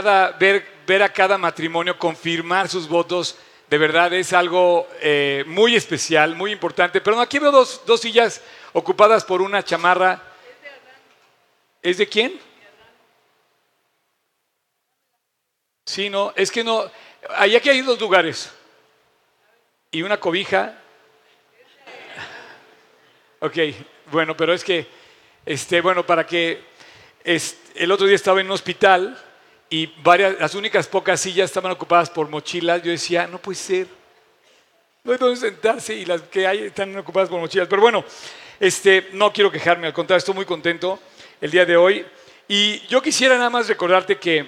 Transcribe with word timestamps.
ver, 0.00 1.02
a 1.02 1.12
cada 1.12 1.36
matrimonio 1.38 1.98
confirmar 1.98 2.68
sus 2.68 2.88
votos, 2.88 3.36
de 3.68 3.78
verdad 3.78 4.12
es 4.12 4.32
algo 4.32 4.88
eh, 5.00 5.44
muy 5.46 5.76
especial, 5.76 6.34
muy 6.34 6.52
importante. 6.52 7.00
Pero 7.00 7.20
aquí 7.20 7.38
veo 7.38 7.50
dos, 7.50 7.82
dos 7.86 8.00
sillas 8.00 8.42
ocupadas 8.72 9.24
por 9.24 9.42
una 9.42 9.62
chamarra. 9.62 10.22
¿Es 11.82 11.98
de 11.98 12.06
quién? 12.06 12.40
Sí, 15.84 16.08
no, 16.08 16.32
es 16.36 16.50
que 16.50 16.62
no. 16.62 16.90
Allá 17.36 17.58
aquí 17.58 17.68
hay 17.68 17.82
dos 17.82 18.00
lugares. 18.00 18.52
Y 19.90 20.02
una 20.02 20.18
cobija. 20.18 20.78
Ok, 23.40 23.56
bueno, 24.10 24.36
pero 24.36 24.54
es 24.54 24.62
que, 24.62 24.86
este, 25.44 25.80
bueno, 25.80 26.06
para 26.06 26.26
que 26.26 26.62
el 27.24 27.90
otro 27.90 28.06
día 28.06 28.16
estaba 28.16 28.40
en 28.40 28.46
un 28.46 28.52
hospital 28.52 29.18
y 29.72 29.86
varias, 30.02 30.38
las 30.38 30.54
únicas 30.54 30.86
pocas 30.86 31.18
sillas 31.18 31.46
estaban 31.46 31.72
ocupadas 31.72 32.10
por 32.10 32.28
mochilas. 32.28 32.82
Yo 32.82 32.90
decía, 32.90 33.26
no 33.26 33.38
puede 33.38 33.56
ser. 33.56 33.86
No 35.02 35.12
hay 35.12 35.18
donde 35.18 35.40
sentarse 35.40 35.94
y 35.94 36.04
las 36.04 36.20
que 36.20 36.46
hay 36.46 36.64
están 36.64 36.94
ocupadas 36.98 37.30
por 37.30 37.40
mochilas. 37.40 37.68
Pero 37.68 37.80
bueno, 37.80 38.04
este, 38.60 39.08
no 39.14 39.32
quiero 39.32 39.50
quejarme, 39.50 39.86
al 39.86 39.94
contrario, 39.94 40.18
estoy 40.18 40.34
muy 40.34 40.44
contento 40.44 41.00
el 41.40 41.50
día 41.50 41.64
de 41.64 41.78
hoy. 41.78 42.04
Y 42.48 42.86
yo 42.86 43.00
quisiera 43.00 43.38
nada 43.38 43.48
más 43.48 43.66
recordarte 43.66 44.18
que 44.18 44.46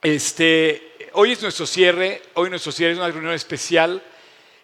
este, 0.00 1.10
hoy 1.12 1.32
es 1.32 1.42
nuestro 1.42 1.66
cierre, 1.66 2.22
hoy 2.32 2.48
nuestro 2.48 2.72
cierre 2.72 2.92
es 2.92 2.98
una 2.98 3.08
reunión 3.08 3.34
especial. 3.34 4.02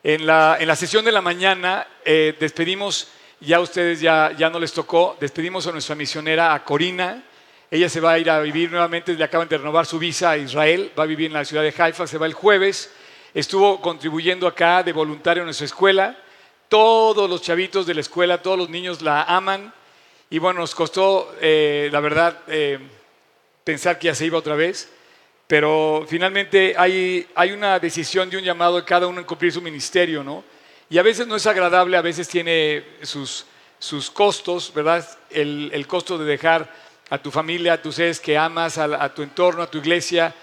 En 0.03 0.25
la, 0.25 0.56
en 0.59 0.69
la 0.69 0.77
sesión 0.77 1.05
de 1.05 1.12
la 1.12 1.20
mañana 1.20 1.87
eh, 2.03 2.34
despedimos, 2.41 3.09
ya 3.41 3.59
a 3.59 3.61
ustedes 3.61 4.01
ya, 4.01 4.33
ya 4.39 4.48
no 4.48 4.59
les 4.59 4.73
tocó, 4.73 5.19
despedimos 5.20 5.67
a 5.67 5.73
nuestra 5.73 5.95
misionera, 5.95 6.55
a 6.55 6.65
Corina. 6.65 7.23
Ella 7.70 7.88
se 7.88 8.01
va 8.01 8.12
a 8.12 8.19
ir 8.19 8.30
a 8.30 8.41
vivir 8.41 8.70
nuevamente, 8.70 9.12
le 9.15 9.25
acaban 9.25 9.48
de 9.48 9.59
renovar 9.59 9.87
su 9.87 9.98
visa 9.98 10.30
a 10.30 10.37
Israel, 10.37 10.93
va 10.97 11.02
a 11.02 11.06
vivir 11.06 11.27
en 11.27 11.33
la 11.33 11.45
ciudad 11.45 11.62
de 11.62 11.75
Haifa, 11.77 12.06
se 12.06 12.19
va 12.19 12.27
el 12.27 12.34
jueves. 12.34 12.92
Estuvo 13.34 13.81
contribuyendo 13.81 14.47
acá 14.47 14.83
de 14.84 14.92
voluntario 14.92 15.42
en 15.42 15.47
nuestra 15.47 15.67
escuela. 15.67 16.17
Todos 16.69 17.28
los 17.28 17.42
chavitos 17.42 17.84
de 17.87 17.94
la 17.94 18.00
escuela, 18.00 18.41
todos 18.41 18.56
los 18.56 18.70
niños 18.70 19.03
la 19.03 19.25
aman. 19.25 19.72
Y 20.31 20.39
bueno, 20.39 20.61
nos 20.61 20.75
costó, 20.75 21.34
eh, 21.41 21.89
la 21.91 22.00
verdad, 22.00 22.39
eh, 22.47 22.78
pensar 23.64 23.98
que 23.98 24.06
ya 24.06 24.14
se 24.14 24.27
iba 24.27 24.39
otra 24.39 24.55
vez. 24.55 24.91
Pero 25.48 26.06
finalmente 26.09 26.75
hay, 26.78 27.27
hay 27.34 27.53
una 27.53 27.78
decisión 27.78 28.31
de 28.31 28.37
un 28.37 28.44
llamado 28.44 28.77
de 28.77 28.84
cada 28.84 29.06
uno 29.09 29.20
en 29.20 29.27
cumplir 29.27 29.53
su 29.53 29.61
ministerio, 29.61 30.22
¿no? 30.22 30.44
Y 30.89 30.98
a 30.98 31.03
veces 31.03 31.27
no 31.27 31.34
es 31.34 31.47
agradable, 31.47 31.97
a 31.97 32.03
veces 32.03 32.28
tiene 32.28 32.84
sus, 33.03 33.44
sus 33.78 34.11
costos, 34.11 34.72
¿verdad? 34.72 35.06
El, 35.31 35.70
el 35.72 35.87
costo 35.87 36.17
de 36.17 36.25
dejar 36.25 36.86
a 37.09 37.19
tu 37.19 37.31
familia, 37.31 37.75
a 37.75 37.83
tus 37.83 37.97
seres 37.97 38.21
que 38.21 38.37
amas, 38.37 38.79
a, 38.79 39.15
tu 39.15 39.23
entorno, 39.23 39.62
a 39.62 39.71
tu 39.71 39.79
iglesia, 39.79 40.35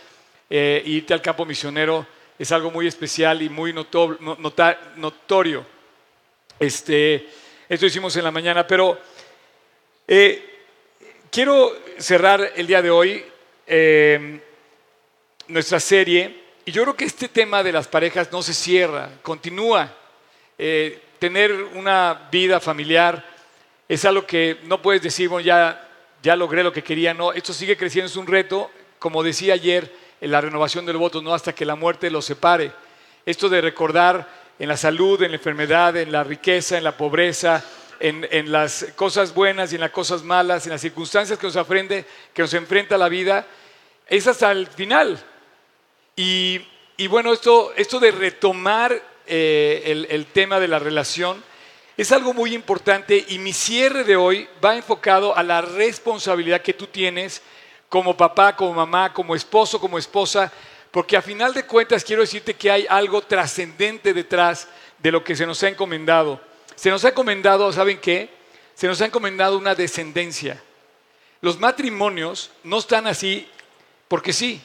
eh, 0.50 0.82
irte 0.86 1.14
al 1.14 1.22
campo 1.22 1.46
misionero 1.46 2.06
es 2.38 2.52
algo 2.52 2.72
muy 2.72 2.88
especial 2.88 3.42
y 3.42 3.50
muy 3.50 3.74
notorio. 3.74 5.66
Este, 6.60 7.30
esto 7.70 7.86
hicimos 7.86 8.16
en 8.16 8.24
la 8.24 8.32
mañana, 8.32 8.66
pero 8.66 9.00
eh, 10.08 10.66
quiero 11.32 11.74
cerrar 11.98 12.54
el 12.56 12.68
día 12.68 12.82
de 12.82 12.90
hoy 12.90 13.24
eh, 13.68 14.42
nuestra 15.48 15.80
serie 15.80 16.44
y 16.66 16.72
yo 16.72 16.84
creo 16.84 16.96
que 16.96 17.06
este 17.06 17.28
tema 17.28 17.64
de 17.64 17.72
las 17.72 17.88
parejas 17.88 18.32
no 18.32 18.42
se 18.42 18.54
cierra, 18.54 19.10
continúa. 19.22 19.94
Eh, 20.58 21.02
tener 21.20 21.54
una 21.54 22.28
vida 22.32 22.60
familiar 22.60 23.24
es 23.88 24.06
algo 24.06 24.26
que 24.26 24.58
no 24.64 24.82
puedes 24.82 25.02
decir, 25.02 25.30
bueno, 25.30 25.46
ya, 25.46 25.83
ya 26.24 26.38
logré 26.38 26.64
lo 26.64 26.72
que 26.72 26.84
quería, 26.84 27.14
no, 27.14 27.34
esto 27.34 27.52
sigue 27.52 27.76
creciendo, 27.76 28.08
es 28.08 28.16
un 28.16 28.26
reto, 28.26 28.72
como 28.98 29.22
decía 29.22 29.56
ayer, 29.56 29.94
en 30.22 30.32
la 30.32 30.40
renovación 30.40 30.86
del 30.86 30.96
voto, 30.96 31.22
no 31.22 31.34
hasta 31.34 31.54
que 31.54 31.66
la 31.66 31.76
muerte 31.76 32.10
los 32.10 32.24
separe. 32.24 32.72
Esto 33.26 33.50
de 33.50 33.60
recordar 33.60 34.44
en 34.58 34.70
la 34.70 34.78
salud, 34.78 35.22
en 35.22 35.32
la 35.32 35.38
enfermedad, 35.38 35.98
en 35.98 36.14
la 36.14 36.24
riqueza, 36.24 36.78
en 36.78 36.86
la 36.86 36.96
pobreza, 36.96 37.62
en, 38.00 38.52
las 38.52 38.88
cosas 38.96 39.34
buenas 39.34 39.72
y 39.72 39.76
en 39.76 39.82
las 39.82 39.92
cosas 39.92 40.24
malas, 40.24 40.66
en 40.66 40.72
las 40.72 40.80
circunstancias 40.80 41.38
que 41.38 41.48
nos, 41.48 41.58
aprende, 41.58 42.06
que 42.34 42.42
nos 42.42 42.54
enfrenta 42.54 42.98
la 42.98 43.10
vida, 43.10 43.46
es 44.08 44.26
hasta 44.26 44.50
el 44.52 44.68
final. 44.68 45.22
Y, 46.16 46.62
bueno, 47.10 47.34
esto, 47.34 47.74
esto 47.76 48.00
de 48.00 48.12
retomar 48.12 48.94
eh, 49.28 49.84
el, 49.88 50.08
el 50.10 50.26
tema 50.28 50.62
de 50.62 50.70
la 50.70 50.80
relación 50.80 51.44
es 51.96 52.12
algo 52.12 52.34
muy 52.34 52.56
importante 52.56 53.24
y 53.28 53.38
mi 53.38 53.54
cierre 53.54 54.04
de 54.04 54.16
hoy 54.16 54.48
va 54.64 54.76
enfocado 54.76 55.36
a 55.36 55.44
la 55.44 55.62
responsabilidad 55.62 56.62
que 56.62 56.74
tú 56.74 56.88
tienes 56.88 57.42
como 57.88 58.18
papá, 58.18 58.56
como 58.56 58.74
mamá, 58.74 59.14
como 59.14 59.36
esposo, 59.36 59.80
como 59.80 60.00
esposa, 60.00 60.52
porque 60.90 61.16
a 61.16 61.22
final 61.22 61.54
de 61.54 61.66
cuentas 61.66 62.04
quiero 62.04 62.24
decirte 62.24 62.56
que 62.56 62.72
hay 62.72 62.88
algo 62.90 63.22
trascendente 63.22 64.14
detrás 64.14 64.68
de 64.98 65.12
lo 65.12 65.24
que 65.24 65.36
se 65.36 65.46
nos 65.46 65.62
ha 65.62 65.68
encomendado. 65.68 66.42
Se 66.76 66.90
nos 66.90 67.06
ha 67.06 67.10
encomendado, 67.10 67.72
¿saben 67.72 68.00
qué? 68.00 68.30
Se 68.74 68.88
nos 68.88 69.00
ha 69.02 69.06
encomendado 69.06 69.58
una 69.58 69.76
descendencia. 69.76 70.62
Los 71.42 71.60
matrimonios 71.60 72.50
no 72.64 72.80
están 72.80 73.06
así 73.06 73.48
porque 74.08 74.34
sí. 74.34 74.62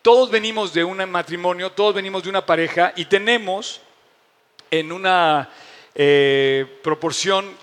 Todos 0.00 0.30
venimos 0.30 0.72
de 0.72 0.82
un 0.82 0.96
matrimonio, 1.10 1.72
todos 1.72 1.94
venimos 1.94 2.22
de 2.22 2.30
una 2.30 2.46
pareja 2.46 2.94
y 2.96 3.04
tenemos 3.04 3.82
en 4.70 4.92
una 4.92 5.50
eh, 5.94 6.78
proporción 6.82 7.54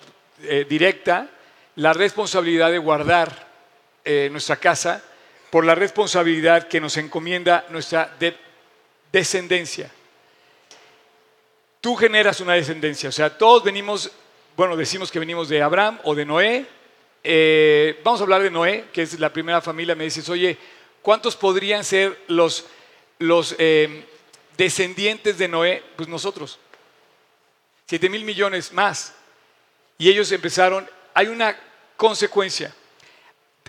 eh, 0.43 0.65
directa 0.67 1.29
la 1.75 1.93
responsabilidad 1.93 2.71
de 2.71 2.77
guardar 2.77 3.47
eh, 4.03 4.29
nuestra 4.31 4.57
casa 4.57 5.03
por 5.49 5.65
la 5.65 5.75
responsabilidad 5.75 6.67
que 6.67 6.81
nos 6.81 6.97
encomienda 6.97 7.65
nuestra 7.69 8.15
descendencia 9.11 9.91
tú 11.79 11.95
generas 11.95 12.41
una 12.41 12.53
descendencia. 12.53 13.07
O 13.07 13.13
sea, 13.13 13.37
todos 13.37 13.63
venimos, 13.63 14.11
bueno, 14.57 14.75
decimos 14.75 15.09
que 15.09 15.19
venimos 15.19 15.47
de 15.47 15.61
Abraham 15.61 15.99
o 16.03 16.13
de 16.15 16.25
Noé. 16.25 16.65
Vamos 18.03 18.19
a 18.19 18.23
hablar 18.23 18.43
de 18.43 18.51
Noé, 18.51 18.87
que 18.91 19.03
es 19.03 19.17
la 19.19 19.31
primera 19.31 19.61
familia. 19.61 19.95
Me 19.95 20.03
dices, 20.03 20.27
oye, 20.27 20.57
¿cuántos 21.01 21.37
podrían 21.37 21.85
ser 21.85 22.23
los, 22.27 22.65
los 23.19 23.55
descendientes 24.57 25.37
de 25.37 25.47
Noé? 25.47 25.81
Pues 25.95 26.09
nosotros. 26.09 26.59
Siete 27.87 28.09
mil 28.09 28.23
millones 28.23 28.73
más. 28.73 29.13
Y 29.97 30.09
ellos 30.09 30.31
empezaron, 30.31 30.89
hay 31.13 31.27
una 31.27 31.57
consecuencia. 31.95 32.73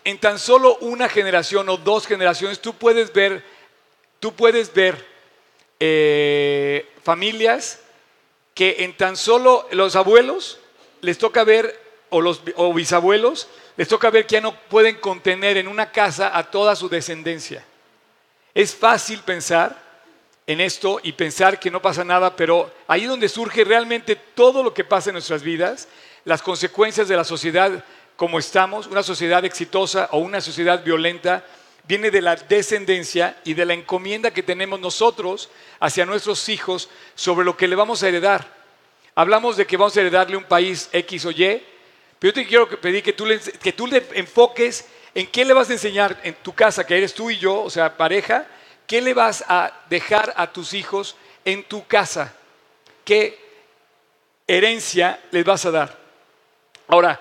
En 0.05 0.19
tan 0.19 0.39
solo 0.39 0.77
una 0.81 1.09
generación 1.09 1.69
o 1.69 1.77
dos 1.77 2.07
generaciones, 2.07 2.61
tú 2.61 2.75
puedes 2.75 3.13
ver, 3.13 3.45
tú 4.21 4.35
puedes 4.35 4.73
ver 4.73 5.07
eh, 5.81 6.89
familias 7.03 7.81
que 8.55 8.77
en 8.81 8.97
tan 8.97 9.17
solo 9.17 9.69
los 9.71 9.95
abuelos 9.95 10.59
les 11.01 11.17
toca 11.17 11.45
ver, 11.45 11.81
o 12.11 12.21
los 12.21 12.43
bisabuelos, 12.75 13.49
les 13.77 13.87
toca 13.87 14.11
ver 14.11 14.27
que 14.27 14.35
ya 14.35 14.41
no 14.41 14.59
pueden 14.63 14.97
contener 14.97 15.59
en 15.59 15.69
una 15.69 15.93
casa 15.93 16.37
a 16.37 16.51
toda 16.51 16.75
su 16.75 16.89
descendencia. 16.89 17.65
Es 18.55 18.75
fácil 18.75 19.21
pensar 19.21 19.88
en 20.49 20.63
esto 20.63 20.99
y 21.03 21.13
pensar 21.13 21.61
que 21.61 21.71
no 21.71 21.83
pasa 21.83 22.05
nada, 22.05 22.35
pero 22.35 22.73
ahí 22.87 23.05
donde 23.05 23.29
surge 23.29 23.65
realmente 23.65 24.17
todo 24.17 24.63
lo 24.63 24.73
que 24.73 24.83
pasa 24.83 25.11
en 25.11 25.15
nuestras 25.15 25.43
vidas, 25.43 25.89
las 26.25 26.41
consecuencias 26.41 27.07
de 27.07 27.17
la 27.17 27.25
sociedad 27.25 27.85
como 28.17 28.39
estamos, 28.39 28.87
una 28.87 29.03
sociedad 29.03 29.45
exitosa 29.45 30.09
o 30.11 30.19
una 30.19 30.41
sociedad 30.41 30.83
violenta, 30.83 31.45
viene 31.87 32.11
de 32.11 32.23
la 32.23 32.35
descendencia 32.35 33.37
y 33.45 33.53
de 33.53 33.67
la 33.67 33.75
encomienda 33.75 34.31
que 34.31 34.43
tenemos 34.43 34.81
nosotros 34.81 35.51
hacia 35.81 36.07
nuestros 36.07 36.49
hijos 36.49 36.89
sobre 37.15 37.45
lo 37.45 37.55
que 37.55 37.69
le 37.69 37.77
vamos 37.77 38.03
a 38.03 38.09
heredar. 38.09 38.51
Hablamos 39.15 39.59
de 39.59 39.67
que 39.67 39.77
vamos 39.77 39.99
a 39.99 40.01
heredarle 40.01 40.39
un 40.39 40.45
país 40.45 40.89
X 40.93 41.27
o 41.27 41.31
Y, 41.31 41.63
pero 42.19 42.31
yo 42.31 42.33
te 42.33 42.47
quiero 42.47 42.69
pedir 42.81 43.03
que 43.03 43.13
tú, 43.13 43.27
le, 43.27 43.39
que 43.39 43.73
tú 43.75 43.87
le 43.87 44.03
enfoques 44.15 44.87
en 45.15 45.27
qué 45.27 45.45
le 45.45 45.53
vas 45.53 45.69
a 45.69 45.75
enseñar 45.75 46.19
en 46.25 46.35
tu 46.43 46.55
casa, 46.55 46.87
que 46.87 46.97
eres 46.97 47.13
tú 47.13 47.31
y 47.31 47.37
yo, 47.37 47.61
o 47.61 47.71
sea, 47.71 47.99
pareja, 47.99 48.47
qué 48.89 49.01
le 49.01 49.15
vas 49.15 49.45
a 49.47 49.73
dejar 49.89 50.35
a 50.37 50.51
tus 50.51 50.73
hijos 50.73 51.15
en 51.45 51.63
tu 51.63 51.87
casa, 51.87 52.35
qué 53.05 53.39
herencia 54.47 55.23
les 55.31 55.45
vas 55.45 55.65
a 55.67 55.71
dar. 55.71 55.99
Ahora, 56.89 57.21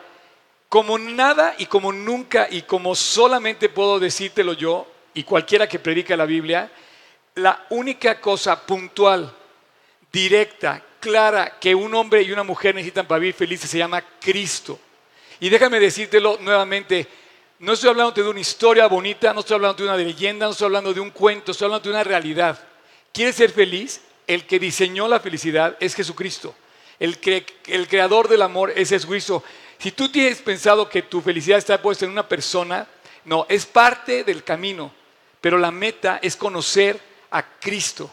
como 0.70 0.98
nada 0.98 1.54
y 1.58 1.66
como 1.66 1.92
nunca 1.92 2.48
y 2.50 2.64
como 2.64 2.96
solamente 2.96 3.70
puedo 3.70 4.00
decírtelo 4.00 4.54
yo 4.54 4.88
y 5.14 5.24
cualquiera 5.24 5.68
que 5.68 5.78
predica 5.78 6.18
la 6.18 6.26
Biblia, 6.26 6.72
la 7.36 7.66
única 7.70 8.20
cosa 8.22 8.66
puntual, 8.66 9.32
directa, 10.12 10.82
clara 11.02 11.60
que 11.60 11.76
un 11.76 11.94
hombre 11.94 12.22
y 12.22 12.32
una 12.32 12.44
mujer 12.44 12.76
necesitan 12.76 13.06
para 13.06 13.20
vivir 13.20 13.36
felices 13.36 13.70
se 13.70 13.78
llama 13.78 14.04
Cristo. 14.20 14.80
Y 15.42 15.50
déjame 15.50 15.80
decírtelo 15.82 16.38
nuevamente, 16.40 17.08
no 17.60 17.74
estoy 17.74 17.90
hablando 17.90 18.12
de 18.12 18.30
una 18.30 18.40
historia 18.40 18.88
bonita, 18.88 19.34
no 19.34 19.40
estoy 19.40 19.56
hablando 19.56 19.84
de 19.84 19.90
una 19.90 19.98
leyenda, 19.98 20.46
no 20.46 20.52
estoy 20.52 20.66
hablando 20.66 20.94
de 20.94 21.00
un 21.00 21.10
cuento, 21.10 21.52
estoy 21.52 21.66
hablando 21.66 21.90
de 21.90 21.96
una 21.96 22.04
realidad. 22.04 22.60
¿Quieres 23.12 23.36
ser 23.36 23.52
feliz? 23.52 24.02
El 24.28 24.46
que 24.46 24.60
diseñó 24.60 25.08
la 25.08 25.20
felicidad 25.20 25.76
es 25.80 25.96
Jesucristo. 25.96 26.54
El, 27.00 27.18
el 27.68 27.88
creador 27.88 28.28
del 28.28 28.44
amor 28.44 28.72
es 28.76 28.90
Jesucristo. 28.90 29.44
Si 29.80 29.92
tú 29.92 30.10
tienes 30.10 30.42
pensado 30.42 30.88
que 30.88 31.02
tu 31.02 31.22
felicidad 31.22 31.58
está 31.58 31.82
puesta 31.82 32.06
en 32.06 32.12
una 32.12 32.28
persona, 32.28 32.88
no, 33.26 33.46
es 33.50 33.66
parte 33.66 34.24
del 34.24 34.44
camino. 34.44 34.92
pero 35.42 35.58
la 35.58 35.72
meta 35.72 36.20
es 36.22 36.36
conocer 36.36 37.00
a 37.32 37.44
Cristo. 37.60 38.10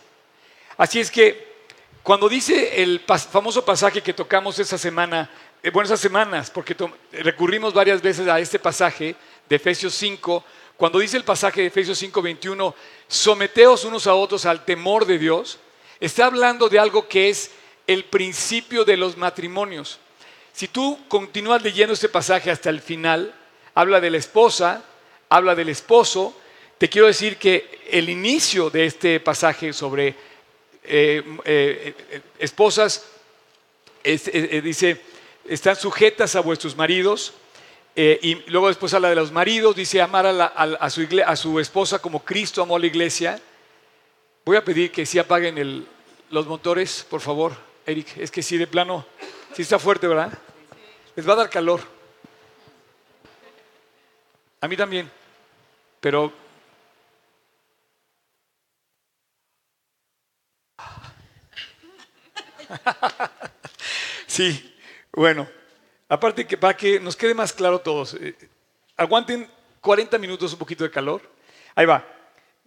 Así 0.76 1.00
es 1.00 1.10
que 1.10 1.54
cuando 2.02 2.28
dice 2.28 2.82
el 2.82 3.00
famoso 3.00 3.64
pasaje 3.64 4.02
que 4.02 4.12
tocamos 4.12 4.58
esa 4.58 4.76
semana, 4.76 5.30
eh, 5.62 5.70
bueno, 5.70 5.86
esas 5.86 6.00
semanas, 6.00 6.50
porque 6.50 6.76
recurrimos 7.12 7.72
varias 7.72 8.02
veces 8.02 8.28
a 8.28 8.38
este 8.38 8.58
pasaje 8.58 9.16
de 9.48 9.56
Efesios 9.56 9.94
5, 9.94 10.44
cuando 10.76 10.98
dice 10.98 11.16
el 11.16 11.24
pasaje 11.24 11.60
de 11.60 11.68
Efesios 11.68 11.98
5, 11.98 12.20
21, 12.22 12.74
someteos 13.08 13.84
unos 13.84 14.06
a 14.06 14.14
otros 14.14 14.46
al 14.46 14.64
temor 14.64 15.06
de 15.06 15.18
Dios, 15.18 15.58
está 16.00 16.26
hablando 16.26 16.68
de 16.68 16.78
algo 16.78 17.08
que 17.08 17.28
es 17.28 17.50
el 17.86 18.04
principio 18.04 18.84
de 18.84 18.96
los 18.96 19.16
matrimonios. 19.16 19.98
Si 20.52 20.68
tú 20.68 20.98
continúas 21.08 21.62
leyendo 21.62 21.94
este 21.94 22.08
pasaje 22.08 22.50
hasta 22.50 22.70
el 22.70 22.80
final, 22.80 23.34
habla 23.74 24.00
de 24.00 24.10
la 24.10 24.18
esposa, 24.18 24.84
habla 25.28 25.54
del 25.54 25.68
esposo, 25.68 26.36
te 26.78 26.88
quiero 26.88 27.06
decir 27.06 27.36
que 27.36 27.80
el 27.90 28.08
inicio 28.08 28.70
de 28.70 28.86
este 28.86 29.20
pasaje 29.20 29.72
sobre 29.72 30.14
eh, 30.82 31.22
eh, 31.44 31.94
esposas 32.38 33.06
eh, 34.02 34.60
dice, 34.62 35.00
están 35.48 35.76
sujetas 35.76 36.36
a 36.36 36.40
vuestros 36.40 36.76
maridos, 36.76 37.32
y 37.96 38.34
luego 38.50 38.68
después 38.68 38.92
habla 38.94 39.08
de 39.08 39.14
los 39.14 39.30
maridos, 39.30 39.76
dice 39.76 40.02
amar 40.02 40.26
a, 40.26 40.90
su 40.90 41.06
a, 41.24 41.36
su 41.36 41.60
esposa 41.60 42.00
como 42.00 42.24
Cristo 42.24 42.62
amó 42.62 42.76
a 42.76 42.78
la 42.78 42.86
iglesia. 42.86 43.40
Voy 44.44 44.56
a 44.56 44.64
pedir 44.64 44.90
que 44.90 45.06
sí 45.06 45.18
apaguen 45.18 45.86
los 46.30 46.46
motores, 46.46 47.06
por 47.08 47.20
favor, 47.20 47.56
Eric. 47.86 48.16
Es 48.16 48.30
que 48.30 48.42
sí, 48.42 48.56
de 48.56 48.66
plano, 48.66 49.06
sí 49.54 49.62
está 49.62 49.78
fuerte, 49.78 50.08
¿verdad? 50.08 50.36
Les 51.14 51.28
va 51.28 51.34
a 51.34 51.36
dar 51.36 51.50
calor. 51.50 51.80
A 54.60 54.66
mí 54.66 54.76
también. 54.76 55.10
Pero 56.00 56.32
sí, 64.26 64.74
bueno, 65.12 65.48
aparte 66.08 66.46
que 66.46 66.56
para 66.56 66.76
que 66.76 67.00
nos 67.00 67.16
quede 67.16 67.34
más 67.34 67.52
claro 67.52 67.80
todos, 67.80 68.14
eh, 68.14 68.34
aguanten 68.96 69.48
40 69.80 70.18
minutos 70.18 70.52
un 70.52 70.58
poquito 70.58 70.84
de 70.84 70.90
calor. 70.90 71.22
Ahí 71.74 71.86
va. 71.86 72.06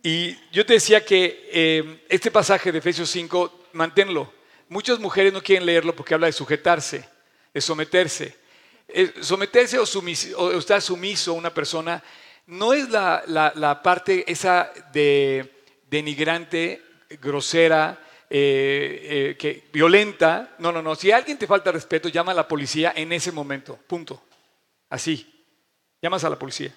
Y 0.04 0.38
yo 0.52 0.66
te 0.66 0.74
decía 0.74 1.04
que 1.04 1.50
eh, 1.52 2.06
este 2.10 2.32
pasaje 2.32 2.72
de 2.72 2.80
Efesios 2.80 3.10
5, 3.10 3.70
manténlo. 3.74 4.32
Muchas 4.70 5.00
mujeres 5.00 5.34
no 5.34 5.42
quieren 5.42 5.66
leerlo 5.66 5.96
porque 5.96 6.14
habla 6.14 6.28
de 6.28 6.34
sujetarse, 6.34 7.08
de 7.54 7.62
someterse. 7.62 8.36
Eh, 8.88 9.14
someterse 9.22 9.80
o, 9.80 9.84
o, 9.84 10.52
estar 10.52 10.82
sumiso 10.82 11.32
a 11.32 11.36
una 11.36 11.54
persona 11.54 12.04
no 12.46 12.74
es 12.74 12.90
la 12.90 13.82
parte 13.84 14.24
esa 14.32 14.72
de 14.94 15.64
denigrante, 15.90 16.82
grosera, 17.22 18.00
eh, 18.30 19.00
eh, 19.32 19.38
que 19.38 19.68
violenta. 19.72 20.56
No, 20.60 20.72
no, 20.72 20.82
no. 20.82 20.96
Si 20.96 21.12
alguien 21.12 21.38
te 21.38 21.48
falta 21.48 21.72
respeto, 21.72 22.10
llama 22.10 22.32
a 22.32 22.36
la 22.36 22.48
policía 22.48 22.94
en 22.96 23.12
ese 23.14 23.32
momento. 23.32 23.78
Punto. 23.88 24.22
Así. 24.90 25.34
Llamas 26.02 26.24
a 26.24 26.30
la 26.30 26.38
policía. 26.38 26.74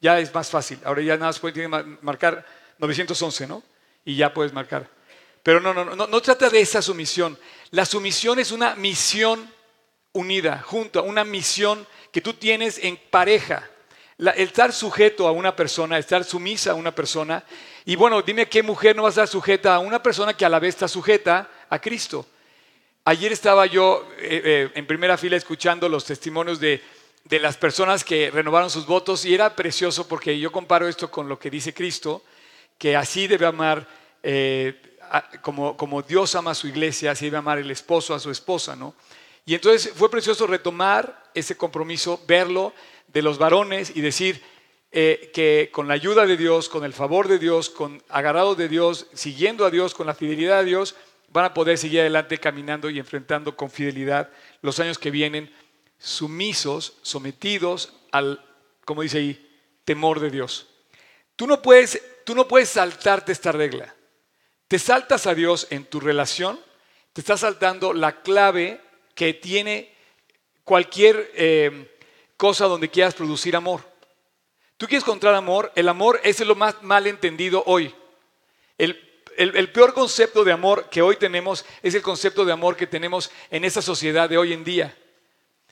Ya 0.00 0.18
es 0.18 0.32
más 0.34 0.50
fácil. 0.50 0.78
Ahora 0.84 1.02
ya 1.02 1.14
nada 1.14 1.28
más 1.28 1.38
puedes 1.38 1.68
marcar 2.02 2.44
911, 2.78 3.46
¿no? 3.46 3.62
Y 4.04 4.16
ya 4.16 4.32
puedes 4.32 4.52
marcar. 4.52 4.88
Pero 5.42 5.60
no, 5.60 5.74
no, 5.74 5.84
no, 5.84 6.06
no 6.06 6.22
trata 6.22 6.48
de 6.48 6.60
esa 6.60 6.80
sumisión. 6.82 7.38
La 7.70 7.84
sumisión 7.84 8.38
es 8.38 8.52
una 8.52 8.74
misión 8.76 9.48
unida, 10.12 10.62
junto, 10.64 11.02
una 11.02 11.24
misión 11.24 11.86
que 12.10 12.20
tú 12.20 12.34
tienes 12.34 12.78
en 12.78 12.96
pareja. 13.10 13.68
el 14.18 14.28
estar 14.36 14.72
sujeto 14.72 15.26
a 15.26 15.32
una 15.32 15.56
persona, 15.56 15.98
estar 15.98 16.22
sumisa 16.24 16.72
a 16.72 16.74
una 16.74 16.94
persona, 16.94 17.44
y 17.84 17.96
bueno, 17.96 18.22
dime 18.22 18.48
qué 18.48 18.62
mujer 18.62 18.94
no 18.94 19.02
va 19.02 19.08
a 19.08 19.10
estar 19.10 19.26
sujeta 19.26 19.74
a 19.74 19.80
una 19.80 20.02
persona 20.02 20.34
que 20.34 20.44
a 20.44 20.48
la 20.48 20.60
vez 20.60 20.76
está 20.76 20.86
sujeta 20.86 21.48
a 21.68 21.80
Cristo. 21.80 22.26
Ayer 23.04 23.32
estaba 23.32 23.66
yo 23.66 24.08
eh, 24.18 24.40
eh, 24.44 24.70
en 24.74 24.86
primera 24.86 25.18
fila 25.18 25.36
escuchando 25.36 25.88
los 25.88 26.04
testimonios 26.04 26.60
de, 26.60 26.80
las 27.28 27.56
personas 27.56 28.04
que 28.04 28.30
renovaron 28.30 28.70
sus 28.70 28.86
votos 28.86 29.24
y 29.24 29.34
era 29.34 29.56
precioso 29.56 30.06
porque 30.06 30.38
yo 30.38 30.52
comparo 30.52 30.86
esto 30.86 31.10
con 31.10 31.28
lo 31.28 31.38
que 31.38 31.50
dice 31.50 31.74
Cristo, 31.74 32.22
que 32.78 32.94
así 32.94 33.26
debe 33.26 33.46
amar, 33.46 33.88
eh, 34.22 34.80
como, 35.40 35.76
como 35.76 36.02
Dios 36.02 36.34
ama 36.36 36.52
a 36.52 36.54
su 36.54 36.68
iglesia, 36.68 37.10
así 37.10 37.24
debe 37.24 37.38
amar 37.38 37.58
el 37.58 37.70
esposo 37.70 38.14
a 38.14 38.20
su 38.20 38.30
esposa, 38.30 38.76
¿no? 38.76 38.94
Y 39.44 39.54
entonces 39.54 39.92
fue 39.94 40.10
precioso 40.10 40.46
retomar 40.46 41.24
ese 41.34 41.56
compromiso, 41.56 42.20
verlo 42.28 42.72
de 43.08 43.22
los 43.22 43.38
varones 43.38 43.92
y 43.94 44.00
decir, 44.00 44.40
eh, 44.94 45.30
que 45.32 45.70
con 45.72 45.88
la 45.88 45.94
ayuda 45.94 46.26
de 46.26 46.36
Dios, 46.36 46.68
con 46.68 46.84
el 46.84 46.92
favor 46.92 47.26
de 47.26 47.38
Dios, 47.38 47.70
con 47.70 48.02
agarrado 48.10 48.54
de 48.54 48.68
Dios, 48.68 49.06
siguiendo 49.14 49.64
a 49.64 49.70
Dios, 49.70 49.94
con 49.94 50.06
la 50.06 50.14
fidelidad 50.14 50.58
a 50.58 50.64
Dios, 50.64 50.96
van 51.28 51.46
a 51.46 51.54
poder 51.54 51.78
seguir 51.78 52.00
adelante 52.00 52.36
caminando 52.36 52.90
y 52.90 52.98
enfrentando 52.98 53.56
con 53.56 53.70
fidelidad 53.70 54.30
los 54.60 54.78
años 54.80 54.98
que 54.98 55.10
vienen, 55.10 55.50
sumisos, 55.98 56.98
sometidos 57.00 57.94
al, 58.10 58.44
como 58.84 59.00
dice 59.00 59.18
ahí, 59.18 59.50
temor 59.86 60.20
de 60.20 60.30
Dios. 60.30 60.66
Tú 61.36 61.46
no 61.46 61.62
puedes, 61.62 62.02
tú 62.24 62.34
no 62.34 62.46
puedes 62.46 62.68
saltarte 62.68 63.32
esta 63.32 63.50
regla. 63.50 63.94
Te 64.68 64.78
saltas 64.78 65.26
a 65.26 65.34
Dios 65.34 65.68
en 65.70 65.86
tu 65.86 66.00
relación, 66.00 66.60
te 67.14 67.22
estás 67.22 67.40
saltando 67.40 67.94
la 67.94 68.20
clave 68.20 68.80
que 69.14 69.32
tiene 69.32 69.94
cualquier 70.64 71.30
eh, 71.34 71.96
cosa 72.36 72.66
donde 72.66 72.90
quieras 72.90 73.14
producir 73.14 73.56
amor. 73.56 73.91
Tú 74.76 74.86
quieres 74.86 75.04
encontrar 75.04 75.34
amor, 75.34 75.72
el 75.76 75.88
amor 75.88 76.20
es 76.24 76.40
lo 76.40 76.54
más 76.54 76.82
mal 76.82 77.06
entendido 77.06 77.62
hoy. 77.66 77.94
El, 78.78 79.70
peor 79.72 79.94
concepto 79.94 80.44
de 80.44 80.52
amor 80.52 80.88
que 80.90 81.02
hoy 81.02 81.16
tenemos 81.16 81.64
es 81.82 81.94
el 81.94 82.02
concepto 82.02 82.44
de 82.44 82.52
amor 82.52 82.76
que 82.76 82.86
tenemos 82.86 83.30
en 83.50 83.64
esta 83.64 83.80
sociedad 83.80 84.28
de 84.28 84.38
hoy 84.38 84.52
en 84.52 84.64
día. 84.64 84.96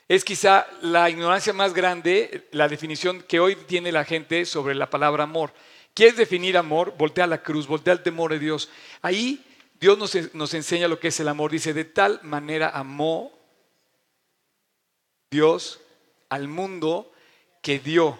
Es 0.07 0.23
quizá 0.23 0.67
la 0.81 1.09
ignorancia 1.09 1.53
más 1.53 1.73
grande, 1.73 2.47
la 2.51 2.67
definición 2.67 3.21
que 3.21 3.39
hoy 3.39 3.55
tiene 3.55 3.91
la 3.91 4.03
gente 4.03 4.45
sobre 4.45 4.75
la 4.75 4.89
palabra 4.89 5.23
amor. 5.23 5.53
¿Quieres 5.93 6.17
definir 6.17 6.57
amor? 6.57 6.93
Voltea 6.97 7.25
a 7.25 7.27
la 7.27 7.43
cruz, 7.43 7.67
voltea 7.67 7.93
al 7.93 8.03
temor 8.03 8.31
de 8.31 8.39
Dios. 8.39 8.69
Ahí 9.01 9.45
Dios 9.79 9.97
nos, 9.97 10.33
nos 10.33 10.53
enseña 10.53 10.87
lo 10.87 10.99
que 10.99 11.09
es 11.09 11.19
el 11.19 11.27
amor. 11.27 11.51
Dice, 11.51 11.73
de 11.73 11.85
tal 11.85 12.19
manera 12.23 12.69
amó 12.69 13.31
Dios 15.29 15.79
al 16.29 16.47
mundo 16.47 17.11
que 17.61 17.79
dio 17.79 18.19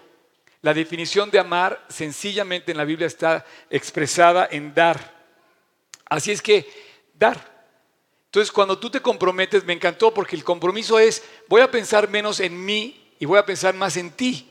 la 0.62 0.74
definición 0.74 1.31
de 1.31 1.40
amar 1.40 1.84
sencillamente 1.90 2.72
en 2.72 2.78
la 2.78 2.86
Biblia 2.86 3.08
está 3.08 3.46
expresada 3.69 4.48
en 4.52 4.74
dar. 4.74 5.22
Así 6.06 6.32
es 6.32 6.41
que 6.41 6.70
dar. 7.15 7.50
Entonces 8.25 8.51
cuando 8.51 8.77
tú 8.77 8.89
te 8.89 9.01
comprometes, 9.01 9.65
me 9.65 9.74
encantó 9.74 10.13
porque 10.13 10.36
el 10.36 10.44
compromiso 10.44 11.00
es, 11.00 11.24
voy 11.48 11.62
a 11.62 11.72
pensar 11.72 12.10
menos 12.10 12.39
en 12.39 12.63
mí 12.63 13.13
y 13.20 13.25
voy 13.25 13.39
a 13.39 13.46
pensar 13.46 13.74
más 13.74 13.98
en 13.98 14.12
ti. 14.12 14.50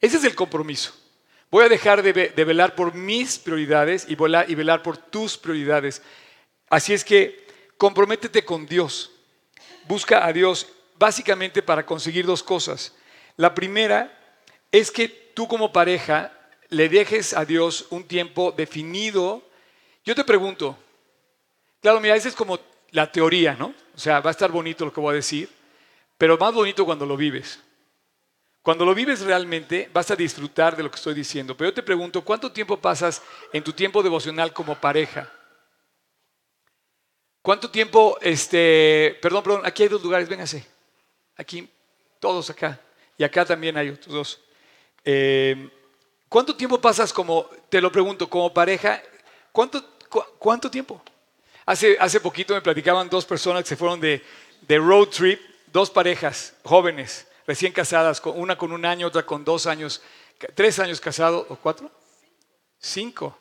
Ese 0.00 0.16
es 0.16 0.24
el 0.24 0.34
compromiso. 0.34 0.94
Voy 1.50 1.64
a 1.64 1.68
dejar 1.68 2.02
de, 2.02 2.12
velar 2.44 2.74
por 2.74 2.94
mis 2.94 3.38
prioridades 3.38 4.06
y, 4.08 4.12
y 4.12 4.54
velar 4.54 4.82
por 4.82 4.96
tus 4.96 5.36
prioridades. 5.36 6.02
Así 6.68 6.92
es 6.92 7.04
que 7.04 7.46
comprométete 7.76 8.44
con 8.44 8.66
Dios. 8.66 9.10
Busca 9.86 10.26
a 10.26 10.32
Dios 10.32 10.66
básicamente 10.98 11.62
para 11.62 11.86
conseguir 11.86 12.26
dos 12.26 12.42
cosas. 12.42 12.94
La 13.36 13.54
primera 13.54 14.17
es 14.72 14.90
que 14.90 15.08
tú 15.08 15.48
como 15.48 15.72
pareja 15.72 16.32
le 16.68 16.88
dejes 16.88 17.34
a 17.34 17.44
Dios 17.44 17.86
un 17.90 18.04
tiempo 18.04 18.52
definido. 18.52 19.42
Yo 20.04 20.14
te 20.14 20.24
pregunto, 20.24 20.76
claro, 21.80 22.00
mira, 22.00 22.16
esa 22.16 22.28
es 22.28 22.34
como 22.34 22.58
la 22.90 23.10
teoría, 23.10 23.54
¿no? 23.54 23.74
O 23.94 23.98
sea, 23.98 24.20
va 24.20 24.30
a 24.30 24.32
estar 24.32 24.50
bonito 24.50 24.84
lo 24.84 24.92
que 24.92 25.00
voy 25.00 25.12
a 25.12 25.16
decir, 25.16 25.48
pero 26.16 26.36
más 26.36 26.52
bonito 26.52 26.84
cuando 26.84 27.06
lo 27.06 27.16
vives. 27.16 27.60
Cuando 28.62 28.84
lo 28.84 28.94
vives 28.94 29.20
realmente 29.20 29.88
vas 29.92 30.10
a 30.10 30.16
disfrutar 30.16 30.76
de 30.76 30.82
lo 30.82 30.90
que 30.90 30.96
estoy 30.96 31.14
diciendo. 31.14 31.56
Pero 31.56 31.70
yo 31.70 31.74
te 31.74 31.82
pregunto, 31.82 32.22
¿cuánto 32.22 32.52
tiempo 32.52 32.76
pasas 32.76 33.22
en 33.52 33.64
tu 33.64 33.72
tiempo 33.72 34.02
devocional 34.02 34.52
como 34.52 34.74
pareja? 34.74 35.32
¿Cuánto 37.40 37.70
tiempo, 37.70 38.18
este, 38.20 39.18
perdón, 39.22 39.42
perdón, 39.42 39.62
aquí 39.64 39.84
hay 39.84 39.88
dos 39.88 40.02
lugares, 40.02 40.28
véngase. 40.28 40.66
Aquí, 41.36 41.66
todos 42.20 42.50
acá. 42.50 42.78
Y 43.16 43.24
acá 43.24 43.44
también 43.44 43.76
hay 43.78 43.88
otros 43.88 44.14
dos. 44.14 44.40
Eh, 45.10 45.70
¿Cuánto 46.28 46.54
tiempo 46.54 46.78
pasas 46.78 47.14
como, 47.14 47.48
te 47.70 47.80
lo 47.80 47.90
pregunto, 47.90 48.28
como 48.28 48.52
pareja? 48.52 49.02
¿Cuánto, 49.50 49.82
cuánto 50.38 50.70
tiempo? 50.70 51.02
Hace, 51.64 51.96
hace 51.98 52.20
poquito 52.20 52.52
me 52.52 52.60
platicaban 52.60 53.08
dos 53.08 53.24
personas 53.24 53.62
que 53.62 53.70
se 53.70 53.76
fueron 53.76 53.98
de, 54.00 54.22
de 54.60 54.76
road 54.76 55.08
trip, 55.08 55.40
dos 55.72 55.88
parejas 55.88 56.52
jóvenes, 56.62 57.26
recién 57.46 57.72
casadas, 57.72 58.20
una 58.34 58.58
con 58.58 58.70
un 58.70 58.84
año, 58.84 59.06
otra 59.06 59.24
con 59.24 59.46
dos 59.46 59.66
años, 59.66 60.02
tres 60.54 60.78
años 60.78 61.00
casados, 61.00 61.46
¿o 61.48 61.56
cuatro? 61.56 61.90
Cinco. 62.78 63.38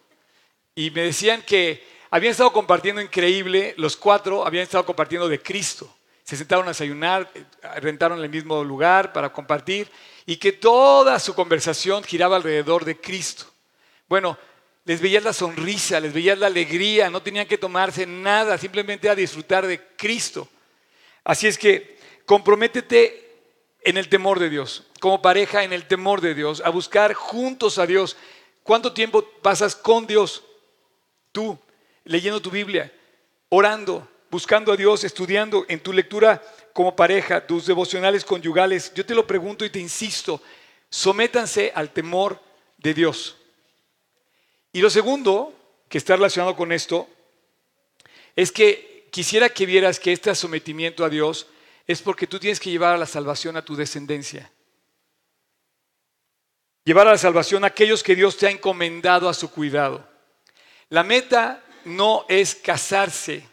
Y 0.73 0.89
me 0.91 1.01
decían 1.01 1.41
que 1.41 1.85
habían 2.09 2.31
estado 2.31 2.53
compartiendo 2.53 3.01
increíble, 3.01 3.73
los 3.75 3.97
cuatro 3.97 4.47
habían 4.47 4.63
estado 4.63 4.85
compartiendo 4.85 5.27
de 5.27 5.41
Cristo. 5.41 5.93
Se 6.23 6.37
sentaron 6.37 6.63
a 6.63 6.69
desayunar, 6.69 7.29
eh, 7.35 7.43
rentaron 7.81 8.23
el 8.23 8.29
mismo 8.29 8.63
lugar 8.63 9.11
para 9.11 9.33
compartir 9.33 9.91
y 10.27 10.35
que 10.35 10.51
toda 10.51 11.19
su 11.19 11.33
conversación 11.33 12.03
giraba 12.03 12.35
alrededor 12.35 12.83
de 12.83 12.99
Cristo. 12.99 13.45
Bueno, 14.09 14.37
les 14.83 14.99
veías 14.99 15.23
la 15.23 15.31
sonrisa, 15.31 16.01
les 16.01 16.13
veías 16.13 16.37
la 16.37 16.47
alegría, 16.47 17.09
no 17.09 17.21
tenían 17.21 17.47
que 17.47 17.57
tomarse 17.57 18.05
nada, 18.05 18.57
simplemente 18.57 19.09
a 19.09 19.15
disfrutar 19.15 19.65
de 19.65 19.81
Cristo. 19.95 20.47
Así 21.23 21.47
es 21.47 21.57
que 21.57 21.97
comprométete 22.25 23.39
en 23.81 23.95
el 23.95 24.09
temor 24.09 24.37
de 24.39 24.49
Dios, 24.49 24.83
como 24.99 25.21
pareja 25.21 25.63
en 25.63 25.71
el 25.71 25.87
temor 25.87 26.19
de 26.19 26.35
Dios, 26.35 26.61
a 26.63 26.71
buscar 26.71 27.13
juntos 27.13 27.79
a 27.79 27.87
Dios. 27.87 28.17
¿Cuánto 28.63 28.91
tiempo 28.91 29.23
pasas 29.41 29.77
con 29.77 30.07
Dios? 30.07 30.43
Tú, 31.31 31.57
leyendo 32.03 32.41
tu 32.41 32.51
Biblia, 32.51 32.91
orando, 33.47 34.05
buscando 34.29 34.73
a 34.73 34.77
Dios, 34.77 35.05
estudiando 35.05 35.65
en 35.69 35.79
tu 35.79 35.93
lectura 35.93 36.43
como 36.77 36.95
pareja, 36.95 37.43
tus 37.43 37.65
devocionales 37.65 38.23
conyugales. 38.23 38.93
Yo 38.93 39.03
te 39.03 39.15
lo 39.15 39.25
pregunto 39.25 39.65
y 39.65 39.71
te 39.71 39.79
insisto, 39.79 40.39
sométanse 40.91 41.71
al 41.73 41.91
temor 41.91 42.39
de 42.77 42.93
Dios. 42.93 43.35
Y 44.71 44.81
lo 44.81 44.91
segundo, 44.91 45.55
que 45.89 45.97
está 45.97 46.15
relacionado 46.15 46.55
con 46.55 46.71
esto, 46.71 47.09
es 48.35 48.51
que 48.51 49.07
quisiera 49.11 49.49
que 49.49 49.65
vieras 49.65 49.99
que 49.99 50.13
este 50.13 50.35
sometimiento 50.35 51.03
a 51.03 51.09
Dios 51.09 51.47
es 51.87 52.03
porque 52.03 52.27
tú 52.27 52.37
tienes 52.37 52.59
que 52.59 52.69
llevar 52.69 52.93
a 52.93 52.99
la 52.99 53.07
salvación 53.07 53.57
a 53.57 53.65
tu 53.65 53.75
descendencia. 53.75 54.51
Llevar 56.83 57.07
a 57.07 57.13
la 57.13 57.17
salvación 57.17 57.63
a 57.63 57.67
aquellos 57.69 58.03
que 58.03 58.15
Dios 58.15 58.37
te 58.37 58.45
ha 58.45 58.51
encomendado 58.51 59.29
a 59.29 59.33
su 59.33 59.49
cuidado. 59.49 60.07
La 60.89 61.01
meta 61.01 61.63
no 61.85 62.27
es 62.29 62.53
casarse. 62.53 63.49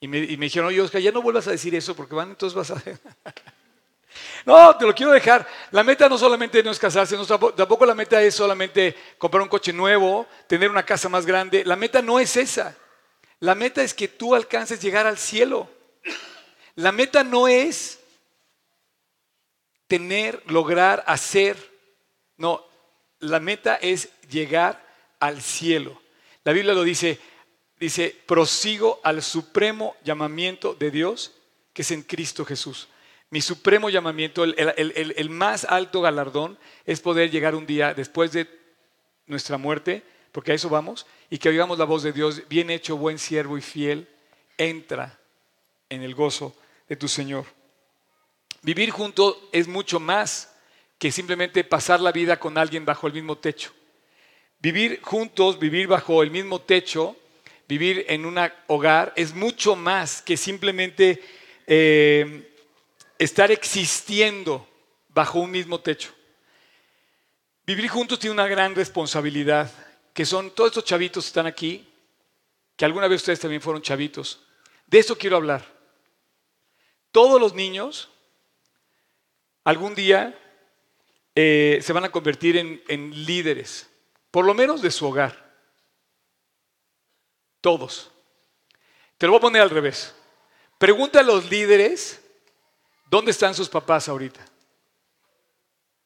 Y 0.00 0.08
me, 0.08 0.20
dijeron, 0.20 0.68
oye 0.68 0.80
Oscar, 0.80 1.00
ya 1.00 1.12
no 1.12 1.20
vuelvas 1.20 1.46
a 1.46 1.50
decir 1.50 1.74
eso 1.74 1.94
porque 1.94 2.14
van, 2.14 2.30
entonces 2.30 2.56
vas 2.56 2.70
a... 2.70 2.82
No, 4.44 4.76
te 4.76 4.86
lo 4.86 4.94
quiero 4.94 5.12
dejar. 5.12 5.46
La 5.70 5.84
meta 5.84 6.08
no 6.08 6.18
solamente 6.18 6.62
no 6.62 6.70
es 6.70 6.78
casarse, 6.78 7.16
tampoco 7.56 7.86
la 7.86 7.94
meta 7.94 8.20
es 8.20 8.34
solamente 8.34 8.96
comprar 9.18 9.42
un 9.42 9.48
coche 9.48 9.72
nuevo, 9.72 10.26
tener 10.46 10.70
una 10.70 10.82
casa 10.82 11.08
más 11.08 11.26
grande. 11.26 11.64
La 11.64 11.76
meta 11.76 12.02
no 12.02 12.18
es 12.18 12.36
esa. 12.36 12.76
La 13.38 13.54
meta 13.54 13.82
es 13.82 13.94
que 13.94 14.08
tú 14.08 14.34
alcances 14.34 14.80
llegar 14.80 15.06
al 15.06 15.16
cielo. 15.16 15.70
La 16.74 16.90
meta 16.90 17.22
no 17.22 17.46
es 17.46 18.00
tener, 19.86 20.42
lograr, 20.46 21.04
hacer. 21.06 21.56
No, 22.36 22.64
la 23.20 23.40
meta 23.40 23.76
es 23.76 24.08
llegar 24.28 24.82
al 25.20 25.42
cielo. 25.42 26.00
La 26.44 26.52
Biblia 26.52 26.74
lo 26.74 26.82
dice, 26.82 27.18
dice, 27.80 28.14
prosigo 28.26 29.00
al 29.02 29.22
supremo 29.22 29.96
llamamiento 30.04 30.74
de 30.74 30.90
Dios 30.90 31.32
que 31.72 31.82
es 31.82 31.90
en 31.90 32.02
Cristo 32.02 32.44
Jesús. 32.44 32.88
Mi 33.30 33.40
supremo 33.40 33.90
llamamiento, 33.90 34.42
el, 34.44 35.30
más 35.30 35.64
alto 35.64 36.00
galardón 36.00 36.58
es 36.84 37.00
poder 37.00 37.30
llegar 37.30 37.54
un 37.54 37.64
día 37.64 37.94
después 37.94 38.32
de 38.32 38.48
nuestra 39.26 39.56
muerte, 39.56 40.02
porque 40.32 40.52
a 40.52 40.54
eso 40.54 40.68
vamos, 40.68 41.06
y 41.30 41.38
que 41.38 41.48
oigamos 41.48 41.78
la 41.78 41.84
voz 41.84 42.02
de 42.02 42.12
Dios, 42.12 42.42
bien 42.48 42.70
hecho, 42.70 42.96
buen 42.96 43.18
siervo 43.18 43.56
y 43.56 43.62
fiel, 43.62 44.08
entra 44.58 45.18
en 45.88 46.02
el 46.02 46.14
gozo 46.14 46.56
de 46.88 46.96
tu 46.96 47.06
Señor. 47.06 47.44
Vivir 48.62 48.90
junto 48.90 49.48
es 49.52 49.68
mucho 49.68 50.00
más 50.00 50.52
que 50.98 51.12
simplemente 51.12 51.62
pasar 51.62 52.00
la 52.00 52.12
vida 52.12 52.38
con 52.38 52.58
alguien 52.58 52.84
bajo 52.84 53.06
el 53.06 53.12
mismo 53.12 53.38
techo. 53.38 53.72
Vivir 54.58 55.00
juntos, 55.02 55.58
vivir 55.58 55.86
bajo 55.86 56.22
el 56.22 56.32
mismo 56.32 56.60
techo, 56.60 57.16
vivir 57.70 58.04
en 58.08 58.26
un 58.26 58.36
hogar 58.66 59.12
es 59.14 59.32
mucho 59.32 59.76
más 59.76 60.22
que 60.22 60.36
simplemente 60.36 61.22
eh, 61.68 62.52
estar 63.16 63.52
existiendo 63.52 64.66
bajo 65.08 65.38
un 65.38 65.52
mismo 65.52 65.78
techo. 65.78 66.12
Vivir 67.64 67.86
juntos 67.86 68.18
tiene 68.18 68.34
una 68.34 68.48
gran 68.48 68.74
responsabilidad, 68.74 69.70
que 70.12 70.26
son 70.26 70.50
todos 70.50 70.70
estos 70.70 70.84
chavitos 70.84 71.22
que 71.22 71.28
están 71.28 71.46
aquí, 71.46 71.88
que 72.74 72.84
alguna 72.84 73.06
vez 73.06 73.20
ustedes 73.20 73.38
también 73.38 73.62
fueron 73.62 73.82
chavitos. 73.82 74.44
De 74.88 74.98
eso 74.98 75.16
quiero 75.16 75.36
hablar. 75.36 75.64
Todos 77.12 77.40
los 77.40 77.54
niños 77.54 78.08
algún 79.62 79.94
día 79.94 80.36
eh, 81.36 81.78
se 81.82 81.92
van 81.92 82.02
a 82.02 82.10
convertir 82.10 82.56
en, 82.56 82.82
en 82.88 83.24
líderes, 83.24 83.88
por 84.32 84.44
lo 84.44 84.54
menos 84.54 84.82
de 84.82 84.90
su 84.90 85.06
hogar. 85.06 85.49
Todos. 87.60 88.10
Te 89.18 89.26
lo 89.26 89.32
voy 89.32 89.38
a 89.38 89.42
poner 89.42 89.62
al 89.62 89.70
revés. 89.70 90.14
Pregunta 90.78 91.20
a 91.20 91.22
los 91.22 91.50
líderes 91.50 92.20
¿Dónde 93.10 93.32
están 93.32 93.56
sus 93.56 93.68
papás 93.68 94.08
ahorita? 94.08 94.40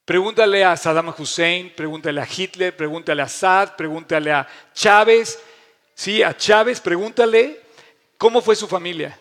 Pregúntale 0.06 0.64
a 0.64 0.74
Saddam 0.74 1.12
Hussein, 1.16 1.70
pregúntale 1.76 2.18
a 2.18 2.26
Hitler, 2.26 2.74
pregúntale 2.74 3.20
a 3.20 3.26
Assad, 3.26 3.76
pregúntale 3.76 4.32
a 4.32 4.48
Chávez. 4.72 5.38
Sí, 5.94 6.22
a 6.22 6.34
Chávez, 6.34 6.80
pregúntale 6.80 7.60
cómo 8.16 8.40
fue 8.40 8.56
su 8.56 8.66
familia. 8.66 9.20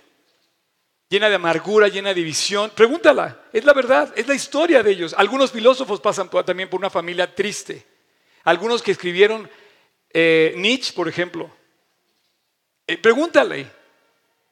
Llena 1.10 1.28
de 1.28 1.36
amargura, 1.36 1.90
llena 1.90 2.10
de 2.10 2.16
división. 2.16 2.72
Pregúntala, 2.74 3.44
es 3.52 3.66
la 3.66 3.74
verdad, 3.74 4.14
es 4.16 4.28
la 4.28 4.34
historia 4.34 4.82
de 4.82 4.92
ellos. 4.92 5.14
Algunos 5.18 5.52
filósofos 5.52 6.00
pasan 6.00 6.30
también 6.46 6.70
por 6.70 6.80
una 6.80 6.90
familia 6.90 7.36
triste. 7.36 7.86
Algunos 8.46 8.82
que 8.82 8.92
escribieron 8.92 9.50
eh, 10.10 10.54
Nietzsche, 10.56 10.94
por 10.94 11.10
ejemplo. 11.10 11.52
Eh, 12.88 12.98
pregúntale. 12.98 13.72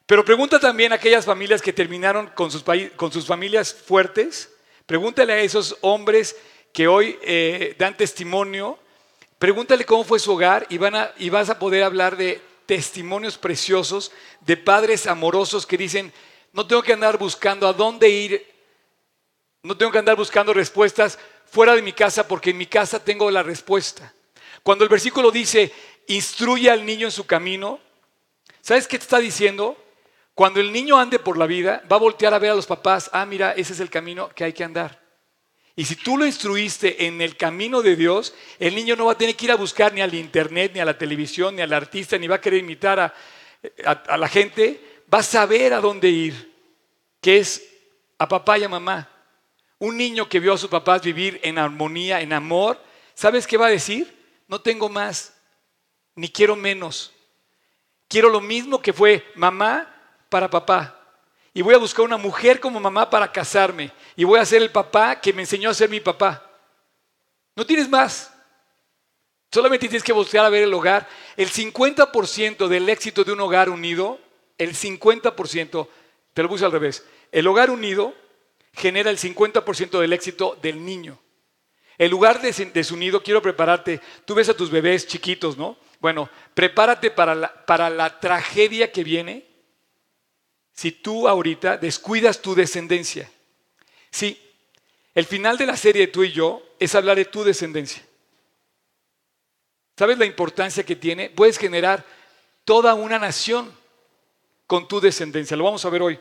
Pero 0.06 0.24
pregunta 0.24 0.58
también 0.58 0.92
a 0.92 0.96
aquellas 0.96 1.24
familias 1.24 1.62
que 1.62 1.72
terminaron 1.72 2.28
con 2.28 2.50
sus, 2.50 2.64
con 2.96 3.12
sus 3.12 3.26
familias 3.26 3.72
fuertes. 3.72 4.50
Pregúntale 4.86 5.32
a 5.32 5.40
esos 5.40 5.76
hombres 5.80 6.36
que 6.72 6.88
hoy 6.88 7.18
eh, 7.22 7.74
dan 7.78 7.96
testimonio. 7.96 8.78
Pregúntale 9.38 9.84
cómo 9.84 10.04
fue 10.04 10.18
su 10.18 10.32
hogar 10.32 10.66
y, 10.70 10.78
van 10.78 10.94
a, 10.94 11.12
y 11.18 11.30
vas 11.30 11.50
a 11.50 11.58
poder 11.58 11.82
hablar 11.82 12.16
de 12.16 12.40
testimonios 12.66 13.38
preciosos 13.38 14.12
de 14.40 14.56
padres 14.56 15.06
amorosos 15.06 15.66
que 15.66 15.76
dicen, 15.76 16.12
no 16.52 16.66
tengo 16.66 16.82
que 16.82 16.92
andar 16.92 17.18
buscando 17.18 17.66
a 17.66 17.72
dónde 17.72 18.08
ir, 18.08 18.46
no 19.62 19.76
tengo 19.76 19.92
que 19.92 19.98
andar 19.98 20.16
buscando 20.16 20.52
respuestas 20.52 21.18
fuera 21.46 21.74
de 21.74 21.82
mi 21.82 21.92
casa 21.92 22.26
porque 22.26 22.50
en 22.50 22.58
mi 22.58 22.66
casa 22.66 23.02
tengo 23.02 23.30
la 23.30 23.42
respuesta. 23.42 24.14
Cuando 24.62 24.84
el 24.84 24.90
versículo 24.90 25.30
dice, 25.30 25.72
instruye 26.06 26.70
al 26.70 26.86
niño 26.86 27.08
en 27.08 27.12
su 27.12 27.26
camino, 27.26 27.80
¿sabes 28.62 28.88
qué 28.88 28.96
te 28.96 29.02
está 29.02 29.18
diciendo? 29.18 29.76
Cuando 30.34 30.60
el 30.60 30.72
niño 30.72 30.98
ande 30.98 31.18
por 31.18 31.36
la 31.36 31.46
vida, 31.46 31.82
va 31.92 31.96
a 31.96 32.00
voltear 32.00 32.32
a 32.32 32.38
ver 32.38 32.52
a 32.52 32.54
los 32.54 32.66
papás, 32.66 33.10
ah, 33.12 33.26
mira, 33.26 33.52
ese 33.52 33.74
es 33.74 33.80
el 33.80 33.90
camino 33.90 34.30
que 34.30 34.44
hay 34.44 34.54
que 34.54 34.64
andar. 34.64 35.02
Y 35.76 35.84
si 35.84 35.96
tú 35.96 36.16
lo 36.16 36.24
instruiste 36.24 37.06
en 37.06 37.20
el 37.20 37.36
camino 37.36 37.82
de 37.82 37.96
Dios, 37.96 38.34
el 38.58 38.74
niño 38.74 38.96
no 38.96 39.06
va 39.06 39.12
a 39.12 39.18
tener 39.18 39.36
que 39.36 39.46
ir 39.46 39.52
a 39.52 39.56
buscar 39.56 39.92
ni 39.92 40.00
al 40.00 40.14
internet, 40.14 40.72
ni 40.74 40.80
a 40.80 40.84
la 40.84 40.96
televisión, 40.96 41.56
ni 41.56 41.62
al 41.62 41.72
artista, 41.72 42.16
ni 42.16 42.26
va 42.26 42.36
a 42.36 42.40
querer 42.40 42.60
imitar 42.60 42.98
a, 42.98 43.14
a 43.84 44.16
la 44.16 44.28
gente, 44.28 45.04
va 45.12 45.18
a 45.18 45.22
saber 45.22 45.72
a 45.72 45.80
dónde 45.80 46.08
ir, 46.08 46.52
que 47.20 47.38
es 47.38 47.62
a 48.18 48.28
papá 48.28 48.58
y 48.58 48.64
a 48.64 48.68
mamá. 48.68 49.08
Un 49.78 49.96
niño 49.96 50.28
que 50.28 50.40
vio 50.40 50.52
a 50.52 50.58
sus 50.58 50.70
papás 50.70 51.02
vivir 51.02 51.40
en 51.42 51.58
armonía, 51.58 52.20
en 52.20 52.32
amor, 52.32 52.80
¿sabes 53.14 53.46
qué 53.46 53.56
va 53.56 53.66
a 53.66 53.70
decir? 53.70 54.14
No 54.48 54.60
tengo 54.60 54.88
más, 54.88 55.34
ni 56.14 56.28
quiero 56.28 56.54
menos. 56.54 57.11
Quiero 58.12 58.28
lo 58.28 58.42
mismo 58.42 58.82
que 58.82 58.92
fue 58.92 59.26
mamá 59.36 59.90
para 60.28 60.50
papá. 60.50 61.00
Y 61.54 61.62
voy 61.62 61.74
a 61.74 61.78
buscar 61.78 62.04
una 62.04 62.18
mujer 62.18 62.60
como 62.60 62.78
mamá 62.78 63.08
para 63.08 63.32
casarme. 63.32 63.90
Y 64.16 64.24
voy 64.24 64.38
a 64.38 64.44
ser 64.44 64.60
el 64.60 64.70
papá 64.70 65.18
que 65.18 65.32
me 65.32 65.40
enseñó 65.40 65.70
a 65.70 65.74
ser 65.74 65.88
mi 65.88 65.98
papá. 65.98 66.46
No 67.56 67.64
tienes 67.64 67.88
más. 67.88 68.30
Solamente 69.50 69.88
tienes 69.88 70.04
que 70.04 70.12
buscar 70.12 70.44
a 70.44 70.50
ver 70.50 70.62
el 70.64 70.74
hogar. 70.74 71.08
El 71.38 71.48
50% 71.48 72.68
del 72.68 72.86
éxito 72.90 73.24
de 73.24 73.32
un 73.32 73.40
hogar 73.40 73.70
unido, 73.70 74.18
el 74.58 74.74
50%, 74.74 75.88
te 76.34 76.42
lo 76.42 76.50
puse 76.50 76.66
al 76.66 76.72
revés, 76.72 77.06
el 77.30 77.46
hogar 77.46 77.70
unido 77.70 78.12
genera 78.74 79.08
el 79.08 79.16
50% 79.16 79.98
del 79.98 80.12
éxito 80.12 80.58
del 80.60 80.84
niño. 80.84 81.18
El 81.96 82.10
lugar 82.10 82.42
desunido, 82.42 83.22
quiero 83.22 83.40
prepararte, 83.40 84.02
tú 84.26 84.34
ves 84.34 84.50
a 84.50 84.54
tus 84.54 84.70
bebés 84.70 85.06
chiquitos, 85.06 85.56
¿no? 85.56 85.78
Bueno, 86.02 86.28
prepárate 86.52 87.12
para 87.12 87.36
la, 87.36 88.20
tragedia 88.20 88.90
que 88.90 89.04
viene 89.04 89.46
si 90.72 90.90
tú 90.90 91.28
ahorita 91.28 91.76
descuidas 91.76 92.42
tu 92.42 92.56
descendencia. 92.56 93.30
Sí, 94.10 94.36
el 95.14 95.26
final 95.26 95.56
de 95.56 95.66
la 95.66 95.76
serie 95.76 96.08
tú 96.08 96.24
y 96.24 96.32
yo 96.32 96.60
es 96.80 96.96
hablar 96.96 97.18
de 97.18 97.26
tu 97.26 97.44
descendencia. 97.44 98.02
¿Sabes 99.96 100.18
la 100.18 100.26
importancia 100.26 100.82
que 100.82 100.96
tiene? 100.96 101.30
Puedes 101.30 101.56
generar 101.56 102.04
toda 102.64 102.94
una 102.94 103.20
nación 103.20 103.72
con 104.66 104.88
tu 104.88 105.00
descendencia. 105.00 105.56
Lo 105.56 105.62
vamos 105.62 105.84
a 105.84 105.90
ver 105.90 106.02
hoy. 106.02 106.18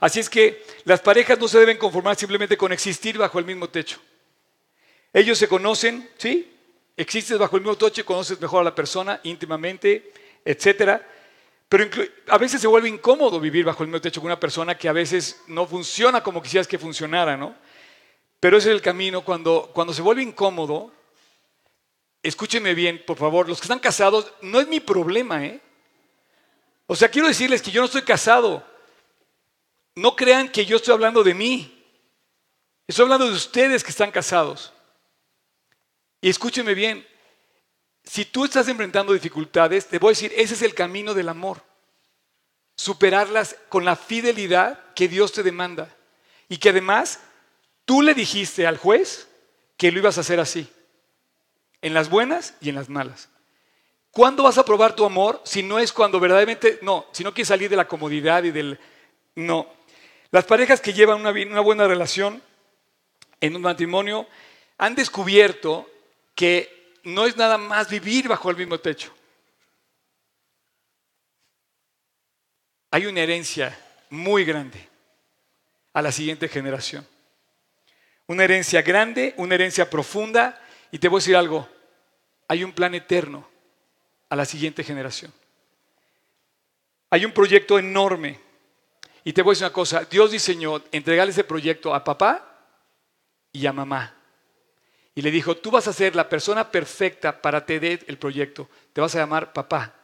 Así 0.00 0.18
es 0.18 0.28
que 0.28 0.66
las 0.82 1.00
parejas 1.00 1.38
no 1.38 1.46
se 1.46 1.60
deben 1.60 1.78
conformar 1.78 2.16
simplemente 2.16 2.56
con 2.56 2.72
existir 2.72 3.16
bajo 3.16 3.38
el 3.38 3.44
mismo 3.44 3.68
techo. 3.68 4.00
Ellos 5.12 5.38
se 5.38 5.46
conocen, 5.46 6.10
¿sí? 6.18 6.56
Existes 7.00 7.38
bajo 7.38 7.56
el 7.56 7.62
mismo 7.62 7.76
techo, 7.76 8.04
conoces 8.04 8.40
mejor 8.40 8.60
a 8.60 8.64
la 8.64 8.74
persona 8.74 9.20
íntimamente, 9.24 10.12
etcétera 10.44 11.04
pero 11.70 11.88
a 12.26 12.36
veces 12.36 12.60
se 12.60 12.66
vuelve 12.66 12.88
incómodo 12.88 13.38
vivir 13.38 13.64
bajo 13.64 13.84
el 13.84 13.88
mismo 13.88 14.00
techo 14.00 14.20
con 14.20 14.26
una 14.26 14.40
persona 14.40 14.76
que 14.76 14.88
a 14.88 14.92
veces 14.92 15.40
no 15.46 15.68
funciona 15.68 16.20
como 16.20 16.42
quisieras 16.42 16.66
que 16.66 16.80
funcionara, 16.80 17.36
¿no? 17.36 17.54
Pero 18.40 18.58
ese 18.58 18.70
es 18.70 18.74
el 18.74 18.82
camino. 18.82 19.24
Cuando, 19.24 19.70
cuando 19.72 19.94
se 19.94 20.02
vuelve 20.02 20.20
incómodo, 20.20 20.90
escúchenme 22.24 22.74
bien, 22.74 23.04
por 23.06 23.16
favor, 23.16 23.48
los 23.48 23.60
que 23.60 23.66
están 23.66 23.78
casados, 23.78 24.32
no 24.42 24.58
es 24.58 24.66
mi 24.66 24.80
problema, 24.80 25.46
¿eh? 25.46 25.60
O 26.88 26.96
sea, 26.96 27.08
quiero 27.08 27.28
decirles 27.28 27.62
que 27.62 27.70
yo 27.70 27.80
no 27.82 27.86
estoy 27.86 28.02
casado. 28.02 28.66
No 29.94 30.16
crean 30.16 30.48
que 30.48 30.66
yo 30.66 30.74
estoy 30.74 30.92
hablando 30.92 31.22
de 31.22 31.34
mí. 31.34 31.84
Estoy 32.88 33.04
hablando 33.04 33.28
de 33.28 33.34
ustedes 33.34 33.84
que 33.84 33.90
están 33.90 34.10
casados. 34.10 34.72
Y 36.20 36.28
escúchenme 36.28 36.74
bien, 36.74 37.06
si 38.04 38.24
tú 38.24 38.44
estás 38.44 38.68
enfrentando 38.68 39.12
dificultades, 39.12 39.86
te 39.86 39.98
voy 39.98 40.08
a 40.08 40.12
decir, 40.12 40.32
ese 40.36 40.54
es 40.54 40.62
el 40.62 40.74
camino 40.74 41.14
del 41.14 41.28
amor. 41.28 41.62
Superarlas 42.76 43.56
con 43.68 43.84
la 43.84 43.96
fidelidad 43.96 44.80
que 44.94 45.08
Dios 45.08 45.32
te 45.32 45.42
demanda. 45.42 45.94
Y 46.48 46.58
que 46.58 46.70
además 46.70 47.20
tú 47.84 48.02
le 48.02 48.14
dijiste 48.14 48.66
al 48.66 48.78
juez 48.78 49.28
que 49.76 49.92
lo 49.92 49.98
ibas 49.98 50.18
a 50.18 50.22
hacer 50.22 50.40
así. 50.40 50.68
En 51.82 51.94
las 51.94 52.10
buenas 52.10 52.54
y 52.60 52.68
en 52.68 52.74
las 52.74 52.88
malas. 52.88 53.28
¿Cuándo 54.10 54.42
vas 54.42 54.58
a 54.58 54.64
probar 54.64 54.96
tu 54.96 55.04
amor 55.04 55.40
si 55.44 55.62
no 55.62 55.78
es 55.78 55.92
cuando 55.92 56.18
verdaderamente, 56.18 56.80
no, 56.82 57.06
si 57.12 57.22
no 57.22 57.32
quieres 57.32 57.48
salir 57.48 57.70
de 57.70 57.76
la 57.76 57.88
comodidad 57.88 58.42
y 58.42 58.50
del... 58.50 58.78
No. 59.36 59.72
Las 60.32 60.44
parejas 60.44 60.80
que 60.80 60.92
llevan 60.92 61.20
una, 61.20 61.30
una 61.30 61.60
buena 61.60 61.86
relación 61.86 62.42
en 63.40 63.56
un 63.56 63.62
matrimonio 63.62 64.26
han 64.78 64.94
descubierto 64.94 65.88
que 66.40 66.96
no 67.04 67.26
es 67.26 67.36
nada 67.36 67.58
más 67.58 67.90
vivir 67.90 68.26
bajo 68.26 68.48
el 68.48 68.56
mismo 68.56 68.80
techo. 68.80 69.14
Hay 72.90 73.04
una 73.04 73.20
herencia 73.20 73.78
muy 74.08 74.46
grande 74.46 74.88
a 75.92 76.00
la 76.00 76.10
siguiente 76.10 76.48
generación. 76.48 77.06
Una 78.26 78.44
herencia 78.44 78.80
grande, 78.80 79.34
una 79.36 79.54
herencia 79.54 79.90
profunda. 79.90 80.58
Y 80.90 80.98
te 80.98 81.08
voy 81.08 81.18
a 81.18 81.20
decir 81.20 81.36
algo, 81.36 81.68
hay 82.48 82.64
un 82.64 82.72
plan 82.72 82.94
eterno 82.94 83.46
a 84.30 84.34
la 84.34 84.46
siguiente 84.46 84.82
generación. 84.82 85.30
Hay 87.10 87.26
un 87.26 87.32
proyecto 87.32 87.78
enorme. 87.78 88.40
Y 89.24 89.34
te 89.34 89.42
voy 89.42 89.50
a 89.50 89.52
decir 89.52 89.66
una 89.66 89.74
cosa, 89.74 90.06
Dios 90.06 90.30
diseñó 90.30 90.82
entregarle 90.90 91.32
ese 91.32 91.44
proyecto 91.44 91.94
a 91.94 92.02
papá 92.02 92.64
y 93.52 93.66
a 93.66 93.74
mamá. 93.74 94.19
Y 95.20 95.22
le 95.22 95.30
dijo, 95.30 95.54
tú 95.54 95.70
vas 95.70 95.86
a 95.86 95.92
ser 95.92 96.16
la 96.16 96.30
persona 96.30 96.70
perfecta 96.70 97.42
para 97.42 97.66
te 97.66 97.78
dé 97.78 98.02
el 98.06 98.16
proyecto. 98.16 98.70
Te 98.94 99.02
vas 99.02 99.14
a 99.14 99.18
llamar 99.18 99.52
papá. 99.52 99.94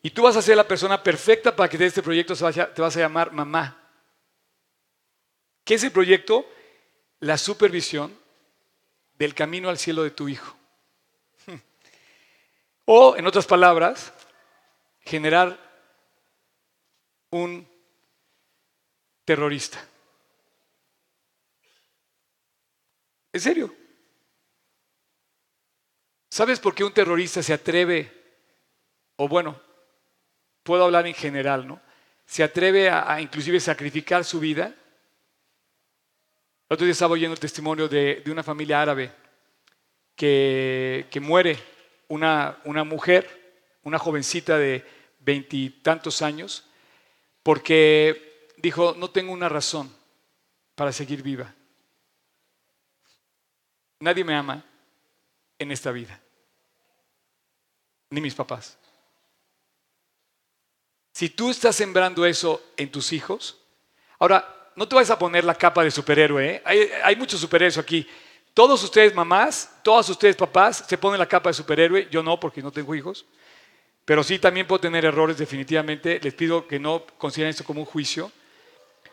Y 0.00 0.08
tú 0.08 0.22
vas 0.22 0.34
a 0.38 0.40
ser 0.40 0.56
la 0.56 0.66
persona 0.66 1.02
perfecta 1.02 1.54
para 1.54 1.68
que 1.68 1.76
te 1.76 1.84
dé 1.84 1.88
este 1.88 2.02
proyecto. 2.02 2.34
Te 2.34 2.80
vas 2.80 2.96
a 2.96 3.00
llamar 3.00 3.30
mamá. 3.32 3.78
¿Qué 5.64 5.74
es 5.74 5.84
el 5.84 5.92
proyecto? 5.92 6.50
La 7.20 7.36
supervisión 7.36 8.18
del 9.18 9.34
camino 9.34 9.68
al 9.68 9.76
cielo 9.76 10.02
de 10.02 10.12
tu 10.12 10.30
hijo. 10.30 10.56
O, 12.86 13.18
en 13.18 13.26
otras 13.26 13.44
palabras, 13.44 14.14
generar 15.00 15.58
un 17.28 17.68
terrorista. 19.26 19.86
¿En 23.30 23.40
serio? 23.42 23.85
¿Sabes 26.36 26.60
por 26.60 26.74
qué 26.74 26.84
un 26.84 26.92
terrorista 26.92 27.42
se 27.42 27.54
atreve, 27.54 28.12
o 29.16 29.26
bueno, 29.26 29.58
puedo 30.62 30.84
hablar 30.84 31.06
en 31.06 31.14
general, 31.14 31.66
¿no? 31.66 31.80
Se 32.26 32.42
atreve 32.42 32.90
a, 32.90 33.18
inclusive 33.22 33.58
sacrificar 33.58 34.22
su 34.22 34.38
vida. 34.38 34.66
El 34.66 36.74
otro 36.74 36.84
día 36.84 36.92
estaba 36.92 37.14
oyendo 37.14 37.32
el 37.32 37.40
testimonio 37.40 37.88
de, 37.88 38.22
una 38.26 38.42
familia 38.42 38.82
árabe 38.82 39.10
que, 40.14 41.06
que 41.10 41.20
muere 41.20 41.58
una, 42.08 42.58
una 42.64 42.84
mujer, 42.84 43.78
una 43.82 43.98
jovencita 43.98 44.58
de 44.58 44.84
veintitantos 45.20 46.20
años, 46.20 46.68
porque 47.42 48.50
dijo, 48.58 48.94
no 48.98 49.08
tengo 49.08 49.32
una 49.32 49.48
razón 49.48 49.90
para 50.74 50.92
seguir 50.92 51.22
viva. 51.22 51.54
Nadie 54.00 54.22
me 54.22 54.34
ama 54.34 54.62
en 55.58 55.72
esta 55.72 55.92
vida, 55.92 56.20
ni 58.16 58.22
mis 58.22 58.34
papás. 58.34 58.78
Si 61.12 61.28
tú 61.28 61.50
estás 61.50 61.76
sembrando 61.76 62.26
eso 62.26 62.62
en 62.76 62.90
tus 62.90 63.12
hijos, 63.12 63.58
ahora, 64.18 64.70
no 64.74 64.88
te 64.88 64.94
vayas 64.94 65.10
a 65.10 65.18
poner 65.18 65.44
la 65.44 65.54
capa 65.54 65.84
de 65.84 65.90
superhéroe, 65.90 66.46
¿eh? 66.46 66.62
hay, 66.64 66.90
hay 67.04 67.16
muchos 67.16 67.40
superhéroes 67.40 67.78
aquí. 67.78 68.06
Todos 68.52 68.82
ustedes 68.82 69.14
mamás, 69.14 69.70
todos 69.82 70.08
ustedes 70.08 70.34
papás 70.34 70.84
se 70.88 70.98
ponen 70.98 71.18
la 71.18 71.28
capa 71.28 71.50
de 71.50 71.54
superhéroe, 71.54 72.08
yo 72.10 72.22
no 72.22 72.40
porque 72.40 72.62
no 72.62 72.72
tengo 72.72 72.94
hijos, 72.94 73.26
pero 74.04 74.22
sí 74.22 74.38
también 74.38 74.66
puedo 74.66 74.80
tener 74.80 75.04
errores 75.04 75.36
definitivamente, 75.36 76.18
les 76.22 76.32
pido 76.32 76.66
que 76.66 76.78
no 76.78 77.04
consideren 77.18 77.50
esto 77.50 77.64
como 77.64 77.80
un 77.80 77.86
juicio. 77.86 78.32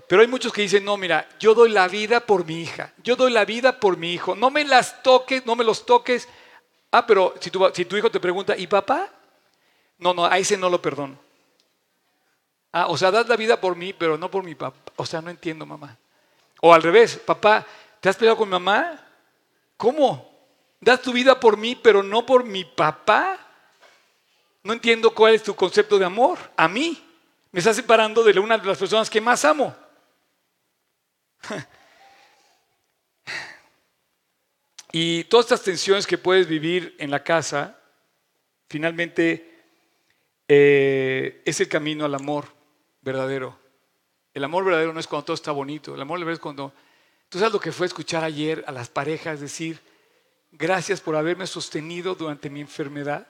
Pero 0.08 0.22
hay 0.22 0.28
muchos 0.28 0.54
que 0.54 0.62
dicen, 0.62 0.86
no, 0.86 0.96
mira, 0.96 1.28
yo 1.40 1.54
doy 1.54 1.72
la 1.72 1.88
vida 1.88 2.22
por 2.22 2.46
mi 2.46 2.62
hija, 2.62 2.94
yo 3.04 3.16
doy 3.16 3.32
la 3.32 3.44
vida 3.46 3.80
por 3.80 3.98
mi 3.98 4.14
hijo, 4.14 4.36
no 4.36 4.50
me 4.50 4.64
las 4.64 5.04
toques, 5.04 5.46
no 5.46 5.56
me 5.56 5.64
los 5.64 5.86
toques. 5.86 6.28
Ah, 6.96 7.08
pero 7.08 7.34
si 7.40 7.50
tu, 7.50 7.98
hijo 7.98 8.12
te 8.12 8.20
pregunta, 8.20 8.56
¿y 8.56 8.68
papá? 8.68 9.10
No, 9.98 10.14
no, 10.14 10.26
a 10.26 10.38
ese 10.38 10.56
no 10.56 10.70
lo 10.70 10.80
perdono. 10.80 11.18
Ah, 12.72 12.86
o 12.88 12.96
sea, 12.96 13.10
das 13.10 13.28
la 13.28 13.36
vida 13.36 13.60
por 13.60 13.76
mí, 13.76 13.94
pero 13.94 14.16
no 14.16 14.30
por 14.30 14.44
mi 14.44 14.54
papá. 14.54 14.92
O 14.98 15.04
sea, 15.04 15.20
no 15.20 15.32
entiendo, 15.32 15.66
mamá. 15.66 15.98
O 16.62 16.72
al 16.72 16.84
revés, 16.84 17.18
papá, 17.18 17.66
¿te 18.00 18.10
has 18.10 18.16
peleado 18.16 18.38
con 18.38 18.48
mi 18.48 18.52
mamá? 18.52 19.04
¿Cómo? 19.76 20.38
Das 20.80 21.02
tu 21.02 21.12
vida 21.12 21.40
por 21.40 21.58
mí, 21.58 21.76
pero 21.76 22.04
no 22.04 22.28
por 22.28 22.44
mi 22.44 22.64
papá. 22.64 23.40
No 24.62 24.72
entiendo 24.72 25.10
cuál 25.16 25.34
es 25.34 25.42
tu 25.42 25.56
concepto 25.56 25.98
de 25.98 26.06
amor. 26.06 26.38
A 26.56 26.68
mí. 26.68 27.04
Me 27.52 27.58
estás 27.58 27.76
separando 27.76 28.24
de 28.24 28.40
una 28.40 28.60
de 28.60 28.68
las 28.68 28.78
personas 28.78 29.10
que 29.10 29.20
más 29.20 29.44
amo. 29.46 29.76
Y 34.94 35.26
todas 35.26 35.48
estas 35.48 35.64
tensiones 35.64 36.08
que 36.08 36.18
puedes 36.18 36.48
vivir 36.48 36.96
en 37.00 37.12
la 37.12 37.22
casa, 37.22 37.78
finalmente 38.70 39.66
eh, 40.48 41.42
es 41.44 41.60
el 41.60 41.68
camino 41.68 42.06
al 42.06 42.16
amor 42.16 42.46
verdadero. 43.02 43.60
El 44.34 44.46
amor 44.46 44.64
verdadero 44.64 44.94
no 44.94 45.02
es 45.02 45.08
cuando 45.08 45.26
todo 45.26 45.36
está 45.36 45.52
bonito. 45.52 45.94
El 45.94 46.02
amor 46.02 46.20
verdadero 46.20 46.36
es 46.36 46.40
cuando 46.40 46.74
¿Tú 47.34 47.40
sabes 47.40 47.52
lo 47.52 47.60
que 47.60 47.72
fue 47.72 47.88
escuchar 47.88 48.24
ayer 48.24 48.64
a 48.68 48.72
las 48.72 48.90
parejas 48.90 49.40
decir, 49.40 49.80
gracias 50.52 51.02
por 51.02 51.16
haberme 51.16 51.48
sostenido 51.48 52.14
durante 52.14 52.48
mi 52.48 52.62
enfermedad? 52.62 53.28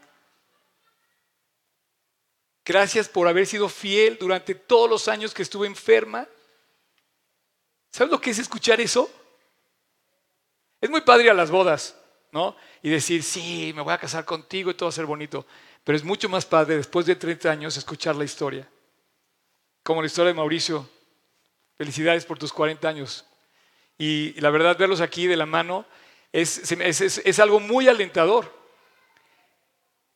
Gracias 2.65 3.07
por 3.07 3.29
haber 3.29 3.47
sido 3.47 3.69
fiel 3.69 4.17
durante 4.19 4.55
todos 4.55 4.89
los 4.89 5.07
años 5.07 5.33
que 5.33 5.41
estuve 5.41 5.67
enferma. 5.67 6.27
¿Sabes 7.91 8.11
lo 8.11 8.19
que 8.19 8.31
es 8.31 8.39
escuchar 8.39 8.81
eso? 8.81 9.09
Es 10.83 10.89
muy 10.89 10.99
padre 10.99 11.29
a 11.29 11.33
las 11.33 11.49
bodas, 11.49 11.95
¿no? 12.33 12.57
Y 12.81 12.89
decir, 12.89 13.23
sí, 13.23 13.71
me 13.73 13.81
voy 13.81 13.93
a 13.93 13.97
casar 13.97 14.25
contigo 14.25 14.69
y 14.69 14.73
todo 14.73 14.87
va 14.87 14.89
a 14.89 14.91
ser 14.91 15.05
bonito. 15.05 15.45
Pero 15.81 15.95
es 15.95 16.03
mucho 16.03 16.27
más 16.27 16.45
padre 16.45 16.75
después 16.75 17.05
de 17.05 17.15
30 17.15 17.49
años 17.49 17.77
escuchar 17.77 18.17
la 18.17 18.25
historia. 18.25 18.67
Como 19.81 20.01
la 20.01 20.07
historia 20.07 20.33
de 20.33 20.33
Mauricio. 20.33 20.89
Felicidades 21.77 22.25
por 22.25 22.37
tus 22.37 22.51
40 22.51 22.85
años. 22.85 23.25
Y 23.97 24.33
la 24.41 24.49
verdad, 24.49 24.77
verlos 24.77 24.99
aquí 24.99 25.25
de 25.25 25.37
la 25.37 25.45
mano 25.45 25.85
es, 26.33 26.69
es, 26.69 27.39
algo 27.39 27.61
muy 27.61 27.87
alentador. 27.87 28.53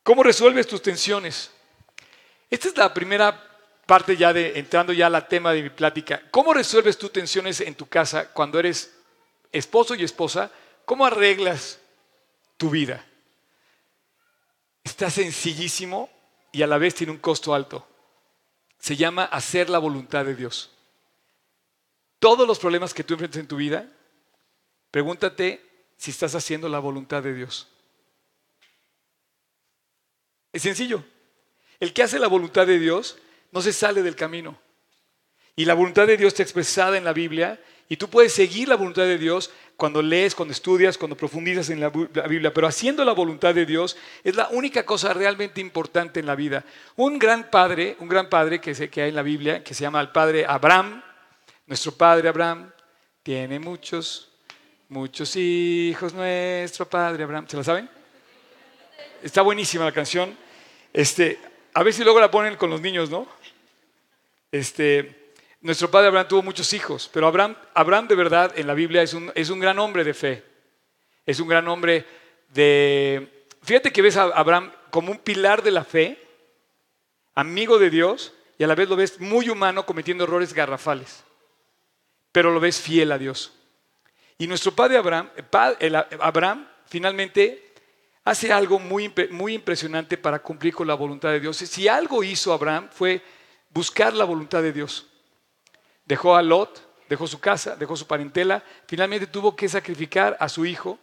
¿Cómo 0.02 0.22
resuelves 0.22 0.66
tus 0.66 0.82
tensiones? 0.82 1.50
Esta 2.50 2.68
es 2.68 2.76
la 2.76 2.92
primera 2.92 3.42
parte 3.86 4.18
ya 4.18 4.34
de 4.34 4.58
entrando 4.58 4.92
ya 4.92 5.06
al 5.06 5.28
tema 5.28 5.54
de 5.54 5.62
mi 5.62 5.70
plática. 5.70 6.20
¿Cómo 6.30 6.52
resuelves 6.52 6.98
tus 6.98 7.10
tensiones 7.10 7.62
en 7.62 7.74
tu 7.74 7.88
casa 7.88 8.30
cuando 8.34 8.58
eres 8.58 8.97
esposo 9.52 9.94
y 9.94 10.04
esposa? 10.04 10.50
¿Cómo 10.84 11.06
arreglas 11.06 11.80
tu 12.56 12.70
vida? 12.70 13.04
Está 14.84 15.10
sencillísimo 15.10 16.10
y 16.52 16.62
a 16.62 16.66
la 16.66 16.78
vez 16.78 16.94
tiene 16.94 17.12
un 17.12 17.18
costo 17.18 17.54
alto. 17.54 17.86
Se 18.78 18.96
llama 18.96 19.24
hacer 19.24 19.68
la 19.68 19.78
voluntad 19.78 20.24
de 20.24 20.34
Dios 20.34 20.70
todos 22.18 22.46
los 22.46 22.58
problemas 22.58 22.94
que 22.94 23.04
tú 23.04 23.14
enfrentas 23.14 23.40
en 23.40 23.46
tu 23.46 23.56
vida, 23.56 23.88
pregúntate 24.90 25.64
si 25.96 26.10
estás 26.10 26.34
haciendo 26.34 26.68
la 26.68 26.78
voluntad 26.78 27.22
de 27.22 27.34
Dios. 27.34 27.68
Es 30.52 30.62
sencillo. 30.62 31.04
El 31.78 31.92
que 31.92 32.02
hace 32.02 32.18
la 32.18 32.26
voluntad 32.26 32.66
de 32.66 32.78
Dios 32.78 33.18
no 33.52 33.60
se 33.62 33.72
sale 33.72 34.02
del 34.02 34.16
camino. 34.16 34.58
Y 35.54 35.64
la 35.64 35.74
voluntad 35.74 36.06
de 36.06 36.16
Dios 36.16 36.32
está 36.32 36.42
expresada 36.42 36.96
en 36.96 37.04
la 37.04 37.12
Biblia 37.12 37.62
y 37.88 37.96
tú 37.96 38.08
puedes 38.08 38.32
seguir 38.32 38.68
la 38.68 38.76
voluntad 38.76 39.04
de 39.04 39.18
Dios 39.18 39.50
cuando 39.76 40.02
lees, 40.02 40.34
cuando 40.34 40.52
estudias, 40.52 40.98
cuando 40.98 41.16
profundizas 41.16 41.70
en 41.70 41.80
la 41.80 41.88
Biblia. 41.90 42.52
Pero 42.52 42.66
haciendo 42.66 43.04
la 43.04 43.12
voluntad 43.12 43.54
de 43.54 43.64
Dios 43.64 43.96
es 44.22 44.36
la 44.36 44.48
única 44.50 44.84
cosa 44.84 45.14
realmente 45.14 45.60
importante 45.60 46.20
en 46.20 46.26
la 46.26 46.34
vida. 46.34 46.64
Un 46.96 47.18
gran 47.18 47.50
padre, 47.50 47.96
un 48.00 48.08
gran 48.08 48.28
padre 48.28 48.60
que, 48.60 48.90
que 48.90 49.02
hay 49.02 49.08
en 49.08 49.14
la 49.14 49.22
Biblia, 49.22 49.64
que 49.64 49.74
se 49.74 49.82
llama 49.82 50.00
el 50.00 50.10
padre 50.10 50.44
Abraham, 50.46 51.02
nuestro 51.66 51.92
padre 51.92 52.28
Abraham 52.28 52.70
tiene 53.22 53.58
muchos, 53.58 54.30
muchos 54.88 55.36
hijos. 55.36 56.14
Nuestro 56.14 56.88
padre 56.88 57.24
Abraham, 57.24 57.46
¿se 57.48 57.56
lo 57.56 57.64
saben? 57.64 57.88
está 59.22 59.42
buenísima 59.42 59.84
la 59.84 59.92
canción. 59.92 60.36
Este, 60.92 61.38
a 61.74 61.82
ver 61.82 61.92
si 61.92 62.02
luego 62.04 62.20
la 62.20 62.30
ponen 62.30 62.56
con 62.56 62.70
los 62.70 62.80
niños, 62.80 63.10
¿no? 63.10 63.26
Este, 64.50 65.17
nuestro 65.60 65.90
padre 65.90 66.08
Abraham 66.08 66.28
tuvo 66.28 66.42
muchos 66.42 66.72
hijos, 66.72 67.10
pero 67.12 67.26
Abraham, 67.26 67.56
Abraham 67.74 68.08
de 68.08 68.14
verdad 68.14 68.52
en 68.56 68.66
la 68.66 68.74
Biblia 68.74 69.02
es 69.02 69.14
un, 69.14 69.32
es 69.34 69.50
un 69.50 69.58
gran 69.58 69.78
hombre 69.78 70.04
de 70.04 70.14
fe. 70.14 70.44
Es 71.26 71.40
un 71.40 71.48
gran 71.48 71.66
hombre 71.68 72.06
de... 72.50 73.46
Fíjate 73.62 73.92
que 73.92 74.02
ves 74.02 74.16
a 74.16 74.24
Abraham 74.24 74.72
como 74.90 75.10
un 75.10 75.18
pilar 75.18 75.62
de 75.62 75.70
la 75.70 75.84
fe, 75.84 76.18
amigo 77.34 77.78
de 77.78 77.90
Dios, 77.90 78.32
y 78.56 78.64
a 78.64 78.66
la 78.66 78.74
vez 78.74 78.88
lo 78.88 78.96
ves 78.96 79.20
muy 79.20 79.50
humano 79.50 79.84
cometiendo 79.84 80.24
errores 80.24 80.54
garrafales, 80.54 81.24
pero 82.32 82.52
lo 82.52 82.60
ves 82.60 82.80
fiel 82.80 83.12
a 83.12 83.18
Dios. 83.18 83.52
Y 84.38 84.46
nuestro 84.46 84.72
padre 84.72 84.96
Abraham, 84.96 85.28
Abraham 86.20 86.68
finalmente 86.86 87.72
hace 88.24 88.52
algo 88.52 88.78
muy, 88.78 89.12
muy 89.30 89.54
impresionante 89.54 90.16
para 90.16 90.38
cumplir 90.38 90.74
con 90.74 90.86
la 90.86 90.94
voluntad 90.94 91.30
de 91.30 91.40
Dios. 91.40 91.56
Si 91.56 91.88
algo 91.88 92.22
hizo 92.22 92.52
Abraham 92.52 92.88
fue 92.92 93.20
buscar 93.70 94.14
la 94.14 94.24
voluntad 94.24 94.62
de 94.62 94.72
Dios. 94.72 95.07
Dejó 96.08 96.34
a 96.34 96.42
Lot, 96.42 97.04
dejó 97.06 97.26
su 97.26 97.38
casa, 97.38 97.76
dejó 97.76 97.94
su 97.94 98.06
parentela, 98.06 98.64
finalmente 98.86 99.26
tuvo 99.26 99.54
que 99.54 99.68
sacrificar 99.68 100.38
a 100.40 100.48
su 100.48 100.64
hijo 100.64 100.98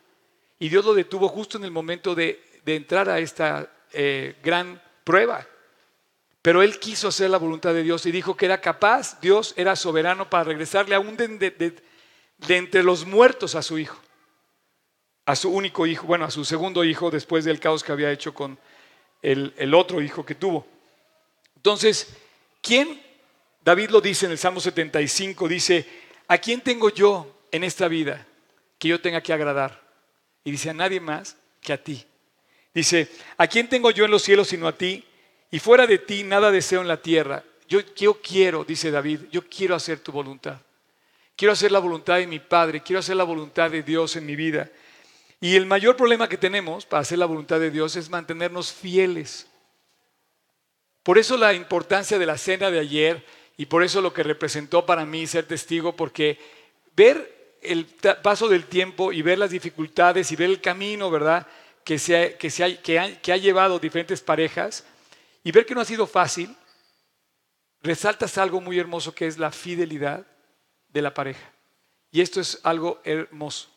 y 0.58 0.68
Dios 0.68 0.84
lo 0.84 0.96
detuvo 0.96 1.28
justo 1.28 1.60
en 1.60 1.64
el 1.64 1.70
momento 1.70 2.16
de, 2.16 2.44
entrar 2.66 3.08
a 3.08 3.20
esta 3.20 3.70
eh, 3.94 4.36
gran 4.44 4.82
prueba. 5.04 5.46
Pero 6.42 6.64
él 6.64 6.80
quiso 6.80 7.10
hacer 7.10 7.30
la 7.30 7.38
voluntad 7.38 7.72
de 7.76 7.84
Dios 7.84 8.04
y 8.08 8.12
dijo 8.12 8.36
que 8.36 8.46
era 8.46 8.60
capaz, 8.60 9.22
Dios 9.22 9.54
era 9.58 9.76
soberano 9.76 10.28
para 10.28 10.46
regresarle 10.46 10.96
aún 10.96 11.16
de, 11.16 11.28
de 11.28 12.58
entre 12.58 12.82
los 12.82 13.06
muertos 13.06 13.54
a 13.54 13.62
su 13.62 13.78
hijo, 13.78 14.00
a 15.28 15.36
su 15.36 15.52
único 15.52 15.86
hijo, 15.86 16.08
bueno, 16.08 16.26
a 16.26 16.32
su 16.32 16.44
segundo 16.46 16.84
hijo 16.84 17.12
después 17.12 17.46
del 17.46 17.60
caos 17.60 17.84
que 17.84 17.92
había 17.92 18.12
hecho 18.12 18.34
con 18.34 18.58
el, 19.22 19.54
el 19.58 19.76
otro 19.76 20.02
hijo 20.02 20.26
que 20.26 20.34
tuvo. 20.34 20.66
Entonces, 21.56 22.16
¿quién? 22.62 23.05
David 23.66 23.90
lo 23.90 24.00
dice 24.00 24.28
en 24.28 24.32
el 24.32 24.38
Salmo 24.38 24.62
75, 24.62 25.48
dice, 25.48 25.88
¿a 26.28 26.38
quién 26.38 26.62
tengo 26.62 26.92
yo 26.92 27.42
en 27.52 27.64
esta 27.64 27.88
vida 27.88 28.24
que 28.78 28.90
yo 28.90 29.02
tenga 29.02 29.22
que 29.22 29.34
agradar? 29.34 29.82
Y 30.44 30.52
dice, 30.52 30.70
a 30.70 30.74
nadie 30.74 31.00
más 31.00 31.36
que 31.62 31.74
a 31.74 31.84
ti. 31.84 32.06
Dice, 32.76 33.10
¿a 33.38 33.48
quién 33.48 33.68
tengo 33.68 33.90
yo 33.90 34.06
en 34.06 34.12
los 34.12 34.22
cielos 34.22 34.50
sino 34.50 34.68
a 34.68 34.78
ti? 34.78 35.04
Y 35.50 35.58
fuera 35.58 35.88
de 35.88 35.98
ti 35.98 36.24
nada 36.24 36.52
deseo 36.52 36.82
en 36.82 36.88
la 36.88 37.02
tierra. 37.02 37.44
Yo, 37.68 37.82
quiero, 38.22 38.64
dice 38.64 38.92
David, 38.92 39.22
yo 39.32 39.50
quiero 39.50 39.74
hacer 39.74 39.98
tu 39.98 40.12
voluntad. 40.12 40.62
Quiero 41.36 41.54
hacer 41.54 41.72
la 41.72 41.80
voluntad 41.80 42.18
de 42.18 42.28
mi 42.28 42.38
Padre, 42.38 42.84
quiero 42.84 43.00
hacer 43.00 43.16
la 43.16 43.24
voluntad 43.24 43.72
de 43.72 43.82
Dios 43.82 44.16
en 44.16 44.28
mi 44.28 44.36
vida. 44.36 44.70
Y 45.42 45.56
el 45.56 45.66
mayor 45.66 45.98
problema 45.98 46.30
que 46.30 46.38
tenemos 46.38 46.86
para 46.86 47.02
hacer 47.02 47.18
la 47.18 47.26
voluntad 47.26 47.60
de 47.60 47.72
Dios 47.72 47.96
es 47.96 48.12
mantenernos 48.12 48.72
fieles. 48.72 49.48
Por 51.02 51.18
eso 51.18 51.36
la 51.36 51.56
importancia 51.56 52.20
de 52.20 52.26
la 52.28 52.38
cena 52.38 52.70
de 52.70 52.80
ayer 52.80 53.26
y 53.58 53.66
por 53.66 53.84
eso 53.84 54.02
lo 54.02 54.14
que 54.14 54.24
representó 54.24 54.86
para 54.86 55.06
mí 55.06 55.28
ser 55.28 55.46
testigo, 55.46 55.96
porque 55.96 56.40
ver 56.96 57.58
el 57.62 57.86
paso 58.22 58.48
del 58.48 58.66
tiempo 58.66 59.12
y 59.12 59.22
ver 59.22 59.40
las 59.40 59.52
dificultades 59.52 60.32
y 60.32 60.36
ver 60.36 60.50
el 60.50 60.62
camino, 60.62 61.10
¿verdad? 61.10 61.48
Que, 61.84 62.00
se 62.00 62.36
que, 62.38 62.50
se 62.50 62.80
que, 62.82 63.00
ha, 63.00 63.22
que 63.22 63.32
ha 63.32 63.38
llevado 63.38 63.80
diferentes 63.80 64.22
parejas 64.22 64.86
y 65.44 65.52
ver 65.52 65.66
que 65.66 65.76
no 65.76 65.82
ha 65.82 65.86
sido 65.86 66.08
fácil, 66.08 66.56
resaltas 67.82 68.38
algo 68.38 68.60
muy 68.62 68.80
hermoso 68.80 69.14
que 69.14 69.28
es 69.28 69.38
la 69.38 69.52
fidelidad 69.52 70.26
de 70.90 71.02
la 71.02 71.14
pareja. 71.14 71.52
Y 72.12 72.22
esto 72.22 72.40
es 72.40 72.60
algo 72.64 73.00
hermoso. 73.04 73.70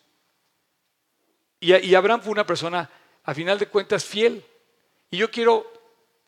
Y, 1.61 1.95
Abraham 1.95 2.23
fue 2.23 2.33
una 2.33 2.47
persona, 2.47 2.89
a 3.25 3.35
final 3.35 3.59
de 3.59 3.67
cuentas, 3.67 4.05
fiel. 4.05 4.45
Y 5.11 5.17
yo 5.17 5.31
quiero 5.31 5.71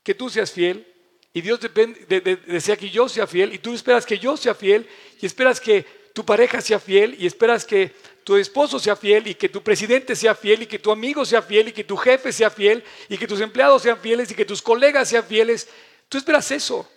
que 0.03 0.15
tú 0.15 0.29
seas 0.29 0.51
fiel. 0.51 0.90
Y 1.33 1.41
Dios 1.41 1.61
desea 1.61 2.77
que 2.77 2.91
yo 2.91 3.09
sea 3.09 3.27
fiel. 3.27 3.55
Y 3.55 3.59
tú 3.59 3.75
esperas 3.75 4.05
que 4.05 4.19
yo 4.19 4.37
sea 4.37 4.55
fiel. 4.55 4.89
Y 5.21 5.27
esperas 5.27 5.61
que 5.61 5.85
tu 6.13 6.25
pareja 6.25 6.61
sea 6.61 6.81
fiel. 6.81 7.17
Y 7.19 7.27
esperas 7.27 7.65
que 7.65 7.95
tu 8.25 8.37
esposo 8.37 8.79
sea 8.79 8.97
fiel. 8.97 9.27
Y 9.29 9.35
que 9.35 9.49
tu 9.49 9.63
presidente 9.63 10.17
sea 10.17 10.35
fiel. 10.35 10.63
Y 10.63 10.67
que 10.67 10.79
tu 10.79 10.91
amigo 10.91 11.25
sea 11.25 11.43
fiel. 11.43 11.69
Y 11.69 11.73
que 11.73 11.85
tu 11.85 11.97
jefe 11.97 12.33
sea 12.33 12.51
fiel. 12.51 12.83
Y 13.09 13.17
que 13.17 13.27
tus 13.27 13.41
empleados 13.41 13.83
sean 13.83 13.99
fieles. 13.99 14.31
Y 14.31 14.35
que 14.35 14.45
tus 14.45 14.61
colegas 14.61 15.09
sean 15.09 15.25
fieles. 15.25 15.69
Tú 16.09 16.19
esperas 16.19 16.51
eso. 16.51 16.89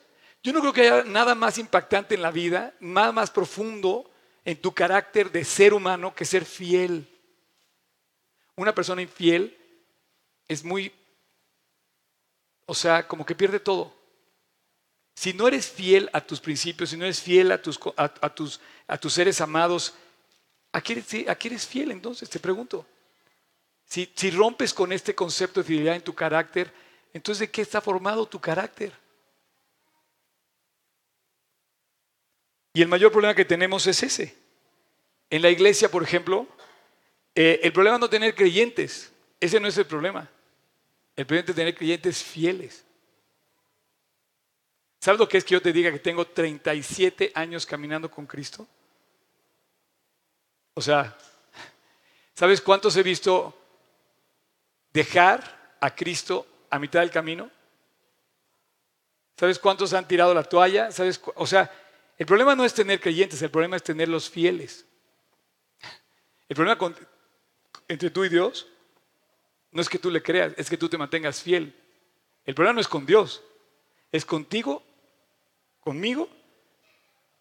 Yo 0.43 0.51
no 0.51 0.59
creo 0.59 0.73
que 0.73 0.81
haya 0.81 1.03
nada 1.05 1.35
más 1.35 1.57
impactante 1.57 2.15
en 2.15 2.21
la 2.21 2.29
vida, 2.29 2.73
nada 2.81 3.13
más 3.13 3.31
profundo 3.31 4.11
en 4.43 4.61
tu 4.61 4.73
carácter 4.73 5.31
de 5.31 5.45
ser 5.45 5.73
humano 5.73 6.13
que 6.13 6.25
ser 6.25 6.43
fiel. 6.43 7.07
Una 8.57 8.75
persona 8.75 9.01
infiel 9.01 9.57
es 10.49 10.65
muy, 10.65 10.91
o 12.65 12.75
sea, 12.75 13.07
como 13.07 13.25
que 13.25 13.35
pierde 13.35 13.61
todo. 13.61 13.93
Si 15.15 15.33
no 15.33 15.47
eres 15.47 15.69
fiel 15.69 16.09
a 16.13 16.21
tus 16.21 16.39
principios, 16.39 16.89
si 16.89 16.97
no 16.97 17.05
eres 17.05 17.21
fiel 17.21 17.51
a 17.51 17.61
tus, 17.61 17.79
a, 17.95 18.29
tus, 18.29 18.59
a 18.87 18.97
tus 18.97 19.13
seres 19.13 19.39
amados, 19.41 19.93
¿a 20.71 20.81
qué, 20.81 21.03
eres, 21.43 21.67
fiel 21.67 21.91
entonces? 21.91 22.29
Te 22.29 22.39
pregunto. 22.39 22.85
Si, 23.85 24.11
si 24.15 24.31
rompes 24.31 24.73
con 24.73 24.91
este 24.91 25.13
concepto 25.13 25.59
de 25.59 25.67
fidelidad 25.67 25.95
en 25.95 26.01
tu 26.01 26.15
carácter, 26.15 26.73
entonces 27.13 27.41
¿de 27.41 27.51
qué 27.51 27.61
está 27.61 27.79
formado 27.79 28.25
tu 28.25 28.39
carácter? 28.39 28.91
Y 32.73 32.81
el 32.81 32.87
mayor 32.87 33.11
problema 33.11 33.35
que 33.35 33.45
tenemos 33.45 33.85
es 33.85 34.01
ese. 34.01 34.35
En 35.29 35.43
la 35.43 35.51
iglesia, 35.51 35.89
por 35.91 36.01
ejemplo, 36.01 36.47
eh, 37.35 37.59
el 37.63 37.71
problema 37.71 37.97
es 37.97 38.01
no 38.01 38.09
tener 38.09 38.33
creyentes. 38.33 39.11
Ese 39.39 39.59
no 39.59 39.67
es 39.67 39.77
el 39.77 39.85
problema. 39.85 40.29
El 41.15 41.27
problema 41.27 41.47
es 41.47 41.55
tener 41.55 41.75
creyentes 41.75 42.23
fieles. 42.23 42.83
¿Sabes 45.03 45.19
lo 45.19 45.27
que 45.27 45.37
es 45.37 45.43
que 45.43 45.51
yo 45.51 45.61
te 45.61 45.73
diga 45.73 45.91
que 45.91 45.99
tengo 45.99 46.25
37 46.25 47.33
años 47.35 47.65
caminando 47.65 48.09
con 48.09 48.25
Cristo? 48.25 48.65
O 50.75 50.81
sea, 50.81 51.17
¿sabes 52.33 52.61
cuántos 52.61 52.95
he 52.95 53.03
visto 53.03 53.53
dejar 54.93 55.75
a 55.81 55.93
Cristo 55.93 56.47
a 56.69 56.79
mitad 56.79 57.01
del 57.01 57.11
camino? 57.11 57.51
¿Sabes 59.35 59.59
cuántos 59.59 59.91
han 59.91 60.07
tirado 60.07 60.33
la 60.33 60.45
toalla? 60.45 60.89
¿Sabes? 60.89 61.19
O 61.35 61.45
sea, 61.45 61.69
el 62.17 62.25
problema 62.25 62.55
no 62.55 62.63
es 62.63 62.73
tener 62.73 63.01
creyentes, 63.01 63.41
el 63.41 63.51
problema 63.51 63.75
es 63.75 63.83
tener 63.83 64.07
los 64.07 64.29
fieles. 64.29 64.85
El 66.47 66.55
problema 66.55 66.95
entre 67.89 68.09
tú 68.09 68.23
y 68.23 68.29
Dios 68.29 68.69
no 69.69 69.81
es 69.81 69.89
que 69.89 69.99
tú 69.99 70.09
le 70.09 70.23
creas, 70.23 70.53
es 70.55 70.69
que 70.69 70.77
tú 70.77 70.87
te 70.87 70.97
mantengas 70.97 71.41
fiel. 71.41 71.77
El 72.45 72.55
problema 72.55 72.75
no 72.75 72.79
es 72.79 72.87
con 72.87 73.05
Dios, 73.05 73.43
es 74.09 74.23
contigo, 74.23 74.81
conmigo, 75.83 76.29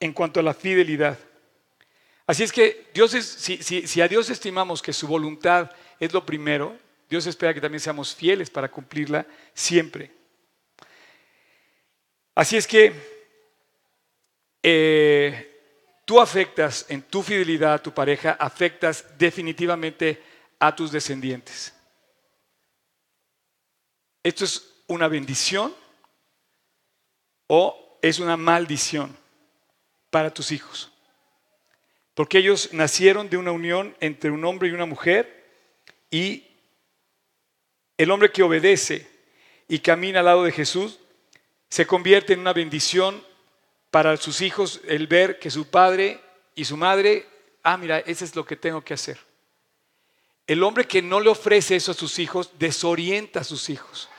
en 0.00 0.12
cuanto 0.12 0.40
a 0.40 0.42
la 0.42 0.54
fidelidad. 0.54 1.18
Así 2.26 2.42
es 2.42 2.52
que 2.52 2.90
Dios 2.94 3.14
es, 3.14 3.26
si, 3.26 3.62
si 3.62 4.00
a 4.00 4.08
Dios 4.08 4.30
estimamos 4.30 4.82
que 4.82 4.92
su 4.92 5.06
voluntad 5.06 5.70
es 6.00 6.12
lo 6.12 6.26
primero, 6.26 6.76
Dios 7.08 7.26
espera 7.26 7.52
que 7.52 7.60
también 7.60 7.80
seamos 7.80 8.14
fieles 8.14 8.50
para 8.50 8.70
cumplirla 8.70 9.26
siempre. 9.54 10.10
Así 12.34 12.56
es 12.56 12.66
que 12.66 12.92
eh, 14.62 15.60
tú 16.04 16.20
afectas 16.20 16.86
en 16.88 17.02
tu 17.02 17.22
fidelidad 17.22 17.74
a 17.74 17.82
tu 17.82 17.92
pareja, 17.92 18.32
afectas 18.32 19.04
definitivamente 19.18 20.22
a 20.58 20.74
tus 20.74 20.90
descendientes. 20.90 21.74
¿Esto 24.22 24.44
es 24.44 24.82
una 24.86 25.08
bendición 25.08 25.74
o 27.48 27.91
es 28.02 28.18
una 28.18 28.36
maldición 28.36 29.16
para 30.10 30.34
tus 30.34 30.52
hijos? 30.52 30.92
Porque 32.14 32.38
ellos 32.38 32.70
nacieron 32.72 33.30
de 33.30 33.38
una 33.38 33.52
unión 33.52 33.96
entre 34.00 34.30
un 34.30 34.44
hombre 34.44 34.68
y 34.68 34.72
una 34.72 34.84
mujer 34.84 35.42
y 36.10 36.46
el 37.96 38.10
hombre 38.10 38.30
que 38.30 38.42
obedece 38.42 39.08
y 39.68 39.78
camina 39.78 40.18
al 40.18 40.26
lado 40.26 40.44
de 40.44 40.52
Jesús 40.52 40.98
se 41.68 41.86
convierte 41.86 42.34
en 42.34 42.40
una 42.40 42.52
bendición 42.52 43.24
para 43.90 44.16
sus 44.16 44.42
hijos 44.42 44.80
el 44.86 45.06
ver 45.06 45.38
que 45.38 45.50
su 45.50 45.68
padre 45.68 46.20
y 46.54 46.64
su 46.66 46.76
madre, 46.76 47.26
ah, 47.62 47.76
mira, 47.76 48.00
eso 48.00 48.24
es 48.24 48.36
lo 48.36 48.44
que 48.44 48.56
tengo 48.56 48.82
que 48.82 48.94
hacer. 48.94 49.18
El 50.46 50.62
hombre 50.62 50.86
que 50.86 51.00
no 51.00 51.20
le 51.20 51.30
ofrece 51.30 51.76
eso 51.76 51.92
a 51.92 51.94
sus 51.94 52.18
hijos 52.18 52.50
desorienta 52.58 53.40
a 53.40 53.44
sus 53.44 53.70
hijos. 53.70 54.10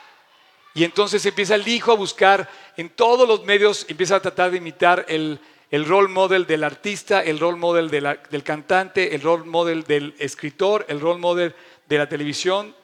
Y 0.74 0.82
entonces 0.82 1.24
empieza 1.24 1.54
el 1.54 1.66
hijo 1.68 1.92
a 1.92 1.96
buscar 1.96 2.50
en 2.76 2.90
todos 2.90 3.28
los 3.28 3.44
medios, 3.44 3.86
empieza 3.88 4.16
a 4.16 4.20
tratar 4.20 4.50
de 4.50 4.58
imitar 4.58 5.06
el, 5.08 5.38
el 5.70 5.86
role 5.86 6.08
model 6.08 6.46
del 6.46 6.64
artista, 6.64 7.22
el 7.22 7.38
role 7.38 7.58
model 7.58 7.90
del 7.90 8.42
cantante, 8.42 9.14
el 9.14 9.22
role 9.22 9.44
model 9.44 9.84
del 9.84 10.14
escritor, 10.18 10.84
el 10.88 11.00
role 11.00 11.20
model 11.20 11.54
de 11.88 11.98
la 11.98 12.08
televisión, 12.08 12.74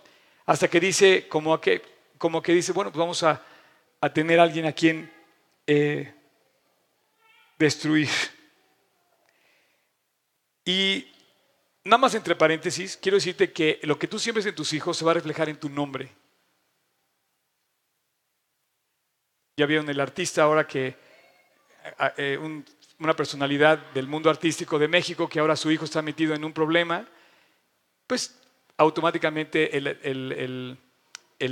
hasta 0.46 0.68
que 0.68 0.80
dice, 0.80 1.28
como 1.28 1.60
que, 1.60 1.82
como 2.18 2.42
que 2.42 2.52
dice, 2.52 2.72
bueno, 2.72 2.90
pues 2.90 2.98
vamos 2.98 3.22
a, 3.22 3.42
tener 4.12 4.40
a 4.40 4.44
alguien 4.44 4.66
a 4.66 4.72
quien 4.72 5.12
eh, 5.66 6.12
destruir. 7.58 8.08
Y 10.64 11.06
nada 11.84 11.98
más 11.98 12.14
entre 12.14 12.34
paréntesis, 12.34 12.96
quiero 12.96 13.16
decirte 13.16 13.52
que 13.52 13.78
lo 13.82 13.98
que 13.98 14.08
tú 14.08 14.18
siembres 14.18 14.46
en 14.46 14.54
tus 14.54 14.72
hijos 14.72 14.96
se 14.96 15.04
va 15.04 15.10
a 15.10 15.14
reflejar 15.14 15.48
en 15.48 15.58
tu 15.58 15.68
nombre. 15.68 16.19
Ya 19.56 19.66
vieron 19.66 19.88
el 19.88 20.00
artista 20.00 20.42
ahora 20.42 20.66
que, 20.66 20.96
eh, 22.16 22.38
una 22.98 23.16
personalidad 23.16 23.78
del 23.92 24.06
mundo 24.06 24.30
artístico 24.30 24.78
de 24.78 24.88
México, 24.88 25.28
que 25.28 25.40
ahora 25.40 25.56
su 25.56 25.70
hijo 25.70 25.84
está 25.84 26.02
metido 26.02 26.34
en 26.34 26.44
un 26.44 26.52
problema, 26.52 27.06
pues 28.06 28.38
automáticamente 28.76 29.76
el, 29.76 30.78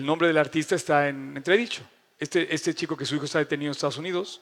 nombre 0.04 0.28
del 0.28 0.38
artista 0.38 0.74
está 0.74 1.08
en 1.08 1.36
entredicho. 1.36 1.82
Este, 2.18 2.52
este, 2.54 2.74
chico 2.74 2.96
que 2.96 3.06
su 3.06 3.14
hijo 3.14 3.26
está 3.26 3.38
detenido 3.38 3.68
en 3.68 3.72
Estados 3.72 3.96
Unidos, 3.96 4.40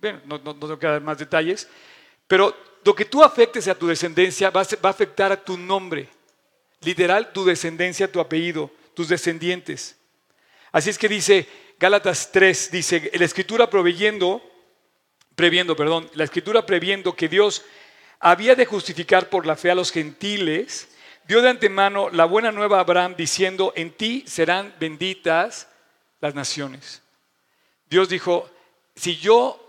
bueno, 0.00 0.20
no, 0.24 0.38
no, 0.38 0.54
tengo 0.54 0.78
que 0.78 0.86
dar 0.86 1.02
más 1.02 1.18
detalles, 1.18 1.68
pero 2.26 2.56
lo 2.84 2.94
que 2.94 3.04
tú 3.04 3.22
afectes 3.22 3.68
a 3.68 3.74
tu 3.74 3.86
descendencia 3.86 4.50
va 4.50 4.62
a 4.62 4.88
afectar 4.88 5.30
a 5.30 5.42
tu 5.42 5.58
nombre, 5.58 6.08
literal 6.80 7.32
tu 7.32 7.44
descendencia, 7.44 8.10
tu 8.10 8.20
apellido, 8.20 8.70
tus 8.94 9.08
descendientes. 9.08 9.96
Así 10.72 10.90
es 10.90 10.98
que 10.98 11.08
dice 11.08 11.46
Gálatas 11.78 12.30
3, 12.32 12.70
dice, 12.70 13.10
la 13.14 13.24
escritura 13.24 13.68
proveyendo, 13.68 14.42
previendo, 15.34 15.74
perdón, 15.74 16.08
la 16.14 16.24
escritura 16.24 16.64
previendo 16.64 17.14
que 17.14 17.28
Dios 17.28 17.64
había 18.20 18.54
de 18.54 18.66
justificar 18.66 19.28
por 19.28 19.44
la 19.46 19.56
fe 19.56 19.70
a 19.70 19.74
los 19.74 19.90
gentiles, 19.90 20.88
dio 21.26 21.42
de 21.42 21.50
antemano 21.50 22.10
la 22.10 22.24
buena 22.24 22.52
nueva 22.52 22.78
a 22.78 22.80
Abraham 22.80 23.16
diciendo, 23.16 23.72
en 23.76 23.92
ti 23.92 24.24
serán 24.26 24.74
benditas 24.78 25.68
las 26.20 26.34
naciones. 26.34 27.02
Dios 27.86 28.08
dijo, 28.08 28.50
si 28.94 29.16
yo 29.16 29.60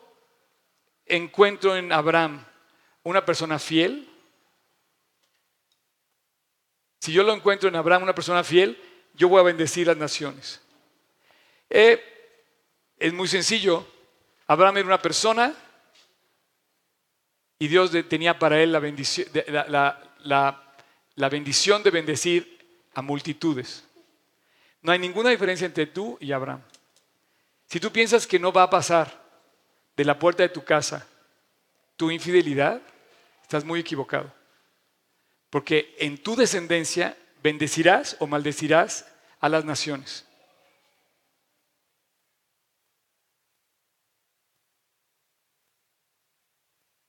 encuentro 1.06 1.76
en 1.76 1.92
Abraham 1.92 2.46
una 3.04 3.26
persona 3.26 3.60
fiel, 3.60 4.10
si 7.00 7.12
yo 7.12 7.24
lo 7.24 7.34
encuentro 7.34 7.70
en 7.70 7.76
Abraham 7.76 8.04
una 8.04 8.16
persona 8.16 8.44
fiel, 8.44 8.82
yo 9.14 9.30
voy 9.30 9.40
a 9.40 9.44
bendecir 9.44 9.88
las 9.88 9.98
naciones. 9.98 10.62
Eh, 11.70 12.02
es 12.98 13.14
muy 13.14 13.28
sencillo. 13.28 13.86
Abraham 14.48 14.78
era 14.78 14.88
una 14.88 15.02
persona 15.02 15.54
y 17.58 17.68
Dios 17.68 17.92
tenía 18.08 18.38
para 18.38 18.62
él 18.62 18.72
la 18.72 18.80
bendición, 18.80 19.28
la 20.24 21.30
bendición 21.30 21.84
de 21.84 21.92
bendecir 21.92 22.56
a 22.94 23.02
multitudes. 23.02 23.84
No 24.82 24.92
hay 24.92 25.00
ninguna 25.00 25.30
diferencia 25.30 25.66
entre 25.66 25.88
tú 25.88 26.18
y 26.22 26.32
Abraham. 26.32 26.62
Si 27.68 27.80
tú 27.80 27.92
piensas 27.92 28.28
que 28.28 28.40
no 28.40 28.52
va 28.52 28.64
a 28.64 28.70
pasar 28.70 29.24
de 29.98 30.06
la 30.06 30.20
puerta 30.20 30.44
de 30.44 30.50
tu 30.50 30.64
casa 30.64 31.08
tu 31.98 32.12
infidelidad, 32.12 32.82
estás 33.42 33.64
muy 33.64 33.80
equivocado. 33.80 34.32
Porque 35.50 35.96
en 36.00 36.18
tu 36.22 36.36
descendencia 36.36 37.18
bendecirás 37.42 38.18
o 38.20 38.28
maldecirás 38.28 39.06
a 39.40 39.50
las 39.50 39.66
naciones. 39.66 40.26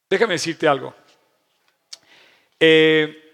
Déjame 0.09 0.35
decirte 0.35 0.69
algo. 0.69 0.95
Eh, 2.61 3.27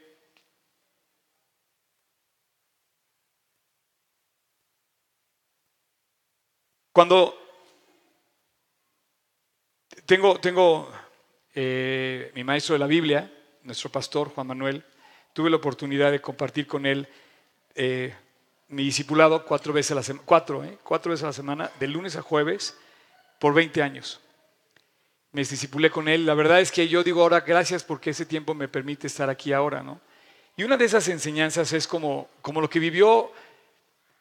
cuando 6.92 7.38
tengo, 10.06 10.40
tengo 10.40 10.90
eh, 11.54 12.32
mi 12.34 12.42
maestro 12.42 12.72
de 12.74 12.78
la 12.78 12.86
Biblia, 12.86 13.30
nuestro 13.64 13.90
pastor 13.92 14.30
Juan 14.30 14.46
Manuel, 14.46 14.82
tuve 15.34 15.50
la 15.50 15.56
oportunidad 15.56 16.10
de 16.10 16.22
compartir 16.22 16.66
con 16.66 16.86
él 16.86 17.06
eh, 17.74 18.14
mi 18.68 18.84
discipulado 18.84 19.44
cuatro 19.44 19.74
veces 19.74 19.92
a 19.92 19.96
la 19.96 20.02
semana, 20.02 20.24
cuatro, 20.24 20.64
eh, 20.64 20.78
cuatro 20.82 21.10
veces 21.10 21.24
a 21.24 21.28
la 21.28 21.32
semana, 21.34 21.70
de 21.78 21.88
lunes 21.88 22.16
a 22.16 22.22
jueves, 22.22 22.78
por 23.38 23.52
20 23.52 23.82
años. 23.82 24.21
Me 25.32 25.42
discipulé 25.42 25.90
con 25.90 26.08
él. 26.08 26.26
La 26.26 26.34
verdad 26.34 26.60
es 26.60 26.70
que 26.70 26.88
yo 26.88 27.02
digo 27.02 27.22
ahora 27.22 27.40
gracias 27.40 27.84
porque 27.84 28.10
ese 28.10 28.26
tiempo 28.26 28.54
me 28.54 28.68
permite 28.68 29.06
estar 29.06 29.30
aquí 29.30 29.52
ahora, 29.52 29.82
¿no? 29.82 30.00
Y 30.56 30.64
una 30.64 30.76
de 30.76 30.84
esas 30.84 31.08
enseñanzas 31.08 31.72
es 31.72 31.86
como, 31.86 32.28
como 32.42 32.60
lo 32.60 32.68
que 32.68 32.78
vivió 32.78 33.32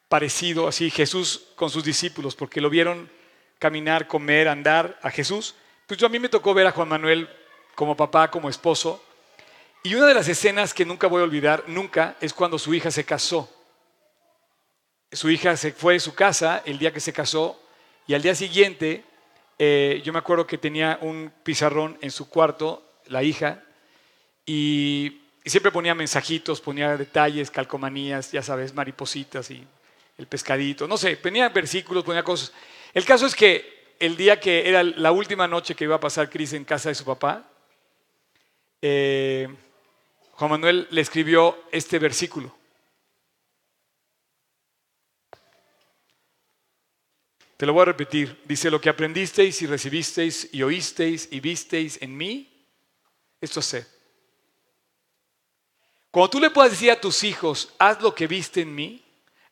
parecido 0.08 0.68
así 0.68 0.90
Jesús 0.90 1.48
con 1.56 1.70
sus 1.70 1.84
discípulos, 1.84 2.36
porque 2.36 2.62
lo 2.62 2.70
vieron 2.70 3.10
caminar, 3.60 4.08
comer, 4.08 4.48
andar 4.48 4.98
a 5.02 5.12
Jesús. 5.12 5.56
Pues 5.88 6.00
yo 6.00 6.08
a 6.08 6.10
mí 6.10 6.20
me 6.20 6.30
tocó 6.30 6.54
ver 6.54 6.68
a 6.68 6.72
Juan 6.72 6.88
Manuel 6.88 7.30
como 7.76 7.96
papá, 7.96 8.32
como 8.32 8.50
esposo, 8.50 9.04
y 9.84 9.96
una 9.96 10.06
de 10.06 10.14
las 10.14 10.28
escenas 10.28 10.74
que 10.74 10.86
nunca 10.86 11.08
voy 11.08 11.22
a 11.22 11.24
olvidar, 11.24 11.64
nunca, 11.68 12.16
es 12.22 12.34
cuando 12.34 12.60
su 12.60 12.74
hija 12.74 12.92
se 12.92 13.04
casó. 13.04 13.50
Su 15.12 15.30
hija 15.30 15.58
se 15.58 15.72
fue 15.72 15.94
de 15.94 16.00
su 16.00 16.14
casa 16.14 16.62
el 16.66 16.78
día 16.78 16.94
que 16.94 17.00
se 17.00 17.12
casó 17.12 17.60
y 18.06 18.14
al 18.14 18.22
día 18.22 18.36
siguiente 18.36 19.04
eh, 19.64 20.02
yo 20.04 20.12
me 20.12 20.18
acuerdo 20.18 20.48
que 20.48 20.58
tenía 20.58 20.98
un 21.02 21.32
pizarrón 21.44 21.96
en 22.02 22.10
su 22.10 22.28
cuarto, 22.28 22.84
la 23.06 23.22
hija, 23.22 23.62
y, 24.44 25.22
siempre 25.46 25.72
ponía 25.72 25.94
mensajitos, 25.94 26.60
ponía 26.60 26.98
detalles, 26.98 27.52
calcomanías, 27.52 28.32
ya 28.32 28.42
sabes, 28.42 28.74
maripositas 28.74 29.52
y 29.52 29.64
el 30.18 30.26
pescadito, 30.26 30.88
no 30.88 30.98
sé, 30.98 31.16
ponía 31.16 31.48
versículos, 31.50 32.04
ponía 32.04 32.24
cosas. 32.24 32.52
El 32.92 33.06
caso 33.06 33.28
es 33.28 33.36
que 33.36 33.94
el 34.00 34.18
día 34.18 34.40
que 34.40 34.68
era 34.68 34.82
la 34.82 35.12
última 35.12 35.48
noche 35.48 35.76
que 35.76 35.84
iba 35.84 35.98
a 35.98 36.00
pasar 36.00 36.32
Cris 36.32 36.54
en 36.54 36.66
casa 36.66 36.90
de 36.90 36.96
su 36.96 37.06
papá, 37.06 37.48
eh, 38.82 39.48
Juan 40.32 40.50
Manuel 40.50 40.88
le 40.90 41.02
escribió 41.02 41.66
este 41.72 42.00
versículo. 42.00 42.52
Te 47.62 47.68
lo 47.68 47.74
voy 47.74 47.84
a 47.84 47.86
repetir. 47.86 48.42
Dice, 48.46 48.72
lo 48.72 48.82
que 48.82 48.90
aprendisteis 48.90 49.62
y 49.62 49.68
recibisteis 49.68 50.50
y 50.52 50.64
oísteis 50.64 51.28
y 51.30 51.40
visteis 51.40 52.02
en 52.02 52.18
mí, 52.18 52.50
esto 53.40 53.62
sé. 53.62 53.86
Cuando 56.10 56.32
tú 56.32 56.40
le 56.40 56.50
puedas 56.50 56.72
decir 56.72 56.90
a 56.90 57.00
tus 57.00 57.24
hijos, 57.24 57.72
haz 57.78 58.02
lo 58.02 58.16
que 58.16 58.26
viste 58.26 58.62
en 58.62 58.74
mí, 58.74 59.04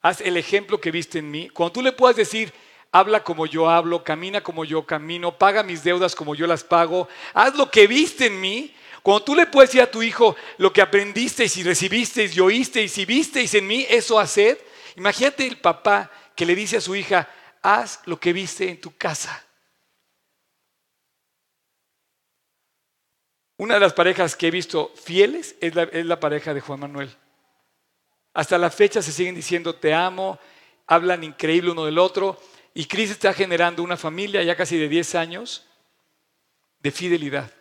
haz 0.01 0.21
el 0.21 0.37
ejemplo 0.37 0.81
que 0.81 0.89
viste 0.89 1.19
en 1.19 1.29
mí, 1.29 1.49
cuando 1.49 1.73
tú 1.73 1.81
le 1.83 1.91
puedas 1.91 2.15
decir, 2.15 2.51
habla 2.91 3.23
como 3.23 3.45
yo 3.45 3.69
hablo, 3.69 4.03
camina 4.03 4.41
como 4.41 4.65
yo 4.65 4.87
camino, 4.87 5.37
paga 5.37 5.61
mis 5.61 5.83
deudas 5.83 6.15
como 6.15 6.33
yo 6.33 6.47
las 6.47 6.63
pago, 6.63 7.07
haz 7.35 7.53
lo 7.53 7.69
que 7.69 7.85
viste 7.85 8.25
en 8.25 8.41
mí, 8.41 8.73
cuando 9.03 9.23
tú 9.23 9.35
le 9.35 9.45
puedes 9.45 9.69
decir 9.69 9.83
a 9.83 9.91
tu 9.91 10.01
hijo 10.01 10.35
lo 10.57 10.73
que 10.73 10.81
aprendisteis 10.81 11.55
y 11.57 11.61
recibisteis 11.61 12.35
y 12.35 12.39
oísteis 12.39 12.97
y 12.97 13.05
visteis 13.05 13.53
en 13.53 13.67
mí, 13.67 13.85
eso 13.87 14.19
haced. 14.19 14.57
Imagínate 14.95 15.45
el 15.45 15.59
papá 15.59 16.09
que 16.35 16.47
le 16.47 16.55
dice 16.55 16.77
a 16.77 16.81
su 16.81 16.95
hija, 16.95 17.29
haz 17.61 18.01
lo 18.05 18.19
que 18.19 18.33
viste 18.33 18.69
en 18.69 18.79
tu 18.79 18.95
casa. 18.95 19.45
Una 23.57 23.73
de 23.73 23.81
las 23.81 23.93
parejas 23.93 24.35
que 24.35 24.47
he 24.47 24.51
visto 24.51 24.93
fieles 24.95 25.55
es 25.59 25.75
la, 25.75 26.19
pareja 26.19 26.53
de 26.53 26.61
Juan 26.61 26.79
Manuel. 26.79 27.13
Hasta 28.33 28.57
la 28.57 28.69
fecha 28.69 29.01
se 29.01 29.11
siguen 29.11 29.35
diciendo 29.35 29.75
te 29.75 29.93
amo, 29.93 30.39
hablan 30.87 31.25
increíble 31.25 31.71
uno 31.71 31.83
del 31.83 31.97
otro 31.97 32.39
y 32.73 32.85
Cris 32.85 33.11
está 33.11 33.33
generando 33.33 33.83
una 33.83 33.97
familia 33.97 34.43
ya 34.43 34.55
casi 34.55 34.77
de 34.77 34.87
10 34.87 35.15
años 35.15 35.67
de 36.79 36.91
fidelidad. 36.91 37.51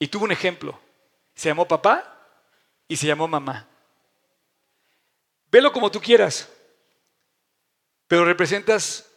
Y 0.00 0.08
tuvo 0.08 0.24
un 0.24 0.32
ejemplo. 0.32 0.78
Se 1.34 1.48
llamó 1.48 1.68
papá 1.68 2.28
y 2.88 2.96
se 2.96 3.06
llamó 3.06 3.28
mamá. 3.28 3.68
Velo 5.52 5.72
como 5.72 5.90
tú 5.90 6.00
quieras, 6.00 6.50
pero 8.08 8.24
representas 8.24 9.10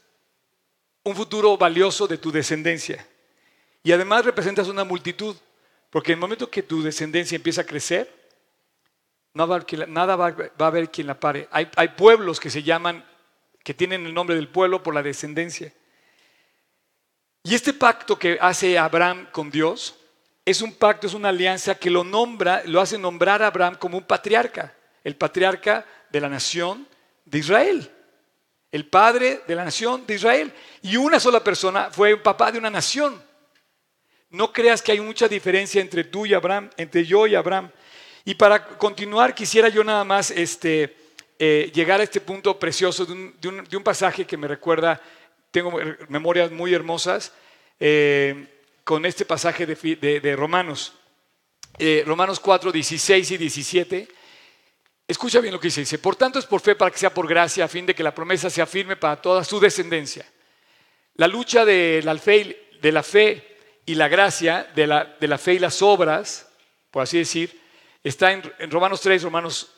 un 1.04 1.16
futuro 1.16 1.58
valioso 1.58 2.08
de 2.08 2.18
tu 2.18 2.32
descendencia. 2.32 3.06
Y 3.84 3.92
además 3.92 4.26
representas 4.26 4.68
una 4.68 4.84
multitud, 4.84 5.36
porque 5.90 6.12
en 6.12 6.18
el 6.18 6.22
momento 6.22 6.50
que 6.50 6.64
tu 6.64 6.82
descendencia 6.82 7.36
empieza 7.36 7.62
a 7.62 7.66
crecer, 7.66 8.14
nada 9.34 10.16
va, 10.16 10.36
a 10.58 10.68
haber 10.68 10.92
quien 10.92 11.08
la 11.08 11.20
pare. 11.20 11.48
Hay, 11.52 11.70
hay 11.76 11.90
pueblos 11.90 12.40
que 12.40 12.50
se 12.50 12.64
llaman, 12.64 13.06
que 13.64 13.74
tienen 13.74 14.06
el 14.06 14.14
nombre 14.14 14.36
del 14.36 14.50
pueblo 14.50 14.84
por 14.84 14.94
la 14.94 15.04
descendencia. 15.04 15.72
Y 17.44 17.56
este 17.56 17.74
pacto 17.74 18.20
que 18.20 18.38
hace 18.42 18.78
Abraham 18.78 19.30
con 19.32 19.50
Dios, 19.50 19.96
es 20.48 20.62
un 20.62 20.74
pacto, 20.74 21.08
es 21.08 21.14
una 21.14 21.30
alianza 21.30 21.76
que 21.76 21.90
lo 21.90 22.04
nombra, 22.04 22.64
lo 22.66 22.80
hace 22.80 22.98
nombrar 22.98 23.44
a 23.44 23.48
Abraham 23.48 23.76
como 23.76 23.98
un 23.98 24.06
patriarca, 24.06 24.74
el 25.04 25.16
patriarca 25.16 25.86
de 26.10 26.22
la 26.22 26.30
nación 26.30 26.88
de 27.26 27.40
Israel, 27.40 27.92
el 28.72 28.88
padre 28.88 29.42
de 29.48 29.56
la 29.56 29.66
nación 29.66 30.06
de 30.06 30.16
Israel. 30.16 30.54
Y 30.82 30.98
una 30.98 31.20
sola 31.20 31.44
persona 31.44 31.90
fue 31.92 32.14
un 32.14 32.22
papá 32.22 32.52
de 32.52 32.60
una 32.60 32.70
nación. 32.70 33.22
No 34.30 34.52
creas 34.52 34.82
que 34.82 34.92
hay 34.92 35.00
mucha 35.00 35.28
diferencia 35.28 35.82
entre 35.82 36.04
tú 36.04 36.26
y 36.26 36.34
Abraham, 36.34 36.70
entre 36.78 37.06
yo 37.06 37.28
y 37.28 37.36
Abraham. 37.36 37.72
Y 38.26 38.36
para 38.36 38.66
continuar, 38.78 39.34
quisiera 39.34 39.70
yo 39.70 39.84
nada 39.84 40.04
más 40.04 40.32
este, 40.32 40.96
eh, 41.40 41.72
llegar 41.74 42.02
a 42.02 42.04
este 42.04 42.20
punto 42.20 42.60
precioso 42.60 43.06
de 43.06 43.48
un, 43.48 43.84
pasaje 43.84 44.26
que 44.26 44.36
me 44.36 44.48
recuerda, 44.48 45.02
tengo 45.52 45.80
memorias 46.10 46.52
muy 46.52 46.74
hermosas. 46.74 47.32
Eh, 47.80 48.48
con 48.88 49.06
este 49.06 49.26
pasaje 49.26 49.66
de, 49.66 50.36
Romanos. 50.38 50.94
Eh, 51.78 52.06
Romanos 52.08 52.40
4, 52.40 52.72
16 52.72 53.32
y 53.32 53.38
17. 53.38 54.08
Escucha 55.08 55.40
bien 55.40 55.54
lo 55.54 55.60
que 55.60 55.68
dice. 55.68 55.82
Dice, 55.82 56.00
por 56.00 56.16
tanto 56.16 56.38
es 56.38 56.46
por 56.46 56.60
fe 56.60 56.76
para 56.76 56.92
que 56.92 56.98
sea 56.98 57.14
por 57.14 57.28
gracia, 57.28 57.64
a 57.64 57.68
fin 57.70 57.86
de 57.86 57.96
que 57.96 58.04
la 58.04 58.14
promesa 58.14 58.50
sea 58.50 58.66
firme 58.66 58.98
para 58.98 59.22
toda 59.22 59.44
su 59.44 59.60
descendencia. 59.60 60.26
La 61.16 61.28
lucha 61.28 61.64
de 61.64 62.02
la 62.04 62.18
fe, 63.04 63.58
y 63.86 63.96
la 63.96 64.10
gracia, 64.10 64.70
de 64.76 64.86
la, 64.86 65.38
fe 65.38 65.54
y 65.54 65.60
las 65.60 65.82
obras, 65.82 66.50
por 66.92 67.04
así 67.04 67.18
decir, 67.18 67.60
está 68.04 68.34
en, 68.34 68.44
Romanos 68.70 69.00
3, 69.00 69.24
Romanos 69.24 69.72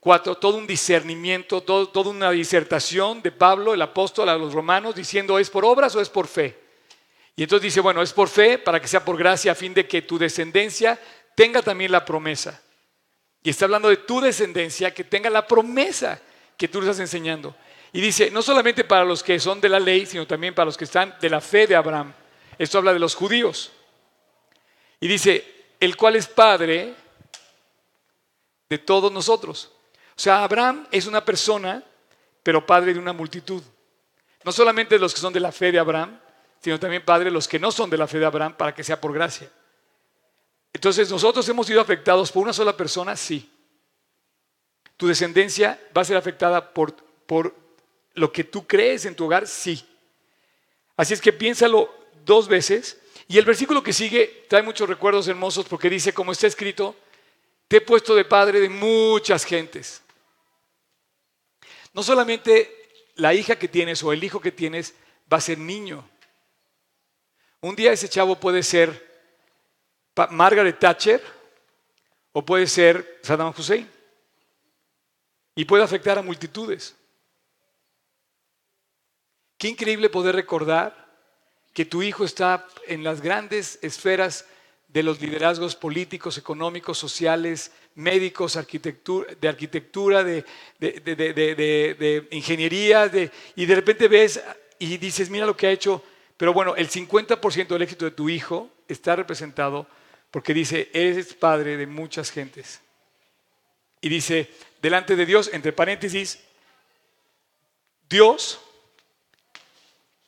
4, 0.00 0.32
eh, 0.32 0.36
todo 0.38 0.58
un 0.58 0.66
discernimiento, 0.66 1.62
toda 1.62 2.10
una 2.10 2.30
disertación 2.30 3.22
de 3.22 3.32
Pablo, 3.32 3.72
el 3.72 3.80
apóstol, 3.80 4.28
a 4.28 4.36
los 4.36 4.52
romanos, 4.52 4.94
diciendo, 4.94 5.38
¿es 5.38 5.48
por 5.48 5.64
obras 5.64 5.96
o 5.96 6.02
es 6.02 6.10
por 6.10 6.26
fe? 6.26 6.56
Y 7.34 7.44
entonces 7.44 7.64
dice, 7.64 7.80
bueno, 7.80 8.02
es 8.02 8.12
por 8.12 8.28
fe 8.28 8.58
para 8.58 8.78
que 8.78 8.88
sea 8.88 9.04
por 9.04 9.16
gracia, 9.16 9.52
a 9.52 9.54
fin 9.54 9.72
de 9.72 9.88
que 9.88 10.02
tu 10.02 10.18
descendencia 10.18 11.00
tenga 11.34 11.62
también 11.62 11.90
la 11.90 12.04
promesa. 12.04 12.62
Y 13.42 13.50
está 13.50 13.66
hablando 13.66 13.88
de 13.88 13.98
tu 13.98 14.20
descendencia 14.20 14.92
que 14.92 15.04
tenga 15.04 15.30
la 15.30 15.46
promesa 15.46 16.20
que 16.56 16.68
tú 16.68 16.80
le 16.80 16.86
estás 16.86 17.00
enseñando. 17.00 17.54
Y 17.92 18.00
dice, 18.00 18.30
no 18.30 18.42
solamente 18.42 18.84
para 18.84 19.04
los 19.04 19.22
que 19.22 19.38
son 19.38 19.60
de 19.60 19.68
la 19.68 19.80
ley, 19.80 20.06
sino 20.06 20.26
también 20.26 20.54
para 20.54 20.66
los 20.66 20.76
que 20.76 20.84
están 20.84 21.14
de 21.20 21.30
la 21.30 21.40
fe 21.40 21.66
de 21.66 21.76
Abraham. 21.76 22.12
Esto 22.58 22.78
habla 22.78 22.92
de 22.92 22.98
los 22.98 23.14
judíos. 23.14 23.72
Y 25.00 25.08
dice, 25.08 25.66
el 25.80 25.96
cual 25.96 26.16
es 26.16 26.26
padre 26.26 26.94
de 28.68 28.78
todos 28.78 29.10
nosotros. 29.12 29.70
O 30.16 30.20
sea, 30.20 30.42
Abraham 30.42 30.86
es 30.90 31.06
una 31.06 31.24
persona, 31.24 31.82
pero 32.42 32.66
padre 32.66 32.92
de 32.92 32.98
una 32.98 33.12
multitud. 33.12 33.62
No 34.44 34.52
solamente 34.52 34.96
de 34.96 35.00
los 35.00 35.14
que 35.14 35.20
son 35.20 35.32
de 35.32 35.40
la 35.40 35.52
fe 35.52 35.70
de 35.70 35.78
Abraham, 35.78 36.18
sino 36.60 36.78
también 36.78 37.04
padre 37.04 37.26
de 37.26 37.30
los 37.30 37.46
que 37.46 37.58
no 37.58 37.70
son 37.70 37.88
de 37.88 37.96
la 37.96 38.08
fe 38.08 38.18
de 38.18 38.26
Abraham, 38.26 38.54
para 38.56 38.74
que 38.74 38.82
sea 38.82 39.00
por 39.00 39.12
gracia. 39.12 39.48
Entonces, 40.72 41.10
¿nosotros 41.10 41.48
hemos 41.48 41.66
sido 41.66 41.80
afectados 41.80 42.30
por 42.30 42.42
una 42.42 42.52
sola 42.52 42.76
persona? 42.76 43.16
Sí. 43.16 43.50
¿Tu 44.96 45.06
descendencia 45.06 45.80
va 45.96 46.02
a 46.02 46.04
ser 46.04 46.16
afectada 46.16 46.72
por, 46.72 46.94
por 47.26 47.54
lo 48.14 48.32
que 48.32 48.44
tú 48.44 48.66
crees 48.66 49.04
en 49.04 49.14
tu 49.14 49.24
hogar? 49.26 49.46
Sí. 49.46 49.84
Así 50.96 51.14
es 51.14 51.20
que 51.20 51.32
piénsalo 51.32 51.92
dos 52.24 52.48
veces. 52.48 52.98
Y 53.28 53.38
el 53.38 53.44
versículo 53.44 53.82
que 53.82 53.92
sigue 53.92 54.46
trae 54.48 54.62
muchos 54.62 54.88
recuerdos 54.88 55.28
hermosos 55.28 55.66
porque 55.66 55.90
dice, 55.90 56.12
como 56.12 56.32
está 56.32 56.46
escrito, 56.46 56.96
te 57.68 57.76
he 57.76 57.80
puesto 57.80 58.14
de 58.14 58.24
padre 58.24 58.60
de 58.60 58.68
muchas 58.68 59.44
gentes. 59.44 60.02
No 61.92 62.02
solamente 62.02 62.74
la 63.16 63.34
hija 63.34 63.56
que 63.56 63.68
tienes 63.68 64.02
o 64.02 64.12
el 64.12 64.24
hijo 64.24 64.40
que 64.40 64.52
tienes 64.52 64.94
va 65.30 65.36
a 65.36 65.42
ser 65.42 65.58
niño. 65.58 66.08
Un 67.60 67.74
día 67.76 67.92
ese 67.92 68.08
chavo 68.08 68.38
puede 68.38 68.62
ser 68.62 69.07
Margaret 70.26 70.78
Thatcher 70.78 71.22
o 72.32 72.44
puede 72.44 72.66
ser 72.66 73.20
Saddam 73.22 73.54
Hussein. 73.56 73.88
Y 75.54 75.64
puede 75.64 75.82
afectar 75.82 76.18
a 76.18 76.22
multitudes. 76.22 76.94
Qué 79.56 79.68
increíble 79.68 80.08
poder 80.08 80.34
recordar 80.36 81.08
que 81.72 81.84
tu 81.84 82.02
hijo 82.02 82.24
está 82.24 82.66
en 82.86 83.02
las 83.02 83.20
grandes 83.20 83.78
esferas 83.82 84.46
de 84.86 85.02
los 85.02 85.20
liderazgos 85.20 85.76
políticos, 85.76 86.38
económicos, 86.38 86.96
sociales, 86.96 87.72
médicos, 87.94 88.54
de 88.54 89.48
arquitectura, 89.48 90.24
de, 90.24 90.44
ingeniería, 92.30 93.10
y 93.54 93.66
de 93.66 93.74
repente 93.74 94.08
ves 94.08 94.42
y 94.78 94.96
dices, 94.96 95.28
mira 95.28 95.44
lo 95.44 95.56
que 95.56 95.66
ha 95.66 95.72
hecho, 95.72 96.02
pero 96.36 96.52
bueno, 96.52 96.76
el 96.76 96.88
50% 96.88 97.66
del 97.66 97.82
éxito 97.82 98.04
de 98.04 98.12
tu 98.12 98.28
hijo 98.28 98.70
está 98.86 99.16
representado 99.16 99.86
porque 100.30 100.54
dice, 100.54 100.90
eres 100.92 101.34
padre 101.34 101.76
de 101.76 101.86
muchas 101.86 102.30
gentes. 102.30 102.80
Y 104.00 104.08
dice, 104.08 104.50
delante 104.82 105.16
de 105.16 105.26
Dios, 105.26 105.50
entre 105.52 105.72
paréntesis, 105.72 106.40
Dios 108.08 108.60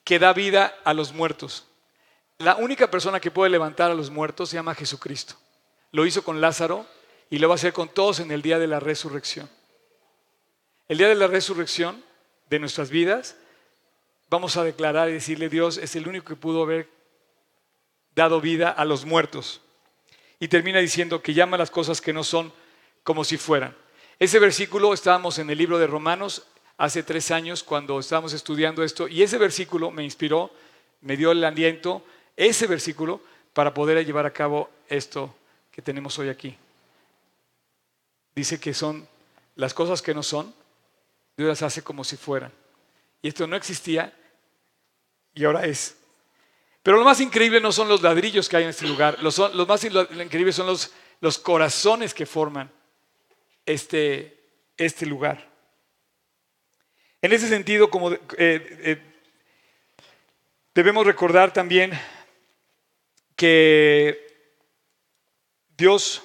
que 0.05 0.19
da 0.19 0.33
vida 0.33 0.75
a 0.85 0.95
los 0.95 1.13
muertos. 1.13 1.67
La 2.39 2.57
única 2.57 2.91
persona 2.91 3.21
que 3.21 3.31
puede 3.31 3.51
levantar 3.51 3.91
a 3.91 3.95
los 3.95 4.11
muertos 4.11 4.51
se 4.51 4.57
llama 4.57 4.75
Jesucristo. 4.75 5.35
Lo 5.93 6.07
hizo 6.07 6.25
con 6.25 6.41
Lázaro 6.41 6.87
y 7.29 7.39
lo 7.39 7.49
va 7.49 7.55
a 7.55 7.57
hacer 7.57 7.73
con 7.73 7.89
todos 7.89 8.21
en 8.21 8.31
el 8.31 8.43
día 8.43 8.59
de 8.59 8.67
la 8.67 8.81
resurrección. 8.81 9.49
El 10.89 10.99
día 10.99 11.09
de 11.09 11.15
la 11.15 11.29
resurrección 11.29 12.03
de 12.49 12.59
nuestras 12.59 12.91
vidas, 12.91 13.37
vamos 14.29 14.57
a 14.57 14.65
declarar 14.65 15.09
y 15.09 15.13
decirle, 15.13 15.49
Dios 15.49 15.77
es 15.77 15.95
el 15.95 16.09
único 16.09 16.27
que 16.27 16.37
pudo 16.37 16.63
haber 16.63 16.89
dado 18.15 18.41
vida 18.41 18.71
a 18.71 18.85
los 18.85 19.05
muertos. 19.05 19.61
Y 20.40 20.48
termina 20.48 20.81
diciendo 20.81 21.22
que 21.22 21.35
llama 21.35 21.57
las 21.57 21.70
cosas 21.70 22.00
que 22.00 22.12
no 22.12 22.24
son 22.24 22.53
como 23.05 23.22
si 23.22 23.37
fueran. 23.37 23.76
Ese 24.18 24.38
versículo 24.38 24.92
estábamos 24.92 25.38
en 25.38 25.48
el 25.50 25.59
libro 25.59 25.79
de 25.79 25.87
Romanos 25.87 26.46
hace 26.76 27.03
tres 27.03 27.31
años 27.31 27.62
cuando 27.62 28.00
estábamos 28.00 28.33
estudiando 28.33 28.83
esto 28.83 29.07
y 29.07 29.22
ese 29.22 29.38
versículo 29.38 29.90
me 29.90 30.03
inspiró, 30.03 30.50
me 31.03 31.16
dio 31.16 31.33
el 31.33 31.44
aliento, 31.44 32.03
ese 32.37 32.66
versículo 32.66 33.20
para 33.53 33.74
poder 33.74 34.05
llevar 34.05 34.26
a 34.26 34.33
cabo 34.33 34.70
esto 34.88 35.35
que 35.70 35.83
tenemos 35.83 36.18
hoy 36.18 36.31
aquí. 36.31 36.57
Dice 38.35 38.59
que 38.59 38.72
son 38.72 39.07
las 39.57 39.74
cosas 39.74 40.00
que 40.00 40.14
no 40.14 40.22
son, 40.22 40.55
Dios 41.37 41.48
las 41.48 41.62
hace 41.62 41.83
como 41.83 42.03
si 42.03 42.16
fueran. 42.16 42.53
Y 43.22 43.29
esto 43.29 43.46
no 43.46 43.57
existía 43.57 44.12
y 45.35 45.44
ahora 45.44 45.66
es. 45.66 45.96
Pero 46.83 46.97
lo 46.97 47.05
más 47.05 47.21
increíble 47.21 47.61
no 47.61 47.73
son 47.73 47.88
los 47.88 48.03
ladrillos 48.03 48.49
que 48.49 48.57
hay 48.57 48.64
en 48.64 48.71
este 48.71 48.87
lugar, 48.87 49.23
los, 49.23 49.38
más 49.69 49.85
increíbles 49.85 50.57
son 50.57 50.66
los, 50.66 51.38
corazones 51.38 52.14
que 52.14 52.25
forman 52.25 52.71
este, 53.66 54.38
este 54.77 55.05
lugar. 55.05 55.49
En 57.21 57.33
ese 57.33 57.49
sentido, 57.49 57.90
eh, 58.38 58.79
eh, 58.83 59.03
debemos 60.75 61.07
recordar 61.07 61.53
también 61.53 61.93
que 63.37 64.27
Dios 65.77 66.23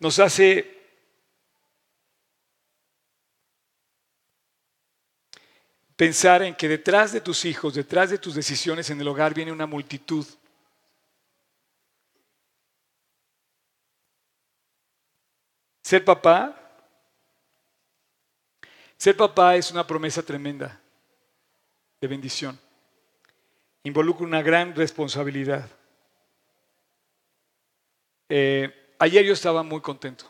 nos 0.00 0.18
hace 0.18 0.73
pensar 5.96 6.42
en 6.42 6.54
que 6.54 6.68
detrás 6.68 7.12
de 7.12 7.20
tus 7.20 7.44
hijos, 7.44 7.74
detrás 7.74 8.10
de 8.10 8.18
tus 8.18 8.34
decisiones 8.34 8.90
en 8.90 9.00
el 9.00 9.08
hogar 9.08 9.34
viene 9.34 9.52
una 9.52 9.66
multitud 9.66 10.26
Ser 15.84 16.02
papá, 16.02 16.58
ser 18.96 19.14
papá 19.14 19.54
es 19.54 19.70
una 19.70 19.86
promesa 19.86 20.22
tremenda 20.22 20.80
de 22.00 22.08
bendición. 22.08 22.58
Involucra 23.82 24.24
una 24.24 24.40
gran 24.40 24.74
responsabilidad. 24.74 25.68
Eh, 28.30 28.94
ayer 28.98 29.26
yo 29.26 29.34
estaba 29.34 29.62
muy 29.62 29.82
contento. 29.82 30.24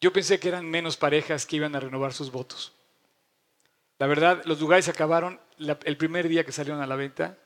Yo 0.00 0.12
pensé 0.12 0.40
que 0.40 0.48
eran 0.48 0.68
menos 0.68 0.96
parejas 0.96 1.46
que 1.46 1.54
iban 1.54 1.76
a 1.76 1.80
renovar 1.80 2.12
sus 2.12 2.32
votos. 2.32 2.72
La 4.02 4.08
verdad, 4.08 4.42
los 4.46 4.58
lugares 4.58 4.88
acabaron 4.88 5.40
el 5.60 5.96
primer 5.96 6.26
día 6.26 6.44
que 6.44 6.50
salieron 6.50 6.82
a 6.82 6.88
la 6.88 6.96
venta 6.96 7.38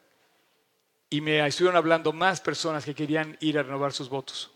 y 1.10 1.20
me 1.20 1.46
estuvieron 1.46 1.76
hablando 1.76 2.14
más 2.14 2.40
personas 2.40 2.82
que 2.82 2.94
querían 2.94 3.36
ir 3.40 3.58
a 3.58 3.62
renovar 3.62 3.92
sus 3.92 4.08
votos. 4.08 4.50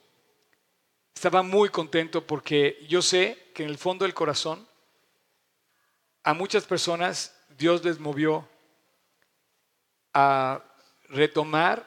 Estaba 1.15 1.43
muy 1.43 1.69
contento 1.69 2.27
porque 2.27 2.87
yo 2.89 3.03
sé 3.03 3.51
que 3.55 3.65
en 3.65 3.69
el 3.69 3.77
fondo 3.77 4.07
del 4.07 4.15
corazón 4.15 4.67
a 6.23 6.33
muchas 6.33 6.65
personas 6.65 7.39
Dios 7.59 7.85
les 7.85 8.01
movió 8.01 8.49
a 10.15 10.65
retomar 11.11 11.87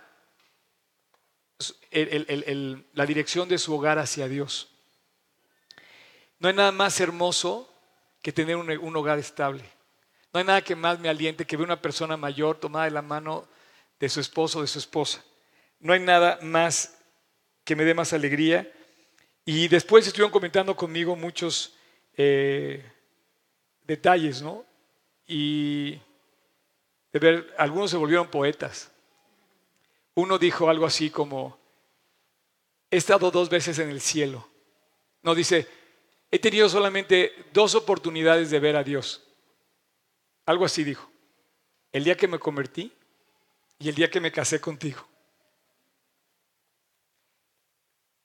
la 1.89 3.05
dirección 3.07 3.49
de 3.49 3.57
su 3.57 3.73
hogar 3.73 3.97
hacia 3.97 4.27
Dios. 4.27 4.75
No 6.37 6.49
hay 6.49 6.53
nada 6.53 6.71
más 6.71 6.99
hermoso 6.99 7.67
que 8.21 8.31
tener 8.31 8.57
un, 8.57 8.69
un, 8.69 8.95
hogar 8.95 9.17
estable. 9.17 9.67
No 10.33 10.39
hay 10.39 10.45
nada 10.45 10.63
que 10.63 10.75
más 10.75 10.99
me 10.99 11.09
aliente 11.09 11.45
que 11.45 11.55
ver 11.55 11.65
una 11.65 11.79
persona 11.79 12.17
mayor 12.17 12.59
tomada 12.59 12.85
de 12.85 12.91
la 12.91 13.03
mano 13.03 13.47
de 13.99 14.09
su 14.09 14.19
esposo 14.19 14.57
o 14.57 14.61
de 14.63 14.67
su 14.67 14.79
esposa. 14.79 15.23
No 15.79 15.93
hay 15.93 15.99
nada 15.99 16.39
más 16.41 16.97
que 17.63 17.75
me 17.75 17.85
dé 17.85 17.93
más 17.93 18.13
alegría 18.13 18.71
y 19.45 19.67
después 19.67 20.07
estuvieron 20.07 20.31
comentando 20.31 20.75
conmigo 20.75 21.15
muchos 21.15 21.75
eh, 22.17 22.83
detalles, 23.83 24.41
¿no? 24.41 24.65
Y 25.27 25.99
de 27.11 27.19
ver, 27.19 27.53
algunos 27.59 27.91
se 27.91 27.97
volvieron 27.97 28.27
poetas. 28.27 28.91
Uno 30.15 30.39
dijo 30.39 30.67
algo 30.67 30.87
así 30.87 31.11
como, 31.11 31.59
he 32.89 32.97
estado 32.97 33.29
dos 33.29 33.49
veces 33.49 33.77
en 33.77 33.89
el 33.89 34.01
cielo. 34.01 34.47
No, 35.21 35.35
dice, 35.35 35.67
he 36.31 36.39
tenido 36.39 36.67
solamente 36.69 37.33
dos 37.53 37.75
oportunidades 37.75 38.49
de 38.49 38.59
ver 38.59 38.75
a 38.75 38.83
Dios. 38.83 39.23
Algo 40.45 40.65
así 40.65 40.83
dijo. 40.83 41.09
El 41.91 42.03
día 42.03 42.17
que 42.17 42.27
me 42.27 42.39
convertí 42.39 42.91
y 43.79 43.89
el 43.89 43.95
día 43.95 44.09
que 44.09 44.19
me 44.19 44.31
casé 44.31 44.59
contigo. 44.59 45.05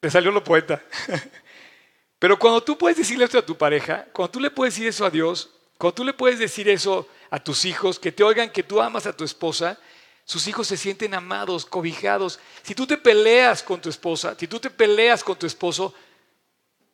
Le 0.01 0.11
salió 0.11 0.31
lo 0.31 0.43
poeta. 0.43 0.83
Pero 2.19 2.39
cuando 2.39 2.63
tú 2.63 2.77
puedes 2.77 2.97
decirle 2.97 3.25
esto 3.25 3.39
a 3.39 3.47
tu 3.47 3.57
pareja, 3.57 4.07
cuando 4.13 4.31
tú 4.33 4.41
le 4.41 4.51
puedes 4.51 4.75
decir 4.75 4.89
eso 4.89 5.05
a 5.05 5.11
Dios, 5.11 5.51
cuando 5.77 5.95
tú 5.95 6.05
le 6.05 6.13
puedes 6.13 6.39
decir 6.39 6.69
eso 6.69 7.09
a 7.31 7.39
tus 7.43 7.65
hijos, 7.65 7.99
que 7.99 8.11
te 8.11 8.25
oigan 8.25 8.51
que 8.51 8.63
tú 8.63 8.81
amas 8.81 9.07
a 9.07 9.17
tu 9.17 9.25
esposa, 9.25 9.79
sus 10.25 10.47
hijos 10.47 10.67
se 10.67 10.77
sienten 10.77 11.15
amados, 11.15 11.65
cobijados. 11.65 12.39
Si 12.63 12.75
tú 12.75 12.87
te 12.87 12.99
peleas 12.99 13.63
con 13.63 13.81
tu 13.81 13.89
esposa, 13.89 14.37
si 14.39 14.47
tú 14.47 14.59
te 14.59 14.71
peleas 14.71 15.23
con 15.23 15.39
tu 15.39 15.47
esposo, 15.47 15.95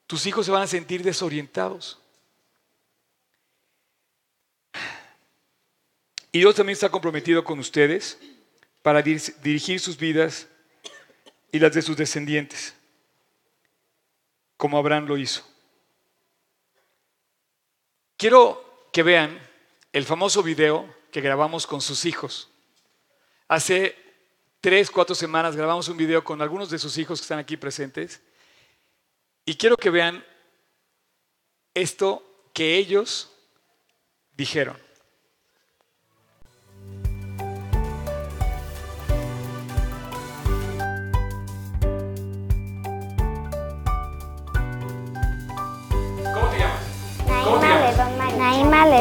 tus 0.07 0.27
hijos 0.27 0.47
se 0.47 0.53
van 0.53 0.63
a 0.63 0.67
sentir 0.67 1.03
desorientados. 1.03 1.99
Y 6.35 6.41
Dios 6.41 6.57
también 6.57 6.75
está 6.75 6.89
comprometido 6.89 7.45
con 7.45 7.61
ustedes 7.61 8.19
para 8.83 9.03
dirigir 9.03 9.79
sus 9.79 9.97
vidas 9.97 10.49
y 11.53 11.61
las 11.61 11.73
de 11.73 11.81
sus 11.81 11.97
descendientes, 11.97 12.75
como 14.57 14.77
Abraham 14.77 15.07
lo 15.07 15.17
hizo. 15.17 15.47
Quiero 18.17 18.89
que 18.93 19.05
vean 19.05 19.39
el 19.93 20.05
famoso 20.05 20.43
video 20.43 20.93
que 21.13 21.21
grabamos 21.21 21.69
con 21.69 21.81
sus 21.81 22.05
hijos. 22.05 22.51
Hace 23.47 23.97
tres, 24.61 24.91
cuatro 24.91 25.15
semanas 25.15 25.55
grabamos 25.55 25.87
un 25.87 25.97
video 25.97 26.25
con 26.25 26.43
algunos 26.43 26.69
de 26.69 26.81
sus 26.81 26.99
hijos 26.99 27.21
que 27.21 27.27
están 27.27 27.39
aquí 27.39 27.57
presentes. 27.57 28.21
Y 29.45 29.55
quiero 29.55 29.77
que 29.77 29.91
vean 29.91 30.25
esto 31.75 32.49
que 32.53 32.77
ellos 32.77 33.31
dijeron. 34.37 34.84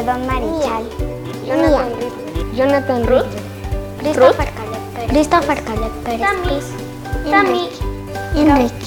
Ledón 0.04 0.28
Marichal. 0.28 0.84
Jonathan 1.47 1.95
Reed. 1.95 2.56
Jonathan 2.58 3.08
Reed. 3.08 3.24
Christopher 3.99 4.45
Caleb 4.51 4.84
Pérez. 4.93 5.10
Christopher 5.12 5.64
Caleb 5.64 5.91
Pérez. 6.04 6.20
Tami. 6.20 7.30
Tami. 7.32 7.70
Enrique. 8.36 8.86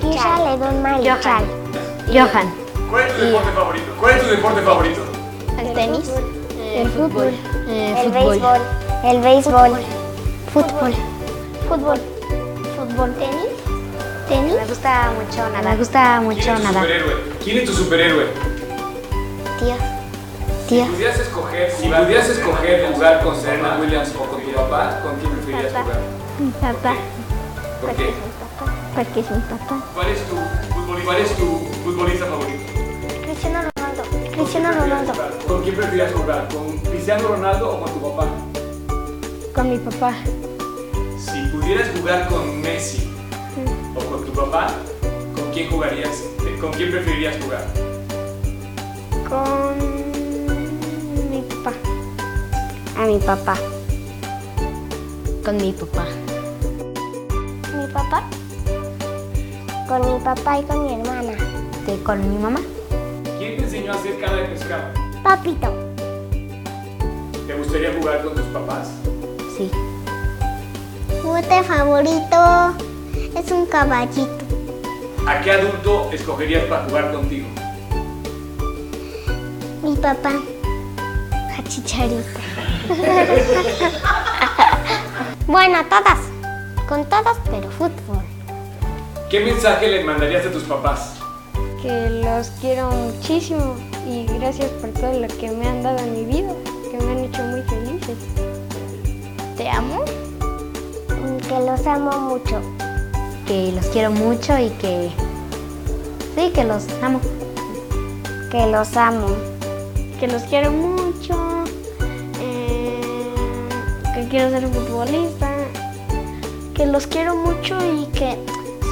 Kisha 0.00 0.38
Ledón 0.38 0.82
Marichal. 0.82 1.44
Johan. 2.08 2.54
¿Cuál 2.90 3.06
es 3.08 3.14
tu 3.14 3.20
deporte 3.26 3.52
favorito? 3.52 3.92
¿Cuál 4.00 4.14
es 4.16 4.22
tu 4.22 4.28
deporte 4.30 4.62
favorito? 4.62 5.00
El 5.58 5.72
tenis. 5.74 6.10
El 6.74 6.88
fútbol. 6.88 7.32
El 7.68 8.10
béisbol. 8.10 8.60
El 9.04 9.20
béisbol. 9.20 9.70
Fútbol. 10.54 10.94
Fútbol. 11.68 12.00
Fútbol. 12.74 13.14
Tenis. 13.16 13.52
Tenis. 14.30 14.54
Me 14.54 14.64
gusta 14.66 15.10
mucho 15.12 15.68
Me 15.68 15.76
gusta 15.76 16.20
mucho 16.22 16.40
¿Quién 16.40 16.54
es 16.54 16.60
tu 16.62 16.64
nadar. 16.64 16.82
superhéroe? 16.84 17.14
¿Quién 17.44 17.58
es 17.58 17.64
tu 17.66 17.72
superhéroe? 17.74 18.51
Si 19.62 20.80
pudieras 20.80 21.20
escoger, 21.20 21.70
si 21.70 21.88
pudieras 21.88 22.28
escoger 22.28 22.92
jugar 22.92 23.22
con 23.22 23.40
Serena 23.40 23.78
Williams 23.78 24.12
o 24.18 24.24
con 24.24 24.42
tu 24.42 24.52
papá, 24.52 25.00
¿con 25.02 25.14
quién 25.20 25.32
preferirías 25.32 25.72
jugar? 25.72 26.00
Mi 26.40 26.50
papá. 26.50 26.94
¿Por 27.80 27.94
qué? 27.94 28.14
Porque 28.94 29.20
es 29.20 29.30
mi 29.30 29.40
papá. 29.42 29.84
¿Cuál 29.94 30.08
es 30.08 30.18
tu, 30.26 31.04
cuál 31.04 31.16
es 31.18 31.36
tu 31.36 31.58
futbolista 31.84 32.26
favorito? 32.26 32.72
Cristiano 33.22 33.60
Ronaldo. 33.76 34.02
Cristiano 34.32 34.72
Ronaldo. 34.72 35.12
¿Con 35.46 35.62
quién 35.62 35.76
preferirías 35.76 36.12
jugar? 36.12 36.48
¿Con 36.52 36.78
Cristiano 36.78 37.28
Ronaldo 37.28 37.70
o 37.70 37.80
con 37.84 37.92
tu 37.92 38.00
papá? 38.00 38.26
Con 39.54 39.70
mi 39.70 39.78
papá. 39.78 40.14
Si 41.18 41.40
pudieras 41.52 41.88
jugar 41.96 42.28
con 42.28 42.60
Messi 42.60 43.12
o 43.94 44.00
con 44.10 44.24
tu 44.24 44.32
papá, 44.32 44.74
¿con 45.36 45.52
quién 45.52 45.70
jugarías? 45.70 46.24
¿Con 46.60 46.72
quién 46.72 46.90
preferirías 46.90 47.36
jugar? 47.44 47.91
Con 49.32 49.78
mi 51.30 51.40
papá. 51.40 51.72
A 53.00 53.06
mi 53.06 53.18
papá. 53.18 53.54
Con 55.42 55.56
mi 55.56 55.72
papá. 55.72 56.04
¿Mi 57.74 57.86
papá? 57.92 58.22
Con 59.88 60.00
mi 60.12 60.20
papá 60.22 60.58
y 60.58 60.62
con 60.64 60.84
mi 60.86 60.92
hermana. 61.00 61.32
De- 61.86 62.02
Con 62.02 62.18
mi 62.30 62.36
mamá. 62.38 62.60
¿Quién 63.38 63.56
te 63.56 63.64
enseñó 63.64 63.92
a 63.92 63.94
hacer 63.94 64.20
cara 64.20 64.36
de 64.36 64.44
pescado? 64.44 64.84
Papito. 65.22 65.68
¿Te 67.46 67.54
gustaría 67.54 67.92
jugar 67.98 68.22
con 68.22 68.34
tus 68.34 68.44
papás? 68.46 68.88
Sí. 69.56 69.70
Juguete 71.22 71.62
favorito 71.62 72.74
es 73.34 73.50
un 73.50 73.64
caballito. 73.64 74.44
¿A 75.26 75.40
qué 75.40 75.52
adulto 75.52 76.10
escogerías 76.12 76.64
para 76.64 76.84
jugar 76.84 77.12
contigo? 77.12 77.46
Mi 79.92 79.98
papá. 79.98 80.30
A 81.58 81.62
Chicharito. 81.68 82.40
bueno, 85.46 85.84
todas. 85.90 86.18
Con 86.88 87.04
todas, 87.04 87.36
pero 87.50 87.70
fútbol. 87.72 88.24
¿Qué 89.28 89.40
mensaje 89.40 89.88
le 89.88 90.02
mandarías 90.02 90.46
a 90.46 90.50
tus 90.50 90.62
papás? 90.62 91.16
Que 91.82 92.08
los 92.24 92.48
quiero 92.62 92.90
muchísimo 92.90 93.76
y 94.08 94.24
gracias 94.38 94.70
por 94.80 94.88
todo 94.92 95.12
lo 95.12 95.28
que 95.28 95.50
me 95.50 95.68
han 95.68 95.82
dado 95.82 95.98
en 95.98 96.12
mi 96.14 96.24
vida, 96.24 96.54
que 96.90 96.96
me 96.96 97.12
han 97.12 97.18
hecho 97.24 97.42
muy 97.42 97.60
felices. 97.62 98.16
¿Te 99.58 99.68
amo? 99.68 100.06
Que 101.48 101.60
los 101.66 101.86
amo 101.86 102.18
mucho. 102.18 102.62
Que 103.46 103.72
los 103.72 103.84
quiero 103.88 104.10
mucho 104.10 104.58
y 104.58 104.70
que... 104.70 105.10
Sí, 106.34 106.50
que 106.54 106.64
los 106.64 106.86
amo. 107.02 107.20
Que 108.50 108.66
los 108.68 108.96
amo. 108.96 109.51
Que 110.22 110.28
los 110.28 110.44
quiero 110.44 110.70
mucho. 110.70 111.64
eh, 112.40 113.00
que 114.14 114.28
quiero 114.28 114.50
ser 114.50 114.68
futbolista. 114.68 115.50
Que 116.76 116.86
los 116.86 117.08
quiero 117.08 117.34
mucho 117.34 117.76
y 117.84 118.06
que 118.16 118.38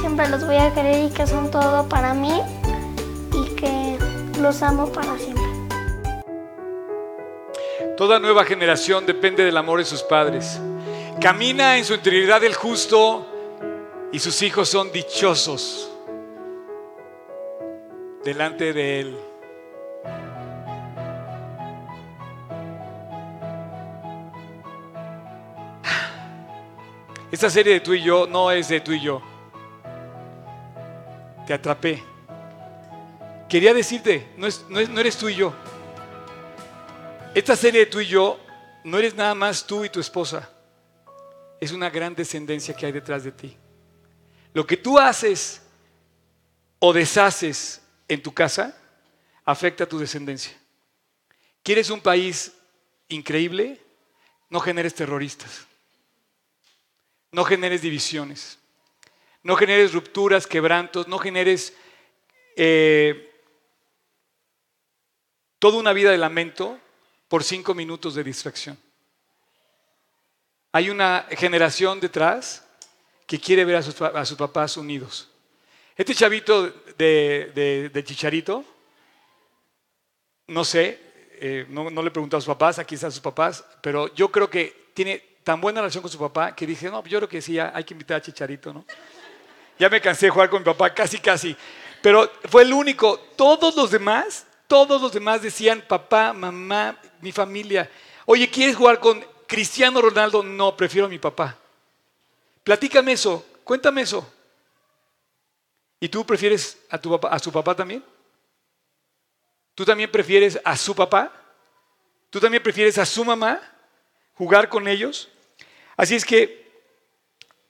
siempre 0.01 0.27
los 0.27 0.45
voy 0.45 0.57
a 0.57 0.73
querer 0.73 1.05
y 1.05 1.09
que 1.09 1.25
son 1.25 1.49
todo 1.49 1.87
para 1.87 2.13
mí. 2.13 2.41
Y 3.33 3.45
que 3.55 3.97
los 4.41 4.61
amo 4.61 4.91
para 4.91 5.17
siempre. 5.17 5.41
Toda 7.95 8.19
nueva 8.19 8.43
generación 8.43 9.05
depende 9.05 9.45
del 9.45 9.55
amor 9.55 9.79
de 9.79 9.85
sus 9.85 10.03
padres. 10.03 10.59
Camina 11.21 11.77
en 11.77 11.85
su 11.85 11.93
integridad 11.93 12.43
el 12.43 12.55
justo 12.55 13.25
y 14.11 14.19
sus 14.19 14.41
hijos 14.41 14.67
son 14.67 14.91
dichosos 14.91 15.89
delante 18.21 18.73
de 18.73 18.99
él. 18.99 19.30
Esta 27.31 27.49
serie 27.49 27.73
de 27.73 27.79
tú 27.79 27.93
y 27.93 28.03
yo 28.03 28.27
no 28.27 28.51
es 28.51 28.67
de 28.67 28.81
tú 28.81 28.91
y 28.91 29.01
yo. 29.01 29.21
Te 31.47 31.53
atrapé. 31.53 32.03
Quería 33.49 33.73
decirte, 33.73 34.31
no, 34.37 34.47
es- 34.47 34.63
eres 34.69 35.17
tú 35.17 35.29
y 35.29 35.35
yo. 35.35 35.53
Esta 37.33 37.55
serie 37.55 37.81
de 37.81 37.85
tú 37.85 37.99
y 38.01 38.07
yo 38.07 38.39
no 38.83 38.97
eres 38.97 39.15
nada 39.15 39.33
más 39.35 39.65
tú 39.65 39.85
y 39.85 39.89
tu 39.89 39.99
esposa. 39.99 40.49
Es 41.59 41.71
una 41.71 41.89
gran 41.89 42.15
descendencia 42.15 42.75
que 42.75 42.85
hay 42.85 42.91
detrás 42.91 43.23
de 43.23 43.31
ti. 43.31 43.57
Lo 44.53 44.65
que 44.65 44.75
tú 44.75 44.99
haces 44.99 45.61
o 46.79 46.91
deshaces 46.91 47.81
en 48.07 48.21
tu 48.21 48.33
casa 48.33 48.75
afecta 49.45 49.85
a 49.85 49.87
tu 49.87 49.99
descendencia. 49.99 50.53
¿Quieres 51.63 51.89
un 51.89 52.01
país 52.01 52.51
increíble? 53.07 53.79
No 54.49 54.59
generes 54.59 54.93
terroristas. 54.95 55.65
No 57.31 57.45
generes 57.45 57.81
divisiones. 57.81 58.59
No 59.43 59.55
generes 59.55 59.93
rupturas, 59.93 60.45
quebrantos. 60.45 61.07
No 61.07 61.17
generes 61.17 61.73
eh, 62.55 63.31
toda 65.59 65.77
una 65.77 65.93
vida 65.93 66.11
de 66.11 66.17
lamento 66.17 66.79
por 67.27 67.43
cinco 67.43 67.73
minutos 67.73 68.15
de 68.15 68.23
distracción. 68.23 68.77
Hay 70.73 70.89
una 70.89 71.25
generación 71.31 71.99
detrás 71.99 72.65
que 73.25 73.39
quiere 73.39 73.63
ver 73.65 73.77
a 73.77 73.81
sus, 74.25 74.37
papás 74.37 74.75
unidos. 74.77 75.29
Este 75.95 76.13
chavito 76.15 76.69
de, 76.97 77.51
de- 77.55 77.89
de 77.89 78.03
Chicharito, 78.03 78.63
no 80.47 80.65
sé, 80.65 80.99
eh, 81.39 81.65
no, 81.69 81.89
no 81.89 82.01
le 82.01 82.09
he 82.09 82.11
preguntado 82.11 82.39
a 82.39 82.41
sus 82.41 82.47
papás, 82.53 82.79
aquí 82.79 82.95
están 82.95 83.11
sus 83.11 83.21
papás, 83.21 83.63
pero 83.81 84.13
yo 84.13 84.31
creo 84.31 84.49
que 84.49 84.91
tiene 84.93 85.30
tan 85.43 85.59
buena 85.59 85.81
relación 85.81 86.01
con 86.01 86.11
su 86.11 86.19
papá 86.19 86.55
que 86.55 86.65
dije, 86.65 86.89
no, 86.89 87.03
yo 87.05 87.19
creo 87.19 87.29
que 87.29 87.41
sí, 87.41 87.59
hay 87.59 87.83
que 87.83 87.93
invitar 87.93 88.17
a 88.17 88.21
Chicharito, 88.21 88.73
¿no? 88.73 88.85
Ya 89.79 89.89
me 89.89 89.99
cansé 89.99 90.27
de 90.27 90.29
jugar 90.29 90.49
con 90.49 90.59
mi 90.61 90.65
papá, 90.65 90.93
casi, 90.93 91.17
casi. 91.17 91.55
Pero 92.01 92.31
fue 92.49 92.63
el 92.63 92.73
único. 92.73 93.17
Todos 93.35 93.75
los 93.75 93.89
demás, 93.89 94.45
todos 94.67 95.01
los 95.01 95.11
demás 95.11 95.41
decían, 95.41 95.83
papá, 95.87 96.33
mamá, 96.33 96.97
mi 97.19 97.31
familia. 97.31 97.89
Oye, 98.25 98.49
¿quieres 98.49 98.75
jugar 98.75 98.99
con 98.99 99.25
Cristiano 99.47 100.01
Ronaldo? 100.01 100.43
No, 100.43 100.77
prefiero 100.77 101.07
a 101.07 101.09
mi 101.09 101.19
papá. 101.19 101.57
Platícame 102.63 103.13
eso, 103.13 103.43
cuéntame 103.63 104.01
eso. 104.01 104.31
¿Y 105.99 106.09
tú 106.09 106.25
prefieres 106.25 106.77
a, 106.89 106.99
tu 106.99 107.09
papá, 107.09 107.29
a 107.29 107.39
su 107.39 107.51
papá 107.51 107.75
también? 107.75 108.03
¿Tú 109.73 109.83
también 109.83 110.11
prefieres 110.11 110.59
a 110.63 110.77
su 110.77 110.95
papá? 110.95 111.31
¿Tú 112.29 112.39
también 112.39 112.61
prefieres 112.61 112.97
a 112.97 113.05
su 113.05 113.25
mamá? 113.25 113.59
¿Jugar 114.35 114.69
con 114.69 114.87
ellos? 114.87 115.30
Así 116.01 116.15
es 116.15 116.25
que 116.25 116.65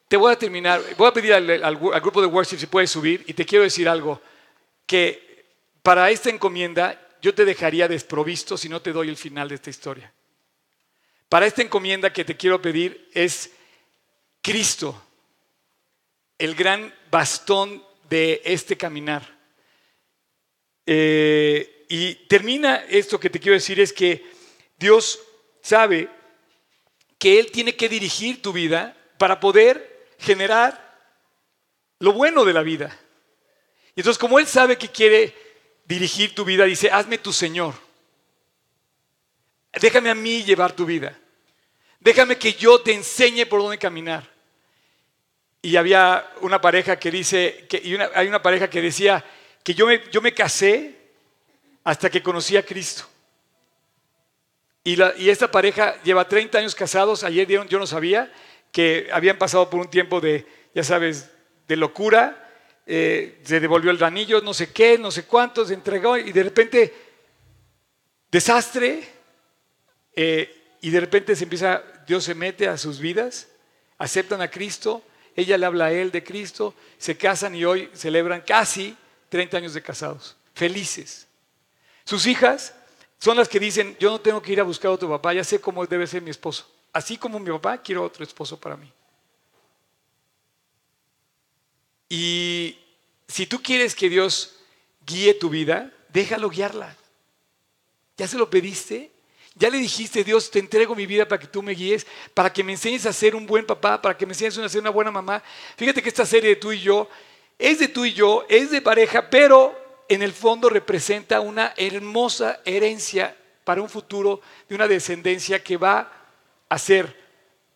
te 0.07 0.15
voy 0.15 0.31
a 0.31 0.39
terminar, 0.39 0.81
voy 0.95 1.09
a 1.09 1.11
pedir 1.11 1.33
al, 1.33 1.75
grupo 1.99 2.21
de 2.21 2.27
worship 2.27 2.59
si 2.59 2.65
puedes 2.65 2.89
subir 2.89 3.25
y 3.27 3.33
te 3.33 3.45
quiero 3.45 3.65
decir 3.65 3.89
algo, 3.89 4.21
que 4.85 5.43
para 5.83 6.09
esta 6.09 6.29
encomienda 6.29 7.09
yo 7.21 7.35
te 7.35 7.43
dejaría 7.43 7.89
desprovisto 7.89 8.55
si 8.55 8.69
no 8.69 8.81
te 8.81 8.93
doy 8.93 9.09
el 9.09 9.17
final 9.17 9.49
de 9.49 9.55
esta 9.55 9.69
historia. 9.69 10.13
Para 11.27 11.45
esta 11.45 11.61
encomienda 11.61 12.13
que 12.13 12.23
te 12.23 12.37
quiero 12.37 12.61
pedir 12.61 13.09
es 13.13 13.51
Cristo, 14.41 14.95
el 16.37 16.55
gran 16.55 16.95
bastón 17.11 17.83
de 18.09 18.41
este 18.45 18.77
caminar. 18.77 19.27
Eh, 20.85 21.85
y 21.89 22.15
termina 22.29 22.85
esto 22.87 23.19
que 23.19 23.29
te 23.29 23.41
quiero 23.41 23.55
decir 23.55 23.81
es 23.81 23.91
que 23.91 24.25
Dios 24.77 25.19
sabe 25.61 26.20
que 27.21 27.37
Él 27.37 27.51
tiene 27.51 27.75
que 27.75 27.87
dirigir 27.87 28.41
tu 28.41 28.51
vida 28.51 28.97
para 29.19 29.39
poder 29.39 30.07
generar 30.17 30.97
lo 31.99 32.13
bueno 32.13 32.43
de 32.45 32.51
la 32.51 32.63
vida. 32.63 32.97
Y 33.95 33.99
entonces 33.99 34.17
como 34.17 34.39
Él 34.39 34.47
sabe 34.47 34.75
que 34.75 34.87
quiere 34.87 35.35
dirigir 35.85 36.33
tu 36.33 36.43
vida, 36.43 36.65
dice, 36.65 36.89
hazme 36.89 37.19
tu 37.19 37.31
Señor. 37.31 37.75
Déjame 39.79 40.09
a 40.09 40.15
mí 40.15 40.43
llevar 40.43 40.71
tu 40.71 40.83
vida. 40.83 41.15
Déjame 41.99 42.39
que 42.39 42.53
yo 42.53 42.81
te 42.81 42.91
enseñe 42.91 43.45
por 43.45 43.61
dónde 43.61 43.77
caminar. 43.77 44.27
Y 45.61 45.75
había 45.75 46.27
una 46.41 46.59
pareja 46.59 46.97
que 46.97 47.11
dice, 47.11 47.67
que, 47.69 48.09
hay 48.15 48.27
una 48.27 48.41
pareja 48.41 48.67
que 48.67 48.81
decía 48.81 49.23
que 49.61 49.75
yo 49.75 49.85
me, 49.85 50.09
yo 50.09 50.23
me 50.23 50.33
casé 50.33 50.95
hasta 51.83 52.09
que 52.09 52.23
conocí 52.23 52.57
a 52.57 52.65
Cristo. 52.65 53.10
Y, 54.83 55.29
esta 55.29 55.51
pareja 55.51 56.01
lleva 56.03 56.27
30 56.27 56.57
años 56.57 56.75
casados. 56.75 57.23
Ayer 57.23 57.47
dieron, 57.47 57.67
yo 57.67 57.79
no 57.79 57.87
sabía 57.87 58.31
que 58.71 59.09
habían 59.11 59.37
pasado 59.37 59.69
por 59.69 59.81
un 59.81 59.89
tiempo 59.89 60.21
de, 60.21 60.45
ya 60.73 60.83
sabes, 60.83 61.29
de 61.67 61.75
locura. 61.75 62.37
Eh, 62.85 63.39
se 63.43 63.59
devolvió 63.59 63.91
el 63.91 64.03
anillo, 64.03 64.41
no 64.41 64.53
sé 64.53 64.71
qué, 64.71 64.97
no 64.97 65.11
sé 65.11 65.25
cuántos, 65.25 65.67
se 65.67 65.75
entregó 65.75 66.17
y 66.17 66.31
de 66.31 66.43
repente, 66.43 66.93
desastre. 68.31 69.07
Eh, 70.15 70.77
y 70.81 70.89
de 70.89 70.99
repente 70.99 71.35
se 71.35 71.43
empieza, 71.43 71.83
Dios 72.07 72.23
se 72.23 72.33
mete 72.33 72.67
a 72.67 72.77
sus 72.77 72.99
vidas, 72.99 73.47
aceptan 73.97 74.41
a 74.41 74.49
Cristo 74.49 75.03
ella 75.35 75.57
le 75.57 75.65
habla 75.65 75.85
a 75.85 75.91
él 75.91 76.11
de 76.11 76.23
Cristo, 76.23 76.75
se 76.97 77.17
casan 77.17 77.55
y 77.55 77.63
hoy 77.63 77.89
celebran 77.93 78.41
casi 78.41 78.97
30 79.29 79.57
años 79.57 79.73
de 79.73 79.81
casados, 79.81 80.35
felices. 80.53 81.27
Sus 82.03 82.25
hijas 82.25 82.73
son 83.21 83.37
las 83.37 83.47
que 83.47 83.59
dicen, 83.59 83.95
yo 83.99 84.09
no 84.09 84.19
tengo 84.19 84.41
que 84.41 84.51
ir 84.51 84.59
a 84.59 84.63
buscar 84.63 84.89
a 84.89 84.95
otro 84.95 85.07
papá, 85.07 85.31
ya 85.31 85.43
sé 85.43 85.61
cómo 85.61 85.85
debe 85.85 86.07
ser 86.07 86.23
mi 86.23 86.31
esposo. 86.31 86.67
Así 86.91 87.17
como 87.17 87.39
mi 87.39 87.51
papá, 87.51 87.77
quiero 87.77 88.03
otro 88.03 88.23
esposo 88.23 88.59
para 88.59 88.75
mí. 88.75 88.91
Y 92.09 92.79
si 93.27 93.45
tú 93.45 93.61
quieres 93.61 93.93
que 93.93 94.09
Dios 94.09 94.55
guíe 95.05 95.35
tu 95.35 95.49
vida, 95.49 95.93
déjalo 96.09 96.49
guiarla. 96.49 96.97
¿Ya 98.17 98.27
se 98.27 98.39
lo 98.39 98.49
pediste? 98.49 99.11
Ya 99.53 99.69
le 99.69 99.77
dijiste, 99.77 100.23
Dios, 100.23 100.49
te 100.49 100.57
entrego 100.57 100.95
mi 100.95 101.05
vida 101.05 101.27
para 101.27 101.39
que 101.39 101.47
tú 101.47 101.61
me 101.61 101.73
guíes, 101.73 102.07
para 102.33 102.51
que 102.51 102.63
me 102.63 102.71
enseñes 102.71 103.05
a 103.05 103.13
ser 103.13 103.35
un 103.35 103.45
buen 103.45 103.67
papá, 103.67 104.01
para 104.01 104.17
que 104.17 104.25
me 104.25 104.33
enseñes 104.33 104.57
a 104.57 104.67
ser 104.67 104.81
una 104.81 104.89
buena 104.89 105.11
mamá. 105.11 105.43
Fíjate 105.77 106.01
que 106.01 106.09
esta 106.09 106.25
serie 106.25 106.49
de 106.49 106.55
tú 106.55 106.71
y 106.71 106.81
yo 106.81 107.07
es 107.59 107.77
de 107.77 107.87
tú 107.87 108.03
y 108.03 108.13
yo, 108.13 108.47
es 108.49 108.71
de 108.71 108.81
pareja, 108.81 109.29
pero 109.29 109.79
en 110.13 110.21
el 110.21 110.33
fondo 110.33 110.69
representa 110.69 111.39
una 111.39 111.73
hermosa 111.77 112.59
herencia 112.65 113.33
para 113.63 113.81
un 113.81 113.89
futuro 113.89 114.41
de 114.67 114.75
una 114.75 114.85
descendencia 114.85 115.63
que 115.63 115.77
va 115.77 116.11
a 116.67 116.77
ser 116.77 117.15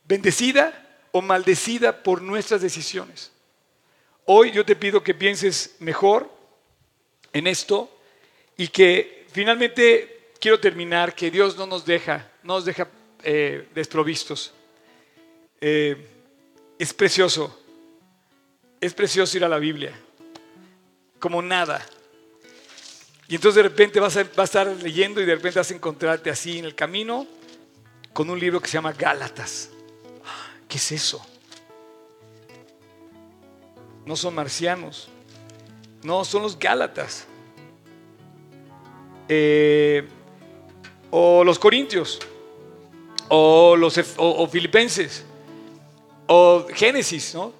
bendecida 0.03 0.99
o 1.13 1.21
maldecida 1.21 2.03
por 2.03 2.21
nuestras 2.21 2.61
decisiones. 2.61 3.31
Hoy 4.25 4.51
yo 4.51 4.65
te 4.65 4.75
pido 4.75 5.01
que 5.01 5.13
pienses 5.13 5.77
mejor 5.79 6.29
en 7.31 7.47
esto 7.47 7.89
y 8.57 8.67
que 8.67 9.27
finalmente 9.31 10.31
quiero 10.37 10.59
terminar 10.59 11.15
que 11.15 11.31
Dios 11.31 11.55
no 11.55 11.65
nos 11.65 11.85
deja, 11.85 12.29
no 12.43 12.55
nos 12.55 12.65
deja 12.65 12.89
eh, 13.23 13.69
desprovistos. 13.73 14.53
Eh, 15.61 16.05
es 16.77 16.93
precioso, 16.93 17.57
es 18.81 18.93
precioso 18.93 19.37
ir 19.37 19.45
a 19.45 19.49
la 19.49 19.57
Biblia, 19.57 19.97
como 21.17 21.41
nada. 21.41 21.85
Y 23.27 23.35
entonces 23.35 23.55
de 23.55 23.63
repente 23.63 23.99
vas 23.99 24.17
a, 24.17 24.21
estar 24.21 24.67
leyendo 24.67 25.19
y 25.19 25.25
de 25.25 25.35
repente 25.35 25.59
vas 25.59 25.71
a 25.71 25.73
encontrarte 25.73 26.29
así 26.29 26.59
en 26.59 26.65
el 26.65 26.75
camino 26.75 27.25
con 28.13 28.29
un 28.29 28.39
libro 28.39 28.61
que 28.61 28.67
se 28.67 28.73
llama 28.73 28.93
Gálatas. 28.93 29.71
¿Qué 30.67 30.77
es 30.77 30.91
eso? 30.91 31.25
No 34.05 34.15
son 34.15 34.35
marcianos, 34.35 35.09
no, 36.03 36.23
son 36.23 36.43
los 36.43 36.57
Gálatas. 36.59 37.25
Eh, 39.27 40.07
o 41.09 41.43
los 41.43 41.57
corintios, 41.57 42.19
o 43.29 43.75
los 43.75 43.99
o, 44.17 44.47
filipenses, 44.47 45.23
o 46.27 46.67
Génesis, 46.73 47.33
¿no? 47.33 47.53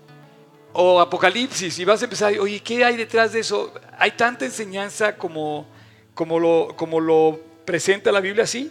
O 0.78 1.00
Apocalipsis, 1.00 1.80
y 1.80 1.86
vas 1.86 2.02
a 2.02 2.04
empezar, 2.04 2.38
oye, 2.38 2.60
¿qué 2.60 2.84
hay 2.84 2.98
detrás 2.98 3.32
de 3.32 3.40
eso? 3.40 3.74
Hay 3.98 4.12
tanta 4.12 4.44
enseñanza 4.44 5.16
como, 5.16 5.66
como, 6.14 6.38
lo, 6.38 6.76
como 6.76 7.00
lo 7.00 7.40
presenta 7.64 8.12
la 8.12 8.20
Biblia, 8.20 8.46
sí. 8.46 8.70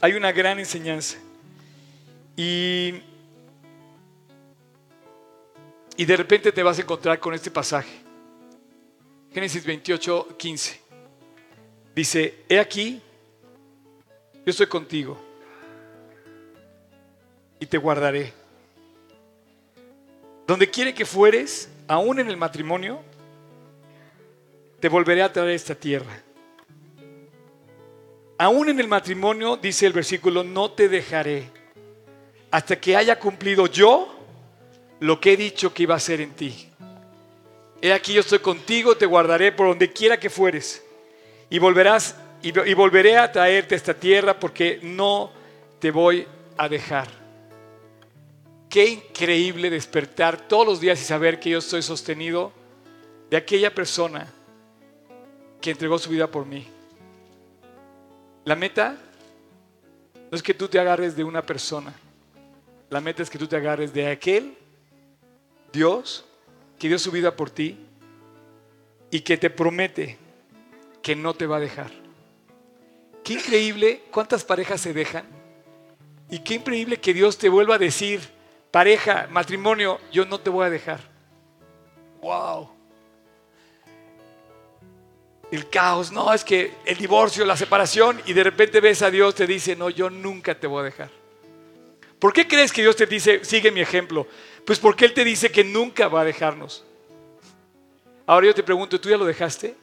Hay 0.00 0.14
una 0.14 0.32
gran 0.32 0.58
enseñanza. 0.58 1.18
Y, 2.36 3.02
y 5.98 6.04
de 6.06 6.16
repente 6.16 6.52
te 6.52 6.62
vas 6.62 6.78
a 6.78 6.82
encontrar 6.82 7.20
con 7.20 7.34
este 7.34 7.50
pasaje. 7.50 8.00
Génesis 9.30 9.62
28, 9.62 10.36
15. 10.38 10.80
Dice, 11.94 12.44
he 12.48 12.58
aquí, 12.58 13.02
yo 14.32 14.50
estoy 14.50 14.68
contigo 14.68 15.18
y 17.60 17.66
te 17.66 17.76
guardaré. 17.76 18.45
Donde 20.46 20.70
quiere 20.70 20.94
que 20.94 21.04
fueres, 21.04 21.68
aún 21.88 22.20
en 22.20 22.28
el 22.28 22.36
matrimonio, 22.36 23.00
te 24.80 24.88
volveré 24.88 25.22
a 25.22 25.32
traer 25.32 25.50
esta 25.50 25.74
tierra. 25.74 26.22
Aún 28.38 28.68
en 28.68 28.78
el 28.78 28.88
matrimonio, 28.88 29.56
dice 29.56 29.86
el 29.86 29.92
versículo, 29.92 30.44
no 30.44 30.70
te 30.70 30.88
dejaré 30.88 31.50
hasta 32.50 32.78
que 32.80 32.96
haya 32.96 33.18
cumplido 33.18 33.66
yo 33.66 34.14
lo 35.00 35.20
que 35.20 35.32
he 35.32 35.36
dicho 35.36 35.74
que 35.74 35.82
iba 35.82 35.94
a 35.94 35.98
hacer 35.98 36.20
en 36.20 36.32
ti. 36.32 36.68
He 37.82 37.92
aquí 37.92 38.14
yo 38.14 38.20
estoy 38.20 38.38
contigo, 38.38 38.96
te 38.96 39.06
guardaré 39.06 39.52
por 39.52 39.68
donde 39.68 39.92
quiera 39.92 40.18
que 40.18 40.30
fueres 40.30 40.82
y 41.50 41.58
volverás 41.58 42.16
y, 42.42 42.52
volveré 42.74 43.18
a 43.18 43.30
traerte 43.32 43.74
a 43.74 43.78
esta 43.78 43.94
tierra 43.94 44.38
porque 44.38 44.78
no 44.82 45.32
te 45.78 45.90
voy 45.90 46.26
a 46.56 46.68
dejar. 46.68 47.25
Qué 48.68 48.86
increíble 48.86 49.70
despertar 49.70 50.48
todos 50.48 50.66
los 50.66 50.80
días 50.80 51.00
y 51.00 51.04
saber 51.04 51.40
que 51.40 51.50
yo 51.50 51.58
estoy 51.58 51.82
sostenido 51.82 52.52
de 53.30 53.36
aquella 53.36 53.74
persona 53.74 54.26
que 55.60 55.70
entregó 55.70 55.98
su 55.98 56.10
vida 56.10 56.30
por 56.30 56.46
mí. 56.46 56.66
La 58.44 58.54
meta 58.56 58.96
no 60.30 60.36
es 60.36 60.42
que 60.42 60.54
tú 60.54 60.68
te 60.68 60.78
agarres 60.78 61.16
de 61.16 61.24
una 61.24 61.42
persona. 61.42 61.94
La 62.90 63.00
meta 63.00 63.22
es 63.22 63.30
que 63.30 63.38
tú 63.38 63.46
te 63.46 63.56
agarres 63.56 63.92
de 63.92 64.08
aquel 64.08 64.56
Dios 65.72 66.24
que 66.78 66.88
dio 66.88 66.98
su 66.98 67.10
vida 67.10 67.34
por 67.34 67.50
ti 67.50 67.76
y 69.10 69.20
que 69.20 69.36
te 69.36 69.50
promete 69.50 70.18
que 71.02 71.16
no 71.16 71.34
te 71.34 71.46
va 71.46 71.56
a 71.56 71.60
dejar. 71.60 71.90
Qué 73.22 73.34
increíble 73.34 74.02
cuántas 74.10 74.44
parejas 74.44 74.80
se 74.80 74.92
dejan. 74.92 75.24
Y 76.30 76.40
qué 76.40 76.54
increíble 76.54 76.98
que 76.98 77.14
Dios 77.14 77.38
te 77.38 77.48
vuelva 77.48 77.76
a 77.76 77.78
decir, 77.78 78.20
pareja, 78.76 79.26
matrimonio, 79.30 79.98
yo 80.12 80.26
no 80.26 80.38
te 80.38 80.50
voy 80.50 80.66
a 80.66 80.68
dejar. 80.68 81.00
Wow. 82.20 82.68
El 85.50 85.70
caos, 85.70 86.12
no, 86.12 86.30
es 86.30 86.44
que 86.44 86.74
el 86.84 86.98
divorcio, 86.98 87.46
la 87.46 87.56
separación, 87.56 88.20
y 88.26 88.34
de 88.34 88.44
repente 88.44 88.82
ves 88.82 89.00
a 89.00 89.10
Dios, 89.10 89.34
te 89.34 89.46
dice, 89.46 89.74
no, 89.76 89.88
yo 89.88 90.10
nunca 90.10 90.60
te 90.60 90.66
voy 90.66 90.80
a 90.80 90.84
dejar. 90.84 91.08
¿Por 92.18 92.34
qué 92.34 92.46
crees 92.46 92.70
que 92.70 92.82
Dios 92.82 92.96
te 92.96 93.06
dice, 93.06 93.42
sigue 93.46 93.70
mi 93.70 93.80
ejemplo? 93.80 94.26
Pues 94.66 94.78
porque 94.78 95.06
Él 95.06 95.14
te 95.14 95.24
dice 95.24 95.50
que 95.50 95.64
nunca 95.64 96.08
va 96.08 96.20
a 96.20 96.24
dejarnos. 96.24 96.84
Ahora 98.26 98.48
yo 98.48 98.54
te 98.54 98.62
pregunto, 98.62 99.00
¿tú 99.00 99.08
ya 99.08 99.16
lo 99.16 99.24
dejaste? 99.24 99.74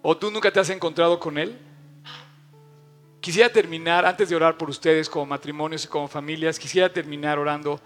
¿O 0.00 0.16
tú 0.16 0.30
nunca 0.30 0.52
te 0.52 0.60
has 0.60 0.70
encontrado 0.70 1.18
con 1.18 1.38
Él? 1.38 1.58
Quisiera 3.24 3.48
terminar, 3.48 4.04
antes 4.04 4.28
de 4.28 4.36
orar 4.36 4.58
por 4.58 4.68
ustedes 4.68 5.08
como 5.08 5.24
matrimonios 5.24 5.82
y 5.86 5.88
como 5.88 6.06
familias, 6.06 6.58
quisiera 6.58 6.92
terminar 6.92 7.38
orando 7.38 7.80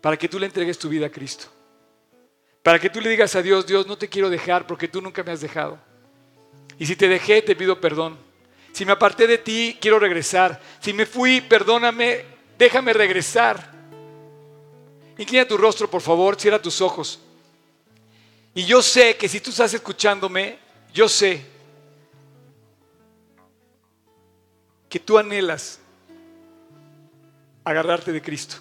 para 0.00 0.16
que 0.16 0.30
tú 0.30 0.38
le 0.38 0.46
entregues 0.46 0.78
tu 0.78 0.88
vida 0.88 1.08
a 1.08 1.10
Cristo. 1.10 1.48
Para 2.62 2.78
que 2.78 2.88
tú 2.88 3.02
le 3.02 3.10
digas 3.10 3.36
a 3.36 3.42
Dios, 3.42 3.66
Dios, 3.66 3.86
no 3.86 3.98
te 3.98 4.08
quiero 4.08 4.30
dejar 4.30 4.66
porque 4.66 4.88
tú 4.88 5.02
nunca 5.02 5.22
me 5.22 5.32
has 5.32 5.42
dejado. 5.42 5.78
Y 6.78 6.86
si 6.86 6.96
te 6.96 7.06
dejé, 7.06 7.42
te 7.42 7.54
pido 7.54 7.82
perdón. 7.82 8.16
Si 8.72 8.86
me 8.86 8.92
aparté 8.92 9.26
de 9.26 9.36
ti, 9.36 9.76
quiero 9.78 9.98
regresar. 9.98 10.58
Si 10.80 10.94
me 10.94 11.04
fui, 11.04 11.42
perdóname, 11.42 12.24
déjame 12.56 12.94
regresar. 12.94 13.70
Inclina 15.18 15.46
tu 15.46 15.58
rostro, 15.58 15.90
por 15.90 16.00
favor, 16.00 16.40
cierra 16.40 16.62
tus 16.62 16.80
ojos. 16.80 17.20
Y 18.54 18.64
yo 18.64 18.80
sé 18.80 19.18
que 19.18 19.28
si 19.28 19.38
tú 19.38 19.50
estás 19.50 19.74
escuchándome, 19.74 20.58
yo 20.94 21.10
sé 21.10 21.44
que 24.90 24.98
tú 24.98 25.16
anhelas 25.16 25.78
agarrarte 27.64 28.12
de 28.12 28.20
Cristo. 28.20 28.56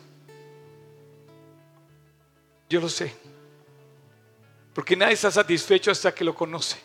Yo 2.70 2.80
lo 2.80 2.88
sé. 2.88 3.16
Porque 4.76 4.96
nadie 4.96 5.16
está 5.16 5.32
satisfecho 5.32 5.90
hasta 5.90 6.14
que 6.14 6.24
lo 6.24 6.36
conoce. 6.36 6.78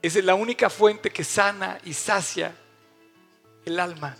Esa 0.00 0.20
es 0.20 0.24
la 0.24 0.36
única 0.36 0.70
fuente 0.70 1.10
que 1.10 1.24
sana 1.24 1.78
y 1.84 1.92
sacia 1.92 2.54
el 3.64 3.78
alma. 3.80 4.16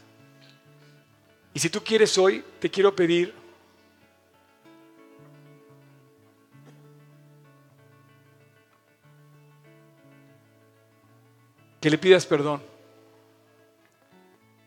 Y 1.54 1.60
si 1.60 1.70
tú 1.70 1.82
quieres 1.82 2.18
hoy, 2.18 2.44
te 2.58 2.68
quiero 2.70 2.94
pedir 2.94 3.32
que 11.80 11.90
le 11.90 11.98
pidas 11.98 12.26
perdón, 12.26 12.71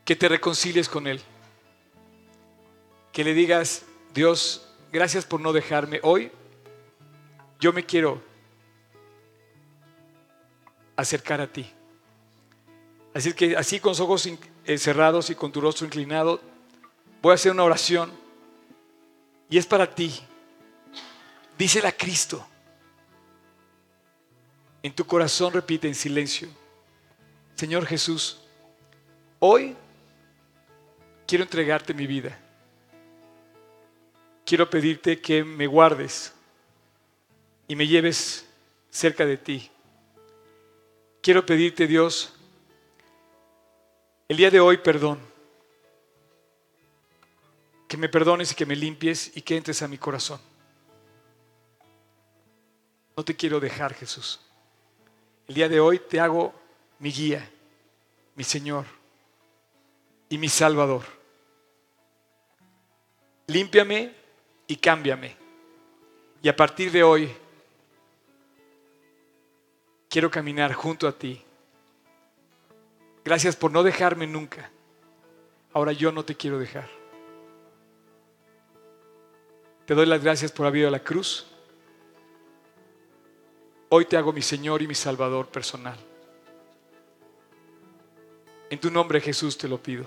que 0.05 0.15
te 0.15 0.29
reconcilies 0.29 0.87
con 0.87 1.07
Él, 1.07 1.19
que 3.11 3.23
le 3.23 3.33
digas, 3.33 3.85
Dios, 4.13 4.67
gracias 4.93 5.25
por 5.25 5.41
no 5.41 5.51
dejarme. 5.51 5.99
Hoy 6.03 6.31
yo 7.59 7.73
me 7.73 7.83
quiero 7.83 8.21
acercar 10.95 11.41
a 11.41 11.47
ti. 11.47 11.69
Así 13.15 13.33
que 13.33 13.57
así 13.57 13.79
con 13.79 13.91
los 13.91 13.99
ojos 13.99 14.29
eh, 14.65 14.77
cerrados 14.77 15.29
y 15.31 15.35
con 15.35 15.51
tu 15.51 15.59
rostro 15.59 15.85
inclinado, 15.87 16.39
voy 17.21 17.31
a 17.31 17.35
hacer 17.35 17.51
una 17.51 17.63
oración 17.63 18.11
y 19.49 19.57
es 19.57 19.65
para 19.65 19.93
ti. 19.93 20.21
Dísela 21.57 21.89
a 21.89 21.93
Cristo. 21.93 22.45
En 24.83 24.93
tu 24.93 25.05
corazón 25.05 25.51
repite 25.51 25.87
en 25.87 25.95
silencio, 25.95 26.47
Señor 27.55 27.87
Jesús, 27.87 28.39
hoy 29.39 29.75
quiero 31.28 31.43
entregarte 31.43 31.93
mi 31.93 32.07
vida. 32.07 32.38
Quiero 34.45 34.69
pedirte 34.69 35.19
que 35.19 35.43
me 35.43 35.67
guardes 35.67 36.34
y 37.67 37.76
me 37.76 37.88
lleves 37.88 38.47
cerca 38.89 39.26
de 39.26 39.38
ti. 39.38 39.71
Quiero 41.21 41.45
pedirte, 41.45 41.88
Dios, 41.88 42.34
el 44.28 44.38
día 44.38 44.51
de 44.51 44.59
hoy 44.59 44.78
perdón. 44.78 45.19
Que 47.88 47.97
me 47.97 48.09
perdones 48.09 48.51
y 48.51 48.55
que 48.55 48.65
me 48.65 48.76
limpies 48.76 49.36
y 49.36 49.41
que 49.41 49.57
entres 49.57 49.82
a 49.82 49.88
mi 49.88 49.97
corazón. 49.97 50.39
No 53.15 53.23
te 53.23 53.36
quiero 53.36 53.59
dejar, 53.59 53.93
Jesús. 53.93 54.39
El 55.47 55.55
día 55.55 55.69
de 55.69 55.80
hoy 55.80 55.99
te 55.99 56.19
hago 56.19 56.53
mi 56.99 57.11
guía, 57.11 57.47
mi 58.36 58.43
Señor 58.43 58.86
y 60.30 60.38
mi 60.38 60.49
Salvador. 60.49 61.03
Límpiame 63.47 64.13
y 64.67 64.76
cámbiame. 64.78 65.36
Y 66.41 66.49
a 66.49 66.55
partir 66.55 66.91
de 66.91 67.03
hoy 67.03 67.32
quiero 70.09 70.32
caminar 70.32 70.73
junto 70.73 71.07
a 71.07 71.11
ti. 71.11 71.41
Gracias 73.23 73.55
por 73.55 73.71
no 73.71 73.84
dejarme 73.84 74.28
nunca. 74.28 74.69
Ahora 75.73 75.91
yo 75.91 76.11
no 76.11 76.23
te 76.23 76.36
quiero 76.36 76.59
dejar. 76.59 76.88
Te 79.86 79.93
doy 79.93 80.05
las 80.05 80.23
gracias 80.23 80.51
por 80.51 80.65
haber 80.65 80.80
ido 80.80 80.88
a 80.88 80.91
la 80.91 81.03
cruz. 81.03 81.45
Hoy 83.89 84.05
te 84.05 84.17
hago 84.17 84.34
mi 84.34 84.41
Señor 84.41 84.82
y 84.82 84.88
mi 84.88 84.95
Salvador 84.95 85.47
personal. 85.47 85.97
En 88.69 88.80
tu 88.80 88.89
nombre 88.89 89.21
Jesús 89.21 89.57
te 89.57 89.67
lo 89.67 89.82
pido. 89.82 90.05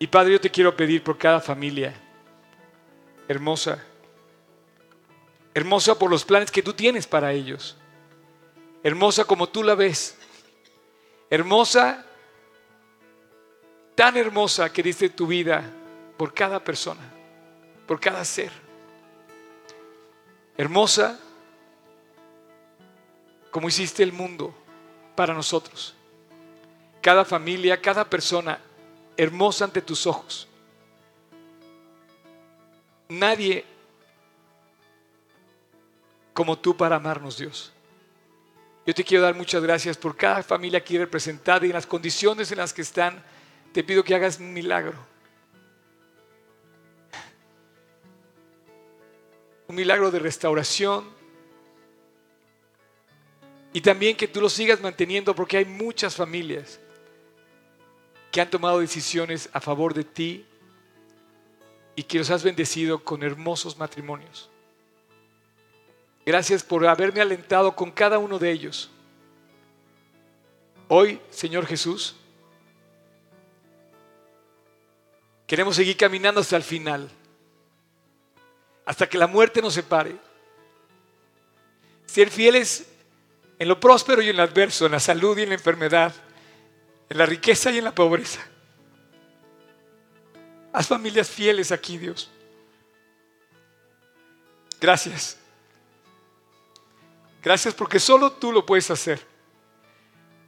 Y 0.00 0.08
Padre, 0.08 0.32
yo 0.32 0.40
te 0.40 0.50
quiero 0.50 0.74
pedir 0.74 1.04
por 1.04 1.16
cada 1.16 1.40
familia 1.40 1.94
hermosa 3.28 3.84
Hermosa 5.52 5.98
por 5.98 6.10
los 6.10 6.24
planes 6.24 6.50
que 6.50 6.62
tú 6.62 6.72
tienes 6.72 7.06
para 7.06 7.32
ellos. 7.32 7.76
Hermosa 8.82 9.24
como 9.24 9.48
tú 9.48 9.62
la 9.62 9.74
ves. 9.74 10.16
Hermosa, 11.28 12.04
tan 13.94 14.16
hermosa 14.16 14.72
que 14.72 14.82
diste 14.82 15.08
tu 15.10 15.26
vida 15.26 15.64
por 16.16 16.32
cada 16.32 16.62
persona, 16.62 17.02
por 17.86 18.00
cada 18.00 18.24
ser. 18.24 18.50
Hermosa 20.56 21.18
como 23.50 23.68
hiciste 23.68 24.02
el 24.02 24.12
mundo 24.12 24.54
para 25.16 25.34
nosotros. 25.34 25.94
Cada 27.00 27.24
familia, 27.24 27.80
cada 27.80 28.08
persona 28.08 28.60
hermosa 29.22 29.66
ante 29.66 29.82
tus 29.82 30.06
ojos. 30.06 30.48
Nadie 33.10 33.66
como 36.32 36.58
tú 36.58 36.74
para 36.74 36.96
amarnos, 36.96 37.36
Dios. 37.36 37.70
Yo 38.86 38.94
te 38.94 39.04
quiero 39.04 39.24
dar 39.24 39.34
muchas 39.34 39.62
gracias 39.62 39.98
por 39.98 40.16
cada 40.16 40.42
familia 40.42 40.78
aquí 40.78 40.96
representada 40.96 41.66
y 41.66 41.68
en 41.68 41.74
las 41.74 41.86
condiciones 41.86 42.50
en 42.50 42.58
las 42.58 42.72
que 42.72 42.80
están. 42.80 43.22
Te 43.72 43.84
pido 43.84 44.02
que 44.02 44.14
hagas 44.14 44.38
un 44.38 44.54
milagro. 44.54 44.96
Un 49.68 49.76
milagro 49.76 50.10
de 50.10 50.18
restauración. 50.18 51.04
Y 53.74 53.82
también 53.82 54.16
que 54.16 54.28
tú 54.28 54.40
lo 54.40 54.48
sigas 54.48 54.80
manteniendo 54.80 55.34
porque 55.34 55.58
hay 55.58 55.66
muchas 55.66 56.16
familias 56.16 56.80
que 58.30 58.40
han 58.40 58.50
tomado 58.50 58.80
decisiones 58.80 59.48
a 59.52 59.60
favor 59.60 59.94
de 59.94 60.04
ti 60.04 60.46
y 61.96 62.02
que 62.04 62.18
los 62.18 62.30
has 62.30 62.42
bendecido 62.42 63.02
con 63.02 63.22
hermosos 63.22 63.76
matrimonios. 63.76 64.48
Gracias 66.24 66.62
por 66.62 66.86
haberme 66.86 67.20
alentado 67.20 67.74
con 67.74 67.90
cada 67.90 68.18
uno 68.18 68.38
de 68.38 68.50
ellos. 68.52 68.90
Hoy, 70.88 71.20
Señor 71.30 71.66
Jesús, 71.66 72.16
queremos 75.46 75.76
seguir 75.76 75.96
caminando 75.96 76.40
hasta 76.40 76.56
el 76.56 76.62
final, 76.62 77.10
hasta 78.84 79.08
que 79.08 79.18
la 79.18 79.26
muerte 79.26 79.60
nos 79.62 79.74
separe. 79.74 80.16
Ser 82.06 82.30
fieles 82.30 82.88
en 83.58 83.68
lo 83.68 83.78
próspero 83.78 84.22
y 84.22 84.28
en 84.28 84.36
lo 84.36 84.42
adverso, 84.42 84.86
en 84.86 84.92
la 84.92 85.00
salud 85.00 85.38
y 85.38 85.42
en 85.42 85.50
la 85.50 85.54
enfermedad, 85.54 86.14
en 87.10 87.18
la 87.18 87.26
riqueza 87.26 87.70
y 87.70 87.78
en 87.78 87.84
la 87.84 87.94
pobreza. 87.94 88.40
Haz 90.72 90.86
familias 90.86 91.28
fieles 91.28 91.72
aquí, 91.72 91.98
Dios. 91.98 92.30
Gracias. 94.80 95.36
Gracias 97.42 97.74
porque 97.74 97.98
solo 97.98 98.32
tú 98.32 98.52
lo 98.52 98.64
puedes 98.64 98.90
hacer. 98.90 99.20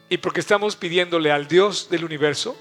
Y 0.08 0.18
porque 0.18 0.40
estamos 0.40 0.76
pidiéndole 0.76 1.32
al 1.32 1.48
Dios 1.48 1.88
del 1.90 2.04
universo 2.04 2.56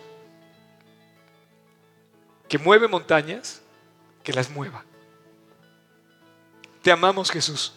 que 2.49 2.57
mueve 2.57 2.87
montañas, 2.87 3.61
que 4.23 4.33
las 4.33 4.49
mueva. 4.49 4.83
Te 6.81 6.91
amamos 6.91 7.29
Jesús. 7.29 7.73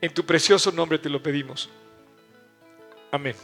En 0.00 0.12
tu 0.14 0.24
precioso 0.24 0.72
nombre 0.72 0.98
te 0.98 1.10
lo 1.10 1.22
pedimos. 1.22 1.68
Amén. 3.12 3.36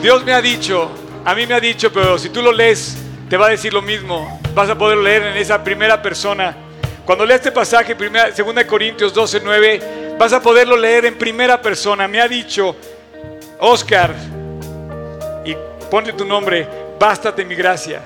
Dios 0.00 0.24
me 0.24 0.32
ha 0.32 0.40
dicho, 0.40 0.88
a 1.24 1.34
mí 1.34 1.48
me 1.48 1.54
ha 1.54 1.58
dicho, 1.58 1.92
pero 1.92 2.16
si 2.16 2.28
tú 2.28 2.40
lo 2.42 2.52
lees, 2.52 2.96
te 3.28 3.36
va 3.36 3.46
a 3.46 3.48
decir 3.48 3.72
lo 3.72 3.82
mismo. 3.82 4.40
Vas 4.54 4.70
a 4.70 4.78
poder 4.78 4.98
leer 4.98 5.24
en 5.24 5.36
esa 5.36 5.64
primera 5.64 6.00
persona. 6.00 6.54
Cuando 7.04 7.26
leas 7.26 7.40
este 7.40 7.50
pasaje, 7.50 7.96
2 7.96 8.64
Corintios 8.66 9.12
12, 9.12 9.40
9, 9.42 10.14
vas 10.16 10.32
a 10.32 10.40
poderlo 10.40 10.76
leer 10.76 11.06
en 11.06 11.18
primera 11.18 11.60
persona. 11.60 12.06
Me 12.06 12.20
ha 12.20 12.28
dicho, 12.28 12.76
Oscar, 13.58 14.14
y 15.44 15.56
ponle 15.90 16.12
tu 16.12 16.24
nombre, 16.24 16.68
bástate 17.00 17.44
mi 17.44 17.56
gracia, 17.56 18.00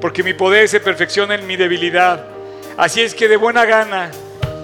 porque 0.00 0.22
mi 0.22 0.34
poder 0.34 0.68
se 0.68 0.78
perfecciona 0.78 1.34
en 1.34 1.48
mi 1.48 1.56
debilidad. 1.56 2.26
Así 2.76 3.00
es 3.00 3.12
que 3.16 3.26
de 3.26 3.36
buena 3.36 3.64
gana 3.64 4.12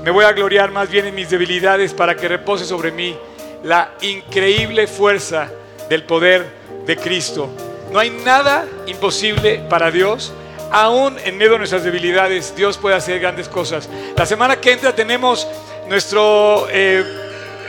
me 0.04 0.12
voy 0.12 0.24
a 0.24 0.30
gloriar 0.30 0.70
más 0.70 0.88
bien 0.88 1.06
en 1.06 1.16
mis 1.16 1.30
debilidades 1.30 1.92
para 1.92 2.14
que 2.14 2.28
repose 2.28 2.64
sobre 2.64 2.92
mí 2.92 3.16
la 3.62 3.92
increíble 4.00 4.86
fuerza 4.86 5.50
del 5.88 6.04
poder 6.04 6.46
de 6.86 6.96
Cristo. 6.96 7.48
No 7.92 7.98
hay 7.98 8.10
nada 8.10 8.66
imposible 8.86 9.60
para 9.68 9.90
Dios. 9.90 10.32
Aún 10.70 11.16
en 11.24 11.36
medio 11.38 11.52
de 11.52 11.58
nuestras 11.58 11.84
debilidades, 11.84 12.54
Dios 12.56 12.76
puede 12.76 12.96
hacer 12.96 13.20
grandes 13.20 13.48
cosas. 13.48 13.88
La 14.16 14.26
semana 14.26 14.60
que 14.60 14.72
entra 14.72 14.94
tenemos 14.94 15.46
nuestro 15.88 16.66
eh, 16.70 17.04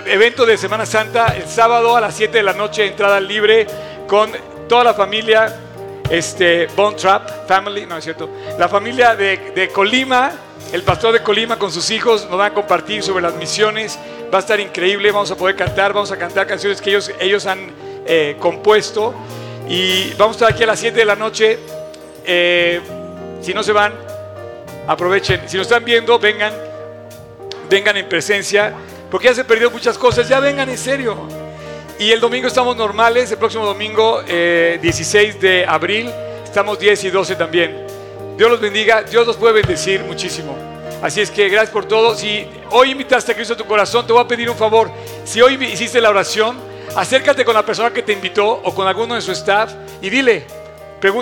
evento 0.05 0.45
de 0.45 0.57
Semana 0.57 0.85
Santa 0.85 1.35
el 1.35 1.47
sábado 1.47 1.95
a 1.95 2.01
las 2.01 2.15
7 2.15 2.38
de 2.38 2.43
la 2.43 2.53
noche, 2.53 2.85
entrada 2.85 3.19
libre 3.19 3.67
con 4.07 4.31
toda 4.67 4.83
la 4.83 4.93
familia 4.93 5.55
este, 6.09 6.67
Bone 6.67 6.95
Trap 6.95 7.47
Family, 7.47 7.85
no 7.85 7.97
es 7.97 8.03
cierto, 8.03 8.29
la 8.57 8.67
familia 8.67 9.15
de, 9.15 9.51
de 9.53 9.69
Colima, 9.69 10.31
el 10.71 10.83
pastor 10.83 11.13
de 11.13 11.21
Colima 11.21 11.59
con 11.59 11.71
sus 11.71 11.89
hijos 11.91 12.27
nos 12.29 12.38
van 12.38 12.51
a 12.51 12.53
compartir 12.53 13.03
sobre 13.03 13.21
las 13.21 13.35
misiones, 13.35 13.99
va 14.34 14.38
a 14.38 14.41
estar 14.41 14.59
increíble, 14.59 15.11
vamos 15.11 15.32
a 15.32 15.36
poder 15.36 15.55
cantar, 15.55 15.93
vamos 15.93 16.11
a 16.11 16.17
cantar 16.17 16.47
canciones 16.47 16.82
que 16.82 16.89
ellos, 16.89 17.11
ellos 17.19 17.45
han 17.45 17.71
eh, 18.05 18.38
compuesto 18.39 19.13
Y 19.67 20.13
vamos 20.13 20.36
a 20.36 20.38
estar 20.38 20.51
aquí 20.53 20.63
a 20.63 20.67
las 20.67 20.80
7 20.80 20.97
de 20.97 21.05
la 21.05 21.15
noche. 21.15 21.59
Eh, 22.25 22.80
si 23.41 23.53
no 23.53 23.61
se 23.63 23.73
van, 23.73 23.93
aprovechen. 24.88 25.41
Si 25.47 25.57
nos 25.57 25.67
están 25.67 25.84
viendo, 25.84 26.17
vengan. 26.17 26.53
Vengan 27.69 27.97
en 27.97 28.07
presencia. 28.07 28.73
Porque 29.11 29.28
ya 29.28 29.34
se 29.34 29.43
perdió 29.43 29.69
muchas 29.69 29.97
cosas. 29.97 30.30
Ya 30.30 30.39
vengan 30.39 30.69
en 30.69 30.78
serio. 30.78 31.17
Y 31.99 32.11
el 32.11 32.21
domingo 32.21 32.47
estamos 32.47 32.78
normales. 32.78 33.30
El 33.30 33.38
próximo 33.38 33.65
domingo, 33.65 34.21
eh, 34.25 34.80
16 34.82 35.41
de 35.41 35.65
abril, 35.65 36.09
estamos 36.45 36.80
10 36.80 37.03
y 37.03 37.09
12 37.09 37.36
también. 37.36 37.88
Dios 38.38 38.49
los 38.49 38.61
bendiga. 38.61 39.03
Dios 39.03 39.28
los 39.28 39.36
puede 39.36 39.55
bendecir 39.55 40.01
muchísimo. 40.03 40.76
Así 41.02 41.22
es 41.22 41.30
que 41.30 41.48
gracias 41.50 41.72
por 41.72 41.86
todo. 41.86 42.16
Si 42.16 42.48
hoy 42.72 42.91
invitaste 42.91 43.32
a 43.32 43.36
Cristo 43.36 43.54
a 43.54 43.58
tu 43.58 43.66
corazón, 43.66 44.08
te 44.08 44.14
voy 44.14 44.22
a 44.22 44.28
pedir 44.28 44.50
un 44.50 44.58
favor. 44.58 44.89
Si 45.26 45.41
hoy 45.41 45.54
hiciste 45.64 46.02
la 46.02 46.10
oración, 46.10 46.58
acércate 46.95 47.45
con 47.45 47.54
la 47.54 47.64
persona 47.64 47.91
que 47.91 48.02
te 48.02 48.14
invitó 48.14 48.48
o 48.48 48.74
con 48.74 48.88
alguno 48.88 49.16
de 49.16 49.22
su 49.22 49.32
staff 49.32 49.74
y 50.02 50.10
dile, 50.10 50.45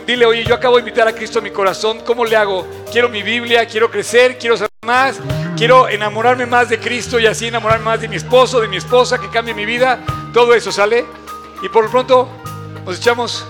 dile, 0.06 0.26
oye, 0.26 0.44
yo 0.46 0.56
acabo 0.56 0.78
de 0.78 0.82
invitar 0.82 1.08
a 1.08 1.14
Cristo 1.14 1.40
a 1.40 1.42
mi 1.42 1.52
corazón, 1.52 2.00
¿cómo 2.06 2.24
le 2.24 2.38
hago? 2.38 2.66
Quiero 2.92 3.10
mi 3.10 3.22
Biblia, 3.22 3.66
quiero 3.68 3.92
crecer, 3.92 4.38
quiero 4.38 4.56
saber 4.56 4.70
más, 4.86 5.18
quiero 5.58 5.90
enamorarme 5.90 6.46
más 6.46 6.70
de 6.70 6.80
Cristo 6.80 7.20
y 7.20 7.28
así 7.28 7.48
enamorarme 7.48 7.84
más 7.84 8.00
de 8.00 8.08
mi 8.08 8.16
esposo, 8.16 8.62
de 8.62 8.70
mi 8.70 8.78
esposa, 8.78 9.20
que 9.20 9.30
cambie 9.30 9.54
mi 9.54 9.66
vida. 9.66 10.00
Todo 10.34 10.54
eso 10.54 10.72
sale. 10.72 11.06
Y 11.62 11.70
por 11.70 11.86
lo 11.86 11.92
pronto 11.92 12.30
nos 12.86 12.98
echamos 12.98 13.46